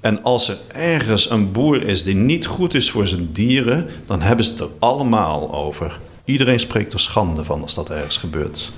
En 0.00 0.22
als 0.22 0.48
er 0.48 0.56
ergens 0.72 1.30
een 1.30 1.52
boer 1.52 1.82
is 1.82 2.02
die 2.02 2.14
niet 2.14 2.46
goed 2.46 2.74
is 2.74 2.90
voor 2.90 3.06
zijn 3.06 3.28
dieren, 3.32 3.86
dan 4.06 4.20
hebben 4.20 4.44
ze 4.44 4.50
het 4.50 4.60
er 4.60 4.68
allemaal 4.78 5.54
over. 5.54 5.98
Iedereen 6.24 6.60
spreekt 6.60 6.92
er 6.92 7.00
schande 7.00 7.44
van 7.44 7.62
als 7.62 7.74
dat 7.74 7.90
ergens 7.90 8.16
gebeurt. 8.16 8.72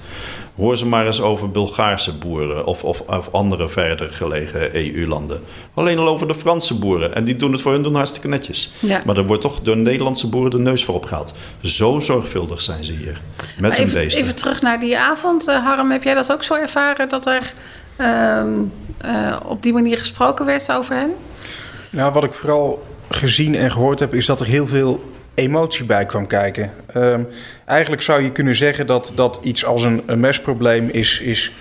Hoor 0.59 0.77
ze 0.77 0.87
maar 0.87 1.07
eens 1.07 1.21
over 1.21 1.51
Bulgaarse 1.51 2.15
boeren 2.15 2.67
of, 2.67 2.85
of, 2.85 3.01
of 3.01 3.29
andere 3.33 3.69
verder 3.69 4.09
gelegen 4.09 4.77
EU-landen. 4.77 5.41
Alleen 5.75 5.99
al 5.99 6.09
over 6.09 6.27
de 6.29 6.35
Franse 6.35 6.79
boeren. 6.79 7.15
En 7.15 7.25
die 7.25 7.37
doen 7.37 7.53
het 7.53 7.61
voor 7.61 7.73
hun 7.73 7.83
doen 7.83 7.95
hartstikke 7.95 8.29
netjes. 8.29 8.73
Ja. 8.79 9.03
Maar 9.07 9.17
er 9.17 9.27
wordt 9.27 9.43
toch 9.43 9.61
door 9.61 9.77
Nederlandse 9.77 10.29
boeren 10.29 10.51
de 10.51 10.59
neus 10.59 10.85
voor 10.85 10.95
opgehaald. 10.95 11.35
Zo 11.61 12.01
zorgvuldig 12.01 12.63
zijn 12.63 12.85
ze 12.85 12.93
hier. 12.93 13.21
Met 13.59 13.77
hun 13.77 13.87
even, 13.87 14.01
even 14.01 14.35
terug 14.35 14.63
naar 14.63 14.81
die 14.81 14.99
avond. 14.99 15.49
Uh, 15.49 15.65
Harm, 15.65 15.91
heb 15.91 16.03
jij 16.03 16.15
dat 16.15 16.33
ook 16.33 16.43
zo 16.43 16.55
ervaren 16.55 17.09
dat 17.09 17.27
er 17.27 17.53
uh, 18.01 18.43
uh, 19.05 19.37
op 19.45 19.63
die 19.63 19.73
manier 19.73 19.97
gesproken 19.97 20.47
werd 20.47 20.73
over 20.73 20.97
hen? 20.97 21.11
Nou, 21.91 22.13
wat 22.13 22.25
ik 22.25 22.33
vooral 22.33 22.83
gezien 23.09 23.55
en 23.55 23.71
gehoord 23.71 23.99
heb, 23.99 24.15
is 24.15 24.27
dat 24.27 24.41
er 24.41 24.47
heel 24.47 24.67
veel 24.67 25.01
emotie 25.39 25.85
bij 25.85 26.07
kwam 26.07 26.27
kijken. 26.27 26.71
Um, 26.97 27.29
eigenlijk 27.65 28.03
zou 28.03 28.23
je 28.23 28.33
kunnen 28.33 28.55
zeggen 28.55 28.87
dat, 28.87 29.13
dat 29.15 29.39
iets 29.43 29.65
als 29.65 29.85
een, 29.85 30.03
een 30.07 30.21
mesprobleem 30.21 30.89
is, 30.89 31.21
is, 31.21 31.53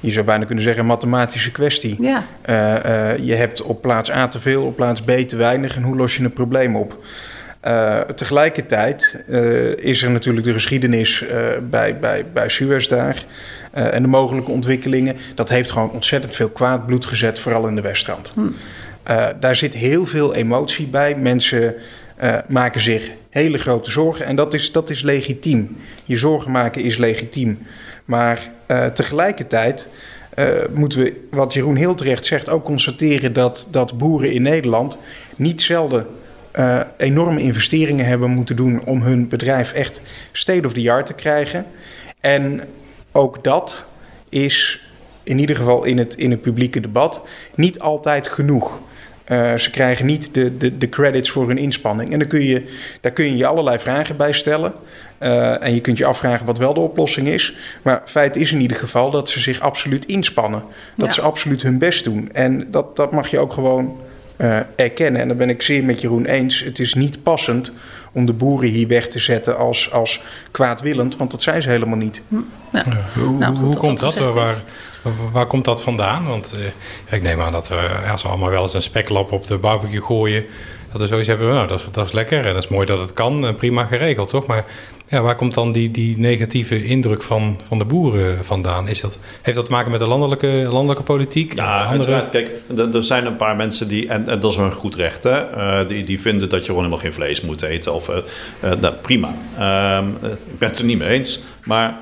je 0.00 0.10
zou 0.10 0.24
bijna 0.24 0.44
kunnen 0.44 0.64
zeggen, 0.64 0.82
een 0.82 0.88
mathematische 0.88 1.50
kwestie. 1.50 1.96
Ja. 2.00 2.24
Uh, 2.48 2.56
uh, 2.56 3.26
je 3.26 3.34
hebt 3.34 3.62
op 3.62 3.82
plaats 3.82 4.10
A 4.10 4.28
te 4.28 4.40
veel, 4.40 4.64
op 4.64 4.76
plaats 4.76 5.02
B 5.02 5.10
te 5.10 5.36
weinig 5.36 5.76
en 5.76 5.82
hoe 5.82 5.96
los 5.96 6.16
je 6.16 6.24
een 6.24 6.32
probleem 6.32 6.76
op? 6.76 7.04
Uh, 7.64 8.00
tegelijkertijd 8.00 9.24
is 9.76 10.02
er 10.02 10.10
natuurlijk 10.10 10.46
de 10.46 10.52
geschiedenis 10.52 11.24
bij, 11.70 11.98
bij, 11.98 12.24
bij 12.32 12.48
Suez 12.48 12.86
daar 12.86 13.24
en 13.72 14.02
de 14.02 14.08
mogelijke 14.08 14.50
ontwikkelingen. 14.50 15.16
Dat 15.34 15.48
heeft 15.48 15.70
gewoon 15.70 15.90
ontzettend 15.90 16.34
veel 16.34 16.48
kwaad 16.48 16.86
bloed 16.86 17.04
gezet, 17.04 17.38
vooral 17.38 17.68
in 17.68 17.74
de 17.74 17.80
Westrand. 17.80 18.32
Hm. 18.34 18.40
daar 19.40 19.56
zit 19.56 19.74
heel 19.74 20.06
veel 20.06 20.34
emotie 20.34 20.86
bij. 20.86 21.16
Mensen 21.16 21.74
uh, 22.22 22.38
maken 22.48 22.80
zich 22.80 23.10
hele 23.30 23.58
grote 23.58 23.90
zorgen. 23.90 24.26
En 24.26 24.36
dat 24.36 24.54
is, 24.54 24.72
dat 24.72 24.90
is 24.90 25.02
legitiem. 25.02 25.76
Je 26.04 26.16
zorgen 26.16 26.50
maken 26.50 26.82
is 26.82 26.96
legitiem. 26.96 27.58
Maar 28.04 28.50
uh, 28.66 28.86
tegelijkertijd 28.86 29.88
uh, 30.38 30.48
moeten 30.74 30.98
we, 30.98 31.26
wat 31.30 31.52
Jeroen 31.52 31.76
heel 31.76 31.94
terecht 31.94 32.24
zegt, 32.24 32.48
ook 32.48 32.64
constateren 32.64 33.32
dat, 33.32 33.66
dat 33.70 33.98
boeren 33.98 34.32
in 34.32 34.42
Nederland 34.42 34.98
niet 35.36 35.62
zelden 35.62 36.06
enorme 36.96 37.40
investeringen 37.40 38.06
hebben 38.06 38.30
moeten 38.30 38.56
doen 38.56 38.84
om 38.84 39.02
hun 39.02 39.28
bedrijf 39.28 39.72
echt 39.72 40.00
state 40.32 40.66
of 40.66 40.72
the 40.72 40.90
art 40.90 41.06
te 41.06 41.12
krijgen. 41.12 41.66
En 42.20 42.60
ook 43.12 43.44
dat 43.44 43.86
is 44.28 44.84
in 45.22 45.38
ieder 45.38 45.56
geval 45.56 45.84
in 45.84 45.98
het, 45.98 46.14
in 46.14 46.30
het 46.30 46.40
publieke 46.40 46.80
debat 46.80 47.22
niet 47.54 47.78
altijd 47.80 48.28
genoeg. 48.28 48.80
Uh, 49.28 49.54
ze 49.54 49.70
krijgen 49.70 50.06
niet 50.06 50.34
de, 50.34 50.56
de, 50.56 50.78
de 50.78 50.88
credits 50.88 51.30
voor 51.30 51.48
hun 51.48 51.58
inspanning. 51.58 52.12
En 52.12 52.18
dan 52.18 52.28
kun 52.28 52.42
je, 52.42 52.64
daar 53.00 53.12
kun 53.12 53.24
je 53.24 53.36
je 53.36 53.46
allerlei 53.46 53.78
vragen 53.78 54.16
bij 54.16 54.32
stellen. 54.32 54.72
Uh, 55.22 55.62
en 55.62 55.74
je 55.74 55.80
kunt 55.80 55.98
je 55.98 56.04
afvragen 56.04 56.46
wat 56.46 56.58
wel 56.58 56.74
de 56.74 56.80
oplossing 56.80 57.28
is. 57.28 57.56
Maar 57.82 58.02
feit 58.04 58.36
is 58.36 58.52
in 58.52 58.60
ieder 58.60 58.76
geval 58.76 59.10
dat 59.10 59.28
ze 59.30 59.40
zich 59.40 59.60
absoluut 59.60 60.06
inspannen. 60.06 60.62
Dat 60.96 61.06
ja. 61.06 61.12
ze 61.12 61.20
absoluut 61.20 61.62
hun 61.62 61.78
best 61.78 62.04
doen. 62.04 62.28
En 62.32 62.70
dat, 62.70 62.96
dat 62.96 63.12
mag 63.12 63.28
je 63.28 63.38
ook 63.38 63.52
gewoon 63.52 63.96
uh, 64.36 64.58
erkennen. 64.76 65.20
En 65.20 65.28
daar 65.28 65.36
ben 65.36 65.50
ik 65.50 65.62
zeer 65.62 65.84
met 65.84 66.00
Jeroen 66.00 66.24
eens. 66.24 66.60
Het 66.60 66.78
is 66.78 66.94
niet 66.94 67.22
passend 67.22 67.72
om 68.12 68.26
de 68.26 68.32
boeren 68.32 68.68
hier 68.68 68.88
weg 68.88 69.08
te 69.08 69.18
zetten 69.18 69.56
als, 69.56 69.92
als 69.92 70.20
kwaadwillend. 70.50 71.16
Want 71.16 71.30
dat 71.30 71.42
zijn 71.42 71.62
ze 71.62 71.68
helemaal 71.68 71.96
niet. 71.96 72.22
Hm. 72.28 72.36
Ja. 72.72 72.84
hoe, 73.14 73.38
nou, 73.38 73.56
goed, 73.56 73.64
hoe 73.64 73.76
komt 73.76 74.00
dat? 74.00 74.16
dat 74.16 74.34
waar, 74.34 74.62
Waar 75.32 75.46
komt 75.46 75.64
dat 75.64 75.82
vandaan? 75.82 76.26
Want 76.26 76.54
uh, 76.58 77.16
ik 77.16 77.22
neem 77.22 77.40
aan 77.40 77.52
dat 77.52 77.68
we 77.68 77.88
als 78.10 78.22
we 78.22 78.28
allemaal 78.28 78.50
wel 78.50 78.62
eens 78.62 78.74
een 78.74 78.82
speklap 78.82 79.32
op 79.32 79.46
de 79.46 79.56
barbecue 79.56 80.02
gooien. 80.02 80.44
Dat 80.92 81.00
we 81.00 81.06
zoiets 81.06 81.28
hebben, 81.28 81.48
nou, 81.48 81.66
dat 81.66 81.78
is, 81.78 81.86
dat 81.90 82.06
is 82.06 82.12
lekker 82.12 82.46
en 82.46 82.54
dat 82.54 82.62
is 82.62 82.68
mooi 82.68 82.86
dat 82.86 83.00
het 83.00 83.12
kan. 83.12 83.46
En 83.46 83.54
prima 83.54 83.84
geregeld, 83.84 84.28
toch? 84.28 84.46
Maar 84.46 84.64
ja, 85.08 85.20
waar 85.22 85.34
komt 85.34 85.54
dan 85.54 85.72
die, 85.72 85.90
die 85.90 86.18
negatieve 86.18 86.84
indruk 86.84 87.22
van, 87.22 87.60
van 87.66 87.78
de 87.78 87.84
boeren 87.84 88.44
vandaan? 88.44 88.88
Is 88.88 89.00
dat, 89.00 89.18
heeft 89.42 89.56
dat 89.56 89.66
te 89.66 89.72
maken 89.72 89.90
met 89.90 90.00
de 90.00 90.06
landelijke, 90.06 90.46
landelijke 90.46 91.02
politiek? 91.02 91.54
Ja, 91.54 91.84
andere... 91.84 92.24
Kijk, 92.30 92.50
er 92.94 93.04
zijn 93.04 93.26
een 93.26 93.36
paar 93.36 93.56
mensen 93.56 93.88
die, 93.88 94.08
en, 94.08 94.28
en 94.28 94.40
dat 94.40 94.50
is 94.50 94.56
een 94.56 94.72
goed 94.72 94.94
recht, 94.94 95.22
hè, 95.22 95.56
uh, 95.56 95.88
die, 95.88 96.04
die 96.04 96.20
vinden 96.20 96.48
dat 96.48 96.58
je 96.60 96.66
gewoon 96.66 96.82
helemaal 96.82 97.02
geen 97.02 97.12
vlees 97.12 97.40
moet 97.40 97.62
eten. 97.62 97.94
Of, 97.94 98.08
uh, 98.08 98.16
nou, 98.80 98.94
prima. 98.94 99.34
Ehm, 99.58 100.08
ik 100.22 100.58
ben 100.58 100.68
het 100.68 100.78
er 100.78 100.84
niet 100.84 100.98
mee 100.98 101.08
eens. 101.08 101.40
Maar 101.64 101.98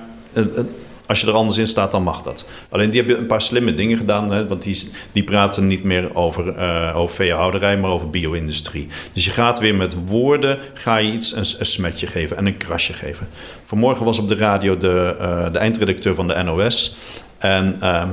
als 1.13 1.21
je 1.21 1.27
er 1.27 1.33
anders 1.33 1.59
in 1.59 1.67
staat, 1.67 1.91
dan 1.91 2.03
mag 2.03 2.23
dat. 2.23 2.47
Alleen 2.69 2.91
die 2.91 3.01
hebben 3.01 3.19
een 3.19 3.27
paar 3.27 3.43
slimme 3.43 3.75
dingen 3.75 3.97
gedaan. 3.97 4.33
Hè, 4.33 4.47
want 4.47 4.63
die, 4.63 4.91
die 5.13 5.25
praten 5.25 5.67
niet 5.67 5.85
meer 5.85 6.15
over, 6.15 6.57
uh, 6.57 6.97
over 6.97 7.15
veehouderij, 7.15 7.79
maar 7.79 7.91
over 7.91 8.11
bio-industrie. 8.11 8.89
Dus 9.13 9.25
je 9.25 9.31
gaat 9.31 9.59
weer 9.59 9.75
met 9.75 9.97
woorden 10.07 10.59
ga 10.75 10.97
je 10.97 11.13
iets 11.13 11.37
een, 11.37 11.67
smetje 11.67 12.07
geven 12.07 12.37
en 12.37 12.47
een 12.47 12.57
krasje 12.57 12.93
geven. 12.93 13.29
Vanmorgen 13.65 14.05
was 14.05 14.19
op 14.19 14.29
de 14.29 14.37
radio 14.37 14.79
de, 14.79 15.17
uh, 15.21 15.53
de 15.53 15.59
eindredacteur 15.59 16.15
van 16.15 16.29
de 16.29 16.43
NOS. 16.43 16.97
En... 17.39 17.77
Uh, 17.83 18.05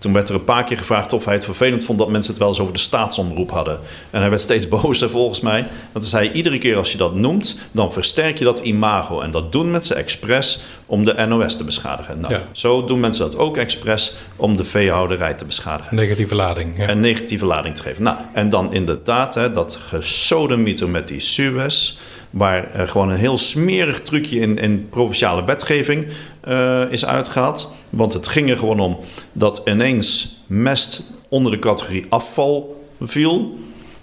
toen 0.00 0.12
werd 0.12 0.28
er 0.28 0.34
een 0.34 0.44
paar 0.44 0.64
keer 0.64 0.78
gevraagd 0.78 1.12
of 1.12 1.24
hij 1.24 1.34
het 1.34 1.44
vervelend 1.44 1.84
vond 1.84 1.98
dat 1.98 2.08
mensen 2.08 2.30
het 2.30 2.40
wel 2.40 2.48
eens 2.48 2.60
over 2.60 2.72
de 2.72 2.78
staatsomroep 2.78 3.50
hadden. 3.50 3.80
En 4.10 4.20
hij 4.20 4.30
werd 4.30 4.42
steeds 4.42 4.68
bozer 4.80 5.10
volgens 5.10 5.40
mij. 5.40 5.64
Want 5.92 6.10
hij 6.10 6.20
zei, 6.20 6.30
iedere 6.32 6.58
keer 6.58 6.76
als 6.76 6.92
je 6.92 6.98
dat 6.98 7.14
noemt, 7.14 7.56
dan 7.72 7.92
versterk 7.92 8.38
je 8.38 8.44
dat 8.44 8.60
imago. 8.60 9.20
En 9.20 9.30
dat 9.30 9.52
doen 9.52 9.70
mensen 9.70 9.96
expres 9.96 10.62
om 10.86 11.04
de 11.04 11.26
NOS 11.28 11.56
te 11.56 11.64
beschadigen. 11.64 12.20
Nou, 12.20 12.34
Zo 12.52 12.84
doen 12.84 13.00
mensen 13.00 13.30
dat 13.30 13.36
ook 13.36 13.56
expres 13.56 14.14
om 14.36 14.56
de 14.56 14.64
veehouderij 14.64 15.34
te 15.34 15.44
beschadigen. 15.44 15.96
Negatieve 15.96 16.34
lading. 16.34 16.78
Ja. 16.78 16.88
Een 16.88 17.00
negatieve 17.00 17.46
lading 17.46 17.74
te 17.74 17.82
geven. 17.82 18.02
Nou, 18.02 18.18
en 18.32 18.48
dan 18.48 18.72
inderdaad 18.72 19.34
hè, 19.34 19.50
dat 19.50 19.78
gesodemieter 19.80 20.88
met 20.88 21.08
die 21.08 21.20
Suez 21.20 21.98
waar 22.30 22.68
uh, 22.76 22.88
gewoon 22.88 23.08
een 23.08 23.16
heel 23.16 23.38
smerig 23.38 24.00
trucje 24.00 24.40
in, 24.40 24.58
in 24.58 24.88
provinciale 24.90 25.44
wetgeving 25.44 26.06
uh, 26.48 26.82
is 26.90 27.06
uitgehaald. 27.06 27.72
Want 27.90 28.12
het 28.12 28.28
ging 28.28 28.50
er 28.50 28.58
gewoon 28.58 28.80
om 28.80 28.98
dat 29.32 29.62
ineens 29.64 30.36
mest 30.46 31.02
onder 31.28 31.52
de 31.52 31.58
categorie 31.58 32.06
afval 32.08 32.84
viel. 33.00 33.58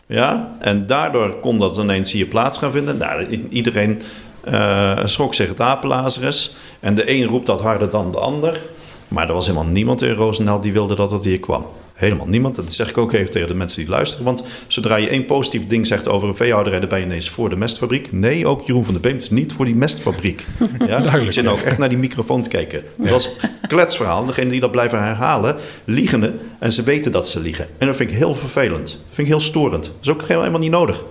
Ja, 0.06 0.56
en 0.60 0.88
daardoor 0.88 1.40
kon 1.40 1.60
dat 1.60 1.78
ineens 1.78 2.12
hier 2.12 2.26
plaats 2.26 2.58
gaan 2.58 2.72
vinden. 2.72 3.02
Iedereen 3.50 4.02
uh, 4.48 5.06
schrok 5.06 5.34
zich 5.34 5.48
het. 5.48 6.56
En 6.80 6.96
de 6.96 7.12
een 7.12 7.26
roept 7.26 7.46
dat 7.46 7.62
harder 7.62 7.90
dan 7.90 8.12
de 8.12 8.20
ander. 8.20 8.62
Maar 9.08 9.28
er 9.28 9.34
was 9.34 9.48
helemaal 9.48 9.72
niemand 9.72 10.02
in 10.02 10.14
Roosendaal 10.14 10.62
die 10.62 10.74
wilde 10.74 10.96
dat 10.96 11.12
het 11.12 11.24
hier 11.24 11.40
kwam. 11.40 11.66
Helemaal 11.98 12.28
niemand. 12.28 12.56
Dat 12.56 12.74
zeg 12.74 12.90
ik 12.90 12.98
ook 12.98 13.14
even 13.14 13.32
tegen 13.32 13.48
de 13.48 13.54
mensen 13.54 13.80
die 13.80 13.90
luisteren. 13.90 14.26
Want 14.26 14.44
zodra 14.68 14.96
je 14.96 15.10
één 15.10 15.26
positief 15.26 15.68
ding 15.68 15.88
zegt 15.88 16.08
over 16.08 16.28
een 16.28 16.36
veehouderij, 16.36 16.80
dan 16.80 16.90
ben 16.90 17.00
je 17.00 17.06
ineens 17.06 17.30
voor 17.30 17.50
de 17.50 17.56
mestfabriek. 17.56 18.12
Nee, 18.12 18.48
ook 18.48 18.62
Jeroen 18.62 18.84
van 18.86 18.94
der 18.94 19.02
Beem 19.02 19.18
is 19.18 19.30
niet 19.30 19.54
voor 19.54 19.66
die 19.66 19.76
mestfabriek. 19.76 20.46
Ja, 20.88 21.00
Duidelijk. 21.02 21.36
Ik 21.36 21.44
nou 21.44 21.60
ook 21.60 21.66
echt 21.66 21.78
naar 21.78 21.90
die 21.90 21.98
microfoon 21.98 22.42
te 22.42 22.50
kijken. 22.50 22.84
Dat 22.98 23.10
was 23.10 23.30
een 23.42 23.68
kletsverhaal. 23.68 24.26
Degene 24.26 24.52
die 24.52 24.60
dat 24.60 24.72
blijven 24.72 25.04
herhalen, 25.04 25.56
liegen 25.86 26.40
en 26.60 26.72
ze 26.72 26.84
weten 26.84 27.12
dat 27.12 27.28
ze 27.28 27.40
liegen. 27.40 27.68
En 27.78 27.88
dat 27.88 27.96
vind 27.96 28.12
ik 28.12 28.18
heel 28.18 28.36
vervelend. 28.36 28.88
Dat 28.88 29.00
vind 29.10 29.28
ik 29.28 29.34
heel 29.34 29.40
storend. 29.44 29.84
Dat 29.84 29.94
is 30.02 30.10
ook 30.10 30.28
helemaal 30.28 30.60
niet 30.60 30.72
nodig. 30.72 31.04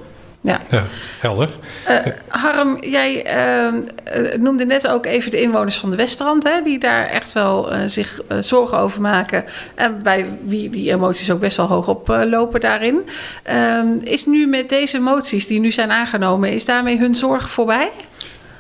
Ja. 0.46 0.61
ja, 0.70 0.82
helder. 1.20 1.48
Uh, 1.88 1.98
Harm, 2.28 2.76
jij 2.80 3.26
uh, 3.37 4.35
noemde 4.38 4.66
net 4.66 4.88
ook 4.88 5.06
even 5.06 5.30
de 5.30 5.40
inwoners 5.40 5.76
van 5.76 5.90
de 5.90 5.96
Westrand, 5.96 6.44
hè, 6.44 6.62
die 6.62 6.78
daar 6.78 7.06
echt 7.06 7.32
wel 7.32 7.72
uh, 7.72 7.78
zich 7.87 8.20
zorgen 8.40 8.78
over 8.78 9.00
maken. 9.00 9.44
En 9.74 10.02
bij 10.02 10.38
wie 10.44 10.70
die 10.70 10.92
emoties 10.92 11.30
ook 11.30 11.40
best 11.40 11.56
wel 11.56 11.66
hoog 11.66 11.88
oplopen 11.88 12.61
daarin. 12.61 13.09
Ehm, 13.42 13.88
is 14.02 14.26
nu 14.26 14.46
met 14.46 14.68
deze 14.68 14.98
moties 14.98 15.46
die 15.46 15.61
nu 15.61 15.72
zijn 15.72 15.90
aangenomen, 15.90 16.52
is 16.52 16.64
daarmee 16.64 16.98
hun 16.98 17.14
zorg 17.14 17.50
voorbij? 17.50 17.90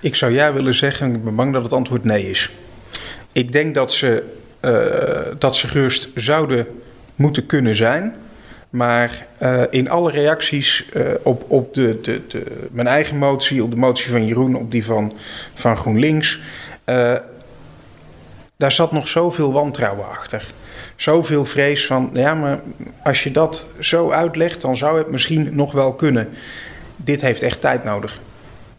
Ik 0.00 0.14
zou 0.14 0.32
ja 0.32 0.52
willen 0.52 0.74
zeggen, 0.74 1.14
ik 1.14 1.24
ben 1.24 1.34
bang 1.34 1.52
dat 1.52 1.62
het 1.62 1.72
antwoord 1.72 2.04
nee 2.04 2.30
is. 2.30 2.50
Ik 3.32 3.52
denk 3.52 3.74
dat 3.74 3.92
ze, 3.92 4.22
dat 5.38 5.56
ze 5.56 5.68
gerust 5.68 6.08
zouden 6.14 6.66
moeten 7.14 7.46
kunnen 7.46 7.74
zijn. 7.74 8.14
Maar 8.70 9.26
uh, 9.42 9.62
in 9.70 9.90
alle 9.90 10.10
reacties 10.10 10.88
uh, 10.94 11.06
op, 11.22 11.44
op 11.48 11.74
de, 11.74 12.00
de, 12.02 12.20
de, 12.28 12.68
mijn 12.70 12.86
eigen 12.86 13.16
motie, 13.16 13.62
op 13.62 13.70
de 13.70 13.76
motie 13.76 14.10
van 14.10 14.26
Jeroen, 14.26 14.56
op 14.56 14.70
die 14.70 14.84
van, 14.84 15.12
van 15.54 15.76
GroenLinks, 15.76 16.40
uh, 16.84 17.16
daar 18.56 18.72
zat 18.72 18.92
nog 18.92 19.08
zoveel 19.08 19.52
wantrouwen 19.52 20.08
achter. 20.08 20.52
Zoveel 20.96 21.44
vrees 21.44 21.86
van, 21.86 22.10
ja, 22.12 22.34
maar 22.34 22.60
als 23.02 23.22
je 23.22 23.30
dat 23.30 23.66
zo 23.78 24.10
uitlegt, 24.10 24.60
dan 24.60 24.76
zou 24.76 24.98
het 24.98 25.10
misschien 25.10 25.48
nog 25.52 25.72
wel 25.72 25.92
kunnen. 25.94 26.28
Dit 26.96 27.20
heeft 27.20 27.42
echt 27.42 27.60
tijd 27.60 27.84
nodig. 27.84 28.20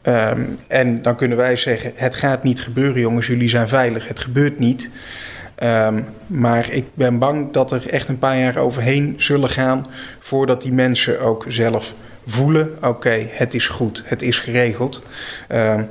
Um, 0.03 0.59
en 0.67 1.01
dan 1.01 1.15
kunnen 1.15 1.37
wij 1.37 1.55
zeggen: 1.55 1.91
het 1.95 2.15
gaat 2.15 2.43
niet 2.43 2.61
gebeuren, 2.61 3.01
jongens, 3.01 3.27
jullie 3.27 3.49
zijn 3.49 3.67
veilig. 3.67 4.07
Het 4.07 4.19
gebeurt 4.19 4.59
niet. 4.59 4.89
Um, 5.63 6.05
maar 6.27 6.71
ik 6.71 6.85
ben 6.93 7.17
bang 7.17 7.51
dat 7.51 7.71
er 7.71 7.89
echt 7.89 8.07
een 8.07 8.19
paar 8.19 8.37
jaar 8.37 8.57
overheen 8.57 9.13
zullen 9.17 9.49
gaan 9.49 9.87
voordat 10.19 10.61
die 10.61 10.73
mensen 10.73 11.21
ook 11.21 11.45
zelf 11.47 11.93
voelen: 12.27 12.75
oké, 12.75 12.87
okay, 12.87 13.29
het 13.31 13.53
is 13.53 13.67
goed, 13.67 14.03
het 14.05 14.21
is 14.21 14.39
geregeld. 14.39 15.03
Um, 15.51 15.87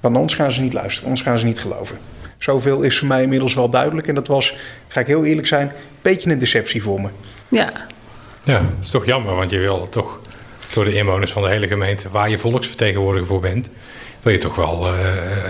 want 0.00 0.16
ons 0.16 0.34
gaan 0.34 0.52
ze 0.52 0.60
niet 0.60 0.72
luisteren, 0.72 1.10
ons 1.10 1.22
gaan 1.22 1.38
ze 1.38 1.44
niet 1.44 1.58
geloven. 1.58 1.98
Zoveel 2.38 2.82
is 2.82 2.98
voor 2.98 3.08
mij 3.08 3.22
inmiddels 3.22 3.54
wel 3.54 3.68
duidelijk. 3.68 4.08
En 4.08 4.14
dat 4.14 4.26
was, 4.26 4.56
ga 4.88 5.00
ik 5.00 5.06
heel 5.06 5.24
eerlijk 5.24 5.46
zijn, 5.46 5.66
een 5.66 5.74
beetje 6.02 6.30
een 6.30 6.38
deceptie 6.38 6.82
voor 6.82 7.00
me. 7.00 7.08
Ja. 7.48 7.72
Ja, 8.42 8.58
dat 8.58 8.68
is 8.82 8.90
toch 8.90 9.06
jammer, 9.06 9.34
want 9.34 9.50
je 9.50 9.58
wil 9.58 9.88
toch 9.88 10.20
door 10.74 10.84
de 10.84 10.94
inwoners 10.94 11.32
van 11.32 11.42
de 11.42 11.48
hele 11.48 11.66
gemeente, 11.66 12.08
waar 12.10 12.30
je 12.30 12.38
volksvertegenwoordiger 12.38 13.28
voor 13.28 13.40
bent, 13.40 13.70
wil 14.22 14.32
je 14.32 14.38
toch 14.38 14.56
wel 14.56 14.86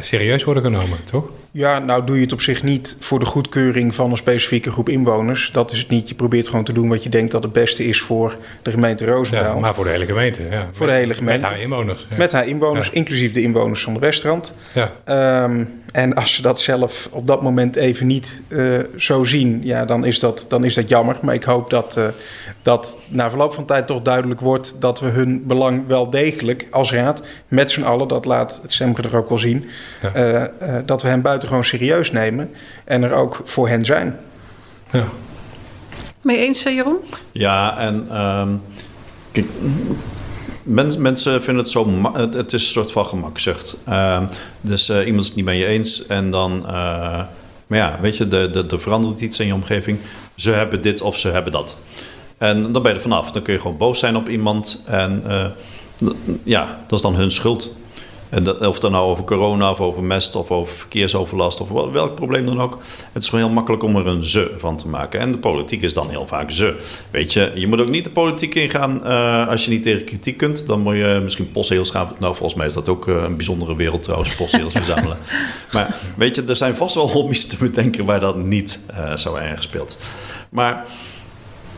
serieus 0.00 0.44
worden 0.44 0.62
genomen, 0.62 1.04
toch? 1.04 1.30
Ja, 1.56 1.78
nou 1.78 2.04
doe 2.04 2.16
je 2.16 2.22
het 2.22 2.32
op 2.32 2.40
zich 2.40 2.62
niet 2.62 2.96
voor 2.98 3.18
de 3.18 3.24
goedkeuring 3.24 3.94
van 3.94 4.10
een 4.10 4.16
specifieke 4.16 4.70
groep 4.70 4.88
inwoners. 4.88 5.50
Dat 5.52 5.72
is 5.72 5.78
het 5.78 5.88
niet. 5.88 6.08
Je 6.08 6.14
probeert 6.14 6.48
gewoon 6.48 6.64
te 6.64 6.72
doen 6.72 6.88
wat 6.88 7.02
je 7.02 7.08
denkt 7.08 7.32
dat 7.32 7.42
het 7.42 7.52
beste 7.52 7.84
is 7.84 8.00
voor 8.00 8.36
de 8.62 8.70
gemeente 8.70 9.04
Roosendaal. 9.04 9.54
Ja, 9.54 9.60
maar 9.60 9.74
voor 9.74 9.84
de 9.84 9.90
hele 9.90 10.04
gemeente. 10.04 10.42
Ja. 10.50 10.68
Voor 10.72 10.86
de 10.86 10.92
hele 10.92 11.14
gemeente. 11.14 11.40
Met 11.40 11.50
haar 11.50 11.60
inwoners. 11.60 12.06
Met 12.16 12.32
haar 12.32 12.46
inwoners, 12.46 12.90
inclusief 12.90 13.32
de 13.32 13.42
inwoners 13.42 13.82
van 13.82 13.94
de 13.94 13.98
Westrand. 13.98 14.52
Ja. 14.72 14.92
Ehm, 15.04 15.64
en 15.94 16.14
als 16.14 16.34
ze 16.34 16.42
dat 16.42 16.60
zelf 16.60 17.08
op 17.10 17.26
dat 17.26 17.42
moment 17.42 17.76
even 17.76 18.06
niet 18.06 18.42
uh, 18.48 18.78
zo 18.96 19.24
zien, 19.24 19.60
ja, 19.62 19.84
dan, 19.84 20.04
is 20.04 20.18
dat, 20.18 20.44
dan 20.48 20.64
is 20.64 20.74
dat 20.74 20.88
jammer. 20.88 21.16
Maar 21.22 21.34
ik 21.34 21.44
hoop 21.44 21.70
dat, 21.70 21.94
uh, 21.98 22.06
dat 22.62 22.98
na 23.08 23.30
verloop 23.30 23.54
van 23.54 23.64
tijd 23.64 23.86
toch 23.86 24.02
duidelijk 24.02 24.40
wordt 24.40 24.76
dat 24.78 25.00
we 25.00 25.06
hun 25.06 25.46
belang 25.46 25.86
wel 25.86 26.10
degelijk 26.10 26.66
als 26.70 26.92
raad, 26.92 27.22
met 27.48 27.70
z'n 27.70 27.82
allen, 27.82 28.08
dat 28.08 28.24
laat 28.24 28.60
het 28.62 29.04
er 29.04 29.16
ook 29.16 29.28
wel 29.28 29.38
zien, 29.38 29.64
ja. 30.14 30.50
uh, 30.62 30.78
dat 30.84 31.02
we 31.02 31.08
hen 31.08 31.22
buitengewoon 31.44 31.64
serieus 31.64 32.12
nemen 32.12 32.50
en 32.84 33.02
er 33.02 33.12
ook 33.12 33.40
voor 33.44 33.68
hen 33.68 33.84
zijn. 33.84 34.18
Ja. 34.92 35.08
Mee 36.20 36.38
eens, 36.38 36.62
Jeroen? 36.62 36.96
Ja, 37.32 37.78
en 37.78 38.20
um, 38.20 38.62
kijk, 39.32 39.46
mensen 40.98 41.42
vinden 41.42 41.62
het 41.62 41.72
zo... 41.72 42.12
Het, 42.16 42.52
is 42.52 42.62
een 42.62 42.68
soort 42.68 42.92
van 42.92 43.06
gemakzucht. 43.06 43.76
Uh, 43.88 44.22
dus 44.60 44.90
uh, 44.90 45.06
iemand 45.06 45.20
is 45.20 45.26
het 45.26 45.36
niet 45.36 45.44
met 45.44 45.56
je 45.56 45.66
eens 45.66 46.06
en 46.06 46.30
dan... 46.30 46.62
Uh, 46.66 47.22
maar 47.66 47.78
ja, 47.78 47.98
weet 48.00 48.16
je, 48.16 48.26
er 48.26 48.68
de, 48.68 48.78
verandert 48.78 49.20
iets 49.20 49.38
in 49.38 49.46
je 49.46 49.54
omgeving. 49.54 49.98
Ze 50.34 50.50
hebben 50.50 50.82
dit 50.82 51.00
of 51.00 51.18
ze 51.18 51.28
hebben 51.28 51.52
dat. 51.52 51.76
En 52.38 52.72
dan 52.72 52.82
ben 52.82 52.90
je 52.90 52.96
er 52.96 53.02
vanaf. 53.02 53.30
Dan 53.30 53.42
kun 53.42 53.52
je 53.52 53.60
gewoon 53.60 53.76
boos 53.76 53.98
zijn 53.98 54.16
op 54.16 54.28
iemand. 54.28 54.82
En 54.84 55.22
uh, 55.26 55.46
ja, 56.42 56.78
dat 56.86 56.98
is 56.98 57.04
dan 57.04 57.14
hun 57.14 57.30
schuld. 57.30 57.74
En 58.34 58.44
dat, 58.44 58.66
of 58.66 58.82
het 58.82 58.90
nou 58.90 59.08
over 59.08 59.24
corona 59.24 59.70
of 59.70 59.80
over 59.80 60.04
mest 60.04 60.36
of 60.36 60.50
over 60.50 60.74
verkeersoverlast 60.74 61.60
of 61.60 61.68
welk 61.92 62.14
probleem 62.14 62.46
dan 62.46 62.60
ook. 62.60 62.78
Het 63.12 63.22
is 63.22 63.28
gewoon 63.28 63.44
heel 63.44 63.54
makkelijk 63.54 63.82
om 63.82 63.96
er 63.96 64.06
een 64.06 64.24
ze 64.24 64.54
van 64.58 64.76
te 64.76 64.88
maken. 64.88 65.20
En 65.20 65.32
de 65.32 65.38
politiek 65.38 65.82
is 65.82 65.94
dan 65.94 66.10
heel 66.10 66.26
vaak 66.26 66.50
ze. 66.50 66.76
Weet 67.10 67.32
je, 67.32 67.52
je 67.54 67.66
moet 67.66 67.80
ook 67.80 67.88
niet 67.88 68.04
de 68.04 68.10
politiek 68.10 68.54
ingaan 68.54 69.00
uh, 69.04 69.48
als 69.48 69.64
je 69.64 69.70
niet 69.70 69.82
tegen 69.82 70.04
kritiek 70.04 70.36
kunt. 70.36 70.66
Dan 70.66 70.80
moet 70.80 70.94
je 70.96 71.20
misschien 71.22 71.50
postzeels 71.50 71.90
gaan. 71.90 72.12
Nou, 72.18 72.34
volgens 72.34 72.54
mij 72.54 72.66
is 72.66 72.74
dat 72.74 72.88
ook 72.88 73.06
uh, 73.06 73.22
een 73.22 73.36
bijzondere 73.36 73.76
wereld 73.76 74.02
trouwens, 74.02 74.34
postzeels 74.34 74.72
verzamelen. 74.82 75.16
Maar 75.72 75.96
weet 76.16 76.36
je, 76.36 76.44
er 76.44 76.56
zijn 76.56 76.76
vast 76.76 76.94
wel 76.94 77.10
hobby's 77.10 77.46
te 77.46 77.56
bedenken 77.56 78.04
waar 78.04 78.20
dat 78.20 78.36
niet 78.36 78.78
uh, 78.90 79.16
zo 79.16 79.34
erg 79.34 79.62
speelt. 79.62 79.98
Maar 80.48 80.86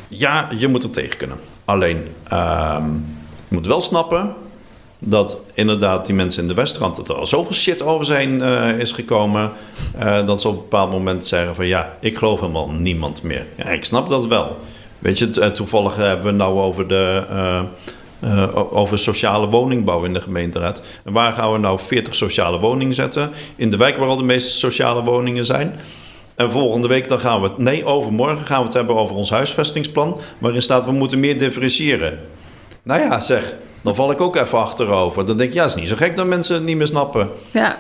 ja, 0.09 0.49
je 0.59 0.69
moet 0.69 0.83
er 0.83 0.91
tegen 0.91 1.17
kunnen. 1.17 1.39
Alleen, 1.65 2.03
ehm, 2.29 2.91
je 3.49 3.55
moet 3.55 3.67
wel 3.67 3.81
snappen 3.81 4.35
dat 5.09 5.41
inderdaad 5.55 6.07
die 6.07 6.15
mensen 6.15 6.43
in 6.43 6.49
de 6.49 6.55
Westrand... 6.55 6.97
dat 6.97 7.09
er 7.09 7.15
al 7.15 7.27
zoveel 7.27 7.55
shit 7.55 7.83
over 7.83 8.07
zijn 8.07 8.41
uh, 8.41 8.79
is 8.79 8.93
gekomen... 8.93 9.53
Uh, 9.99 10.27
dat 10.27 10.41
ze 10.41 10.49
op 10.49 10.55
een 10.55 10.61
bepaald 10.61 10.91
moment 10.91 11.27
zeggen 11.27 11.55
van... 11.55 11.67
ja, 11.67 11.97
ik 12.01 12.17
geloof 12.17 12.41
helemaal 12.41 12.71
niemand 12.71 13.23
meer. 13.23 13.47
Ja, 13.57 13.65
ik 13.65 13.85
snap 13.85 14.09
dat 14.09 14.27
wel. 14.27 14.57
Weet 14.99 15.19
je, 15.19 15.31
eh, 15.41 15.49
toevallig 15.49 15.97
hebben 15.97 16.27
we 16.27 16.33
nou 16.33 16.61
over 16.61 16.89
de... 16.89 17.25
over 18.71 18.99
sociale 18.99 19.47
woningbouw 19.47 20.05
in 20.05 20.13
de 20.13 20.21
gemeenteraad. 20.21 20.83
En 21.05 21.13
waar 21.13 21.33
gaan 21.33 21.53
we 21.53 21.59
nou 21.59 21.79
40 21.79 22.15
sociale 22.15 22.59
woningen 22.59 22.95
zetten? 22.95 23.31
In 23.57 23.71
de 23.71 23.77
wijk 23.77 23.97
waar 23.97 24.09
al 24.09 24.17
de 24.17 24.23
meeste 24.23 24.51
sociale 24.51 25.03
woningen 25.03 25.45
zijn. 25.45 25.81
En 26.35 26.51
volgende 26.51 26.89
week 26.89 27.09
dan 27.09 27.21
gaan 27.21 27.41
we 27.41 27.49
het... 27.49 27.59
Nee, 27.59 27.85
overmorgen 27.85 28.47
gaan 28.47 28.59
we 28.59 28.65
het 28.65 28.75
hebben 28.75 28.97
over 28.97 29.17
ons 29.17 29.31
huisvestingsplan... 29.31 30.21
waarin 30.39 30.63
staat 30.63 30.85
we 30.85 30.93
moeten 30.93 31.21
meer 31.21 31.39
differentiëren. 31.39 32.19
Nou 32.83 33.01
ja, 33.01 33.21
zeg 33.21 33.55
dan 33.87 33.95
val 33.95 34.11
ik 34.11 34.21
ook 34.21 34.37
even 34.37 34.59
achterover. 34.59 35.27
Dan 35.27 35.37
denk 35.37 35.49
ik, 35.49 35.55
ja, 35.57 35.65
is 35.65 35.75
niet 35.75 35.89
zo 35.89 35.97
gek 35.97 36.17
dat 36.17 36.27
mensen 36.27 36.55
het 36.55 36.65
niet 36.65 36.77
meer 36.77 36.87
snappen. 36.87 37.31
Ja. 37.51 37.79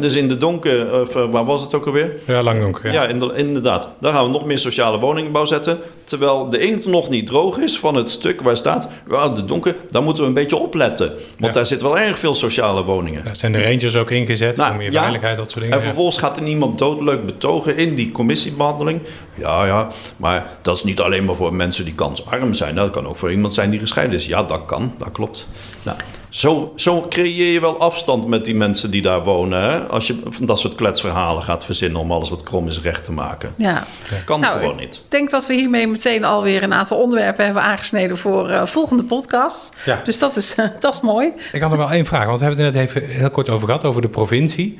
Dus 0.00 0.14
in 0.14 0.28
de 0.28 0.36
donker, 0.36 1.00
of, 1.00 1.16
eh, 1.16 1.24
waar 1.30 1.44
was 1.44 1.60
het 1.60 1.74
ook 1.74 1.86
alweer? 1.86 2.12
Ja, 2.26 2.42
lang 2.42 2.60
donker. 2.60 2.92
Ja, 2.92 3.02
ja 3.02 3.34
inderdaad. 3.34 3.88
Daar 4.00 4.12
gaan 4.12 4.24
we 4.24 4.30
nog 4.30 4.44
meer 4.44 4.58
sociale 4.58 4.98
woningbouw 4.98 5.44
zetten. 5.44 5.78
Terwijl 6.04 6.48
de 6.48 6.58
inkt 6.58 6.86
nog 6.86 7.08
niet 7.08 7.26
droog 7.26 7.58
is 7.58 7.78
van 7.78 7.94
het 7.94 8.10
stuk 8.10 8.40
waar 8.40 8.56
staat, 8.56 8.88
ja, 9.10 9.28
de 9.28 9.44
donker, 9.44 9.76
daar 9.88 10.02
moeten 10.02 10.22
we 10.22 10.28
een 10.28 10.34
beetje 10.34 10.56
opletten. 10.56 11.12
Want 11.38 11.54
daar 11.54 11.66
zit 11.66 11.82
wel 11.82 11.98
erg 11.98 12.18
veel 12.18 12.34
sociale 12.34 12.84
woningen. 12.84 13.24
Daar 13.24 13.36
zijn 13.36 13.52
de 13.52 13.62
rangers 13.62 13.96
ook 13.96 14.10
ingezet 14.10 14.56
nou, 14.56 14.68
voor 14.68 14.78
meer 14.78 14.92
veiligheid, 14.92 15.36
dat 15.36 15.50
soort 15.50 15.62
dingen. 15.62 15.78
En 15.78 15.84
vervolgens 15.84 16.18
gaat 16.18 16.36
er 16.36 16.42
niemand 16.42 16.78
doodleuk 16.78 17.26
betogen 17.26 17.76
in 17.76 17.94
die 17.94 18.10
commissiebehandeling. 18.10 19.00
Ja, 19.34 19.66
ja, 19.66 19.88
maar 20.16 20.46
dat 20.62 20.76
is 20.76 20.84
niet 20.84 21.00
alleen 21.00 21.24
maar 21.24 21.34
voor 21.34 21.54
mensen 21.54 21.84
die 21.84 21.94
kansarm 21.94 22.54
zijn. 22.54 22.74
Dat 22.74 22.90
kan 22.90 23.06
ook 23.06 23.16
voor 23.16 23.30
iemand 23.30 23.54
zijn 23.54 23.70
die 23.70 23.80
gescheiden 23.80 24.16
is. 24.16 24.26
Ja, 24.26 24.42
dat 24.42 24.64
kan, 24.64 24.94
dat 24.98 25.12
klopt. 25.12 25.46
Nou, 25.84 25.98
zo, 26.30 26.72
zo 26.76 27.06
creëer 27.08 27.52
je 27.52 27.60
wel 27.60 27.78
afstand 27.78 28.26
met 28.26 28.44
die 28.44 28.54
mensen 28.54 28.90
die 28.90 29.02
daar 29.02 29.22
wonen. 29.22 29.62
Hè? 29.62 29.78
Als 29.78 30.06
je 30.06 30.18
van 30.24 30.46
dat 30.46 30.58
soort 30.58 30.74
kletsverhalen 30.74 31.42
gaat 31.42 31.64
verzinnen 31.64 32.00
om 32.00 32.12
alles 32.12 32.28
wat 32.28 32.42
krom 32.42 32.66
is 32.66 32.80
recht 32.80 33.04
te 33.04 33.12
maken. 33.12 33.54
Ja. 33.56 33.86
Kan 34.24 34.40
nou, 34.40 34.58
gewoon 34.58 34.76
niet. 34.76 34.94
Ik 34.94 35.10
denk 35.10 35.30
dat 35.30 35.46
we 35.46 35.54
hiermee 35.54 35.86
meteen 35.86 36.24
alweer 36.24 36.62
een 36.62 36.74
aantal 36.74 36.98
onderwerpen 36.98 37.44
hebben 37.44 37.62
aangesneden 37.62 38.18
voor 38.18 38.50
uh, 38.50 38.66
volgende 38.66 39.02
podcast. 39.02 39.76
Ja. 39.84 40.00
Dus 40.04 40.18
dat 40.18 40.36
is, 40.36 40.54
dat 40.80 40.94
is 40.94 41.00
mooi. 41.00 41.32
Ik 41.52 41.60
had 41.60 41.72
er 41.72 41.78
wel 41.78 41.90
één 41.90 42.06
vraag, 42.06 42.26
want 42.26 42.38
we 42.38 42.44
hebben 42.44 42.64
het 42.64 42.74
net 42.74 42.88
even 42.88 43.08
heel 43.08 43.30
kort 43.30 43.48
over 43.48 43.66
gehad, 43.66 43.84
over 43.84 44.02
de 44.02 44.08
provincie. 44.08 44.78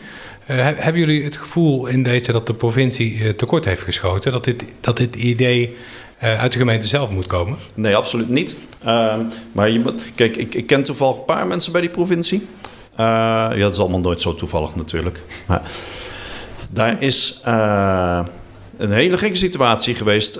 Uh, 0.51 0.57
hebben 0.57 0.99
jullie 1.01 1.25
het 1.25 1.37
gevoel 1.37 1.87
in 1.87 2.03
deze 2.03 2.33
dat 2.33 2.47
de 2.47 2.55
provincie 2.55 3.19
uh, 3.19 3.29
tekort 3.29 3.65
heeft 3.65 3.83
geschoten? 3.83 4.33
Dat 4.33 4.45
dit, 4.45 4.65
dat 4.81 4.97
dit 4.97 5.17
idee 5.17 5.77
uit 6.21 6.53
de 6.53 6.59
gemeente 6.59 6.87
zelf 6.87 7.11
moet 7.11 7.27
komen? 7.27 7.59
Nee, 7.75 7.97
absoluut 7.97 8.29
niet. 8.29 8.57
Uh, 8.87 9.15
maar 9.53 9.71
je, 9.71 9.83
kijk, 10.15 10.37
ik, 10.37 10.55
ik, 10.55 10.67
ken 10.67 10.83
toevallig 10.83 11.17
een 11.17 11.25
paar 11.25 11.47
mensen 11.47 11.73
bij 11.73 11.81
die 11.81 11.91
provincie. 11.91 12.47
Uh, 12.93 12.97
ja, 12.97 13.59
dat 13.59 13.75
is 13.75 13.81
allemaal 13.81 14.01
nooit 14.01 14.21
zo 14.21 14.35
toevallig 14.35 14.75
natuurlijk. 14.75 15.23
Maar 15.49 15.63
daar 16.71 17.03
is 17.03 17.41
uh, 17.47 18.21
een 18.79 18.93
hele 18.93 19.19
gekke 19.19 19.37
situatie 19.37 19.95
geweest, 19.95 20.35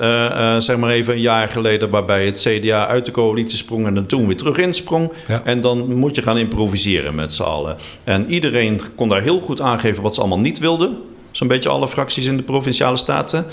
zeg 0.59 0.77
maar 0.77 0.91
even 0.91 1.15
een 1.15 1.21
jaar 1.21 1.49
geleden, 1.49 1.91
waarbij 1.91 2.27
het 2.27 2.41
CDA 2.41 2.87
uit 2.87 3.05
de 3.05 3.11
coalitie 3.11 3.59
sprong 3.59 3.87
en 3.87 3.95
dan 3.95 4.07
toen 4.07 4.27
weer 4.27 4.37
terug 4.37 4.57
insprong. 4.57 5.13
Ja. 5.29 5.41
En 5.45 5.61
dan 5.61 5.95
moet 5.95 6.15
je 6.15 6.23
gaan 6.23 6.39
improviseren 6.39 7.15
met 7.15 7.33
z'n 7.33 7.43
allen. 7.43 7.77
En 8.05 8.31
iedereen 8.31 8.81
kon 8.95 9.09
daar 9.09 9.23
heel 9.23 9.41
goed 9.41 9.61
aangeven 9.61 10.03
wat 10.03 10.15
ze 10.15 10.21
allemaal 10.21 10.41
niet 10.41 10.59
wilden. 10.59 10.99
Zo'n 11.31 11.49
beetje 11.49 11.69
alle 11.69 11.89
fracties 11.89 12.27
in 12.27 12.37
de 12.37 12.43
provinciale 12.43 12.97
staten. 12.97 13.47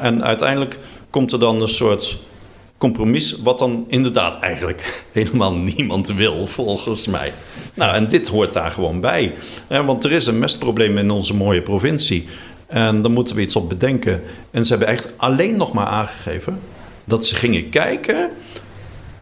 en 0.00 0.24
uiteindelijk 0.24 0.78
komt 1.16 1.32
er 1.32 1.38
dan 1.38 1.60
een 1.60 1.68
soort 1.68 2.18
compromis, 2.78 3.36
wat 3.42 3.58
dan 3.58 3.84
inderdaad 3.88 4.38
eigenlijk 4.38 5.02
helemaal 5.12 5.54
niemand 5.54 6.08
wil, 6.08 6.46
volgens 6.46 7.06
mij. 7.06 7.32
Nou, 7.74 7.94
en 7.94 8.08
dit 8.08 8.28
hoort 8.28 8.52
daar 8.52 8.70
gewoon 8.70 9.00
bij. 9.00 9.34
Want 9.68 10.04
er 10.04 10.12
is 10.12 10.26
een 10.26 10.38
mestprobleem 10.38 10.98
in 10.98 11.10
onze 11.10 11.34
mooie 11.34 11.62
provincie. 11.62 12.28
En 12.66 13.02
daar 13.02 13.10
moeten 13.10 13.36
we 13.36 13.42
iets 13.42 13.56
op 13.56 13.68
bedenken. 13.68 14.22
En 14.50 14.64
ze 14.64 14.70
hebben 14.70 14.88
echt 14.88 15.08
alleen 15.16 15.56
nog 15.56 15.72
maar 15.72 15.86
aangegeven 15.86 16.60
dat 17.04 17.26
ze 17.26 17.34
gingen 17.34 17.68
kijken 17.68 18.30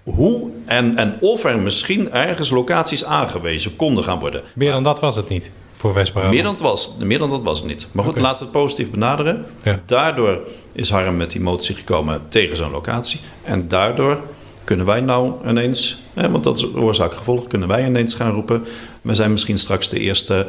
hoe 0.02 0.50
en, 0.64 0.96
en 0.96 1.16
of 1.20 1.44
er 1.44 1.58
misschien 1.58 2.12
ergens 2.12 2.50
locaties 2.50 3.04
aangewezen 3.04 3.76
konden 3.76 4.04
gaan 4.04 4.18
worden. 4.18 4.42
Meer 4.54 4.72
dan 4.72 4.82
dat 4.82 5.00
was 5.00 5.16
het 5.16 5.28
niet 5.28 5.50
voor 5.72 5.94
west 5.94 6.14
Meer 6.14 6.42
dan, 6.42 6.52
het 6.52 6.60
was, 6.60 6.94
meer 6.98 7.18
dan 7.18 7.30
dat 7.30 7.42
was 7.42 7.58
het 7.58 7.68
niet. 7.68 7.86
Maar 7.92 8.04
goed, 8.04 8.16
laten 8.16 8.38
we 8.38 8.44
het 8.44 8.62
positief 8.62 8.90
benaderen. 8.90 9.46
Ja. 9.62 9.80
Daardoor 9.86 10.40
is 10.74 10.90
Harm 10.90 11.16
met 11.16 11.30
die 11.30 11.40
motie 11.40 11.74
gekomen 11.74 12.22
tegen 12.28 12.56
zo'n 12.56 12.70
locatie. 12.70 13.20
En 13.42 13.68
daardoor 13.68 14.20
kunnen 14.64 14.86
wij 14.86 15.00
nou 15.00 15.32
ineens, 15.48 16.02
hè, 16.14 16.30
want 16.30 16.44
dat 16.44 16.58
is 16.58 16.74
oorzaak-gevolg, 16.74 17.46
kunnen 17.46 17.68
wij 17.68 17.86
ineens 17.86 18.14
gaan 18.14 18.32
roepen. 18.32 18.64
We 19.02 19.14
zijn 19.14 19.30
misschien 19.30 19.58
straks 19.58 19.88
de 19.88 19.98
eerste 19.98 20.46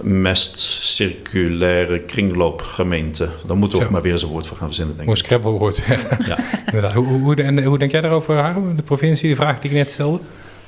mest 0.00 0.58
circulaire 0.82 2.00
kringloopgemeente. 2.00 3.28
Dan 3.46 3.58
moeten 3.58 3.78
we 3.78 3.84
ook 3.84 3.90
maar 3.90 4.02
weer 4.02 4.12
eens 4.12 4.22
een 4.22 4.28
woord 4.28 4.46
voor 4.46 4.56
gaan 4.56 4.66
verzinnen, 4.66 4.96
denk 4.96 5.08
ik. 5.08 5.42
Mooi 5.42 5.58
woord. 5.58 5.82
ja. 6.26 6.92
hoe, 6.94 7.06
hoe, 7.06 7.34
en, 7.34 7.64
hoe 7.64 7.78
denk 7.78 7.90
jij 7.90 8.00
daarover, 8.00 8.38
Harm? 8.38 8.76
De 8.76 8.82
provincie, 8.82 9.28
de 9.28 9.36
vraag 9.36 9.58
die 9.58 9.70
ik 9.70 9.76
net 9.76 9.90
stelde? 9.90 10.20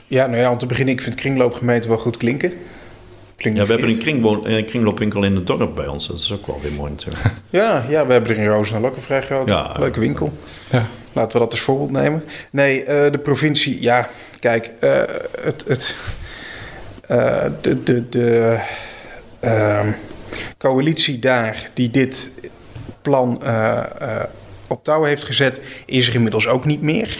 Ja, 0.06 0.26
nou 0.26 0.40
ja, 0.40 0.50
om 0.50 0.58
te 0.58 0.66
beginnen, 0.66 0.94
ik 0.94 1.00
vind 1.00 1.14
kringloopgemeente 1.14 1.88
wel 1.88 1.98
goed 1.98 2.16
klinken 2.16 2.52
ja, 3.36 3.52
we 3.52 3.72
hebben 3.72 3.88
een, 3.88 3.98
kringwoon, 3.98 4.46
een 4.46 4.64
kringloopwinkel 4.64 5.22
in 5.22 5.34
het 5.34 5.46
dorp 5.46 5.74
bij 5.74 5.86
ons. 5.86 6.06
Dat 6.06 6.16
is 6.16 6.32
ook 6.32 6.46
wel 6.46 6.60
weer 6.60 6.72
mooi 6.72 6.90
natuurlijk. 6.96 7.24
ja, 7.50 7.84
ja, 7.88 8.06
we 8.06 8.12
hebben 8.12 8.30
er 8.30 8.36
in 8.36 8.46
Roosendaal 8.46 8.90
ook 8.90 8.96
een 8.96 9.02
vrij 9.02 9.22
grote 9.22 9.52
ja, 9.52 9.74
leuke 9.78 10.00
winkel. 10.00 10.32
Ja. 10.70 10.86
Laten 11.12 11.32
we 11.32 11.38
dat 11.38 11.50
als 11.50 11.60
voorbeeld 11.60 11.90
nemen. 11.90 12.24
Nee, 12.50 12.80
uh, 12.80 12.86
de 12.86 13.20
provincie, 13.22 13.82
ja, 13.82 14.08
kijk, 14.40 14.70
uh, 14.80 15.02
het, 15.40 15.64
het, 15.66 15.94
uh, 17.10 17.44
de, 17.60 17.82
de, 17.82 18.08
de 18.08 18.58
ehm, 19.40 19.90
coalitie 20.58 21.18
daar 21.18 21.70
die 21.74 21.90
dit 21.90 22.30
plan 23.02 23.42
op 24.66 24.84
touw 24.84 25.04
heeft 25.04 25.24
gezet, 25.24 25.60
is 25.86 26.08
er 26.08 26.14
inmiddels 26.14 26.48
ook 26.48 26.64
niet 26.64 26.82
meer. 26.82 27.16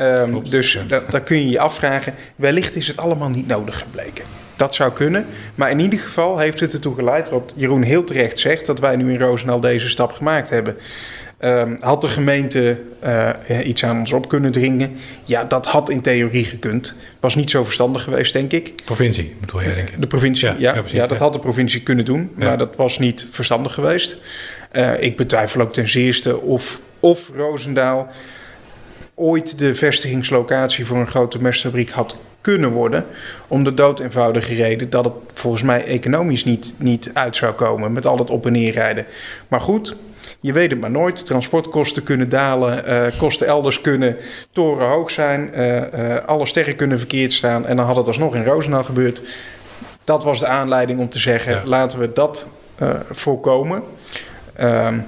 Um, 0.00 0.48
dus 0.48 0.78
daar 0.88 1.22
kun 1.22 1.36
je 1.36 1.48
je 1.48 1.58
afvragen, 1.58 2.14
wellicht 2.36 2.76
is 2.76 2.88
het 2.88 2.96
allemaal 2.96 3.28
niet 3.28 3.46
nodig 3.46 3.78
gebleken. 3.78 4.24
Dat 4.62 4.74
zou 4.74 4.92
kunnen. 4.92 5.26
Maar 5.54 5.70
in 5.70 5.80
ieder 5.80 5.98
geval 5.98 6.38
heeft 6.38 6.60
het 6.60 6.72
ertoe 6.72 6.94
geleid, 6.94 7.30
wat 7.30 7.52
Jeroen 7.56 7.82
heel 7.82 8.04
terecht 8.04 8.38
zegt, 8.38 8.66
dat 8.66 8.78
wij 8.78 8.96
nu 8.96 9.12
in 9.12 9.18
Roosendaal 9.18 9.60
deze 9.60 9.88
stap 9.88 10.12
gemaakt 10.12 10.50
hebben. 10.50 10.76
Ehm, 11.38 11.76
had 11.80 12.00
de 12.00 12.08
gemeente 12.08 12.80
uh, 13.04 13.30
iets 13.64 13.84
aan 13.84 13.98
ons 13.98 14.12
op 14.12 14.28
kunnen 14.28 14.52
dringen? 14.52 14.96
Ja, 15.24 15.44
dat 15.44 15.66
had 15.66 15.90
in 15.90 16.00
theorie 16.00 16.44
gekund. 16.44 16.94
Was 17.20 17.34
niet 17.34 17.50
zo 17.50 17.64
verstandig 17.64 18.02
geweest, 18.02 18.32
denk 18.32 18.52
ik. 18.52 18.72
Provincie, 18.84 19.36
bedoel 19.40 19.62
jij, 19.62 19.74
denk 19.74 19.88
ik? 19.88 20.00
De 20.00 20.06
provincie, 20.06 20.48
ja. 20.48 20.54
Ja, 20.58 20.82
ja, 20.86 21.06
dat 21.06 21.18
had 21.18 21.32
de 21.32 21.38
provincie 21.38 21.82
kunnen 21.82 22.04
doen, 22.04 22.30
maar 22.34 22.58
dat 22.58 22.76
was 22.76 22.98
niet 22.98 23.26
verstandig 23.30 23.74
geweest. 23.74 24.16
Uh, 24.72 25.02
ik 25.02 25.16
betwijfel 25.16 25.60
ook 25.60 25.72
ten 25.72 25.88
zeerste 25.88 26.40
of, 26.40 26.80
of 27.00 27.30
Roosendaal 27.36 28.08
ooit 29.14 29.58
de 29.58 29.74
vestigingslocatie 29.74 30.86
voor 30.86 30.96
een 30.96 31.06
grote 31.06 31.42
mestfabriek 31.42 31.90
had 31.90 32.16
kunnen 32.42 32.70
worden. 32.70 33.06
Om 33.48 33.64
de 33.64 33.74
dood 33.74 34.00
eenvoudige 34.00 34.54
reden 34.54 34.90
dat 34.90 35.04
het 35.04 35.14
volgens 35.34 35.62
mij 35.62 35.84
economisch 35.84 36.44
niet, 36.44 36.74
niet 36.76 37.10
uit 37.12 37.36
zou 37.36 37.54
komen 37.54 37.92
met 37.92 38.06
al 38.06 38.18
het 38.18 38.30
op 38.30 38.46
en 38.46 38.52
neer 38.52 38.72
rijden. 38.72 39.06
Maar 39.48 39.60
goed, 39.60 39.96
je 40.40 40.52
weet 40.52 40.70
het 40.70 40.80
maar 40.80 40.90
nooit. 40.90 41.26
Transportkosten 41.26 42.02
kunnen 42.02 42.28
dalen, 42.28 42.84
uh, 42.88 43.18
kosten 43.18 43.46
elders 43.46 43.80
kunnen 43.80 44.16
torenhoog 44.52 45.10
zijn, 45.10 45.50
uh, 45.54 45.76
uh, 45.76 46.16
alle 46.16 46.46
sterren 46.46 46.76
kunnen 46.76 46.98
verkeerd 46.98 47.32
staan. 47.32 47.66
En 47.66 47.76
dan 47.76 47.86
had 47.86 47.96
het 47.96 48.06
alsnog 48.06 48.34
in 48.34 48.44
Roosendaal 48.44 48.84
gebeurd. 48.84 49.22
Dat 50.04 50.24
was 50.24 50.38
de 50.38 50.46
aanleiding 50.46 51.00
om 51.00 51.08
te 51.08 51.18
zeggen: 51.18 51.68
laten 51.68 51.98
we 51.98 52.12
dat 52.12 52.46
voorkomen. 53.10 53.82
Ehm, 54.54 54.98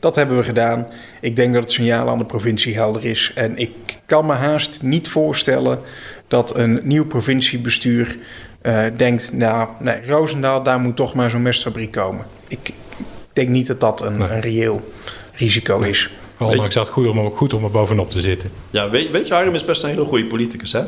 dat 0.00 0.16
hebben 0.16 0.36
we 0.36 0.42
gedaan. 0.42 0.86
Ik 1.20 1.36
denk 1.36 1.52
dat 1.52 1.62
het 1.62 1.72
signaal 1.72 2.08
aan 2.08 2.18
de 2.18 2.24
provincie 2.24 2.74
helder 2.74 3.04
is. 3.04 3.32
En 3.34 3.58
ik 3.58 3.70
kan 4.06 4.26
me 4.26 4.32
haast 4.32 4.82
niet 4.82 5.08
voorstellen 5.08 5.78
dat 6.32 6.56
een 6.56 6.80
nieuw 6.82 7.06
provinciebestuur 7.06 8.16
uh, 8.62 8.84
denkt: 8.96 9.32
nou, 9.32 9.68
nee, 9.78 10.06
Roosendaal, 10.06 10.62
daar 10.62 10.80
moet 10.80 10.96
toch 10.96 11.14
maar 11.14 11.30
zo'n 11.30 11.42
mestfabriek 11.42 11.90
komen. 11.90 12.26
Ik 12.48 12.70
denk 13.32 13.48
niet 13.48 13.66
dat 13.66 13.80
dat 13.80 14.00
een, 14.00 14.20
een 14.20 14.40
reëel 14.40 14.92
risico 15.34 15.78
nee. 15.78 15.90
is. 15.90 16.10
Ondanks 16.38 16.74
dat 16.74 16.88
goed 16.88 17.08
om, 17.08 17.30
goed 17.30 17.52
om 17.52 17.64
er 17.64 17.70
bovenop 17.70 18.10
te 18.10 18.20
zitten. 18.20 18.50
Ja, 18.70 18.90
weet, 18.90 19.10
weet 19.10 19.26
je, 19.26 19.34
Harm 19.34 19.54
is 19.54 19.64
best 19.64 19.82
een 19.82 19.90
hele 19.90 20.04
goede 20.04 20.26
politicus, 20.26 20.72
hè? 20.72 20.82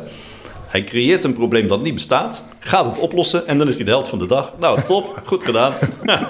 Hij 0.66 0.84
creëert 0.84 1.24
een 1.24 1.32
probleem 1.32 1.68
dat 1.68 1.82
niet 1.82 1.94
bestaat, 1.94 2.44
gaat 2.58 2.84
het 2.84 2.98
oplossen 2.98 3.46
en 3.46 3.58
dan 3.58 3.68
is 3.68 3.76
hij 3.76 3.84
de 3.84 3.90
held 3.90 4.08
van 4.08 4.18
de 4.18 4.26
dag. 4.26 4.52
Nou, 4.60 4.82
top, 4.82 5.22
goed 5.24 5.44
gedaan. 5.44 5.74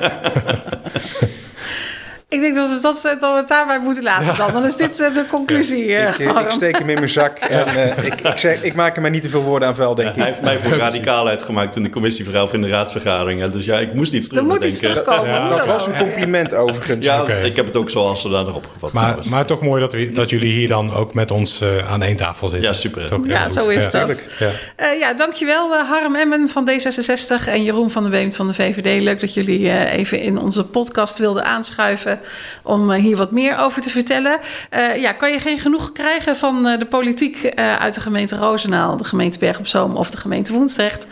Ik 2.29 2.41
denk 2.41 2.55
dat 2.55 2.69
we, 2.71 2.81
dat, 2.81 3.17
dat 3.21 3.33
we 3.33 3.37
het 3.37 3.49
daarbij 3.49 3.79
moeten 3.81 4.03
laten 4.03 4.37
dan. 4.37 4.53
Dan 4.53 4.65
is 4.65 4.77
dit 4.77 5.01
uh, 5.01 5.15
de 5.15 5.25
conclusie. 5.27 5.87
Ja. 5.87 6.09
Ik, 6.09 6.19
uh, 6.19 6.41
ik, 6.41 6.51
steek 6.51 6.79
hem 6.79 6.91
in 6.91 6.95
mijn 6.95 7.09
zak 7.09 7.39
en 7.39 7.67
uh, 7.69 8.05
ik, 8.05 8.21
ik, 8.21 8.39
zeg, 8.39 8.63
ik 8.63 8.75
maak 8.75 8.97
er 8.97 9.03
maar 9.03 9.11
niet 9.11 9.23
te 9.23 9.29
veel 9.29 9.43
woorden 9.43 9.69
aan 9.69 9.75
vuil, 9.75 9.95
denk 9.95 10.09
ik. 10.09 10.17
Hij 10.17 10.27
heeft 10.27 10.43
mij 10.43 10.59
voor 10.59 10.73
radicaalheid 10.87 11.43
gemaakt 11.43 11.77
in 11.77 11.83
de 11.83 11.91
commissieverhaal 11.91 12.45
of 12.45 12.53
in 12.53 12.61
de 12.61 12.69
raadsvergaderingen. 12.69 13.53
Dus 13.53 13.65
ja, 13.65 13.79
ik 13.79 13.95
moest 13.95 14.13
iets 14.13 14.29
terug 14.29 14.43
Er 14.43 14.49
moet 14.49 14.65
iets 14.65 14.79
terugkomen. 14.79 15.27
Ja, 15.27 15.49
dat 15.49 15.67
was 15.67 15.87
een 15.87 15.97
compliment 15.97 16.55
overigens. 16.55 17.05
Ja, 17.05 17.23
okay. 17.23 17.43
ik 17.43 17.57
heb 17.57 17.67
het 17.67 17.77
ook 17.77 17.91
zoals 17.91 18.21
zodanig 18.21 18.55
opgevat. 18.55 18.93
Maar, 18.93 19.17
maar 19.31 19.47
toch 19.47 19.61
mooi 19.61 19.81
dat, 19.81 19.93
we, 19.93 20.11
dat 20.11 20.31
jullie 20.31 20.53
hier 20.53 20.69
dan 20.69 20.95
ook 20.95 21.15
met 21.15 21.31
ons 21.31 21.63
aan 21.91 22.03
één 22.03 22.17
tafel 22.17 22.49
zitten. 22.49 22.69
Ja, 22.69 22.75
super. 22.75 23.07
Toch, 23.07 23.27
ja, 23.27 23.49
zo 23.49 23.69
is 23.69 23.91
dat. 23.91 24.25
Ja. 24.39 24.91
ja, 24.91 25.13
dankjewel 25.13 25.75
Harm 25.75 26.15
Emmen 26.15 26.49
van 26.49 26.71
D66 26.71 27.49
en 27.49 27.63
Jeroen 27.63 27.91
van 27.91 28.03
der 28.03 28.13
Weemt 28.13 28.37
van 28.37 28.47
de 28.47 28.55
VVD. 28.55 29.03
Leuk 29.03 29.21
dat 29.21 29.35
jullie 29.35 29.89
even 29.91 30.21
in 30.21 30.39
onze 30.39 30.65
podcast 30.65 31.19
wilden 31.19 31.45
aanschuiven 31.45 32.14
om 32.63 32.93
hier 32.93 33.17
wat 33.17 33.31
meer 33.31 33.59
over 33.59 33.83
te 33.83 33.91
vertellen. 33.91 34.39
Uh, 34.77 34.97
ja, 34.97 35.13
kan 35.13 35.33
je 35.33 35.41
geen 35.41 35.59
genoeg 35.59 35.93
krijgen 35.93 36.37
van 36.37 36.67
uh, 36.67 36.79
de 36.79 36.87
politiek 36.87 37.53
uit 37.79 37.95
de 37.95 38.01
gemeente 38.01 38.37
Roosendaal, 38.37 38.97
de 38.97 39.05
gemeente 39.05 39.39
Berg 39.39 39.59
op 39.59 39.67
Zoom 39.67 39.97
of 39.97 40.11
de 40.11 40.17
gemeente 40.17 40.53
Woensdrecht? 40.53 41.07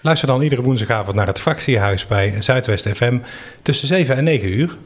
Luister 0.00 0.28
dan 0.28 0.42
iedere 0.42 0.62
woensdagavond 0.62 1.16
naar 1.16 1.26
het 1.26 1.40
fractiehuis 1.40 2.06
bij 2.06 2.34
Zuidwest 2.38 2.88
FM 2.88 3.18
tussen 3.62 3.86
7 3.86 4.16
en 4.16 4.24
9 4.24 4.48
uur. 4.52 4.76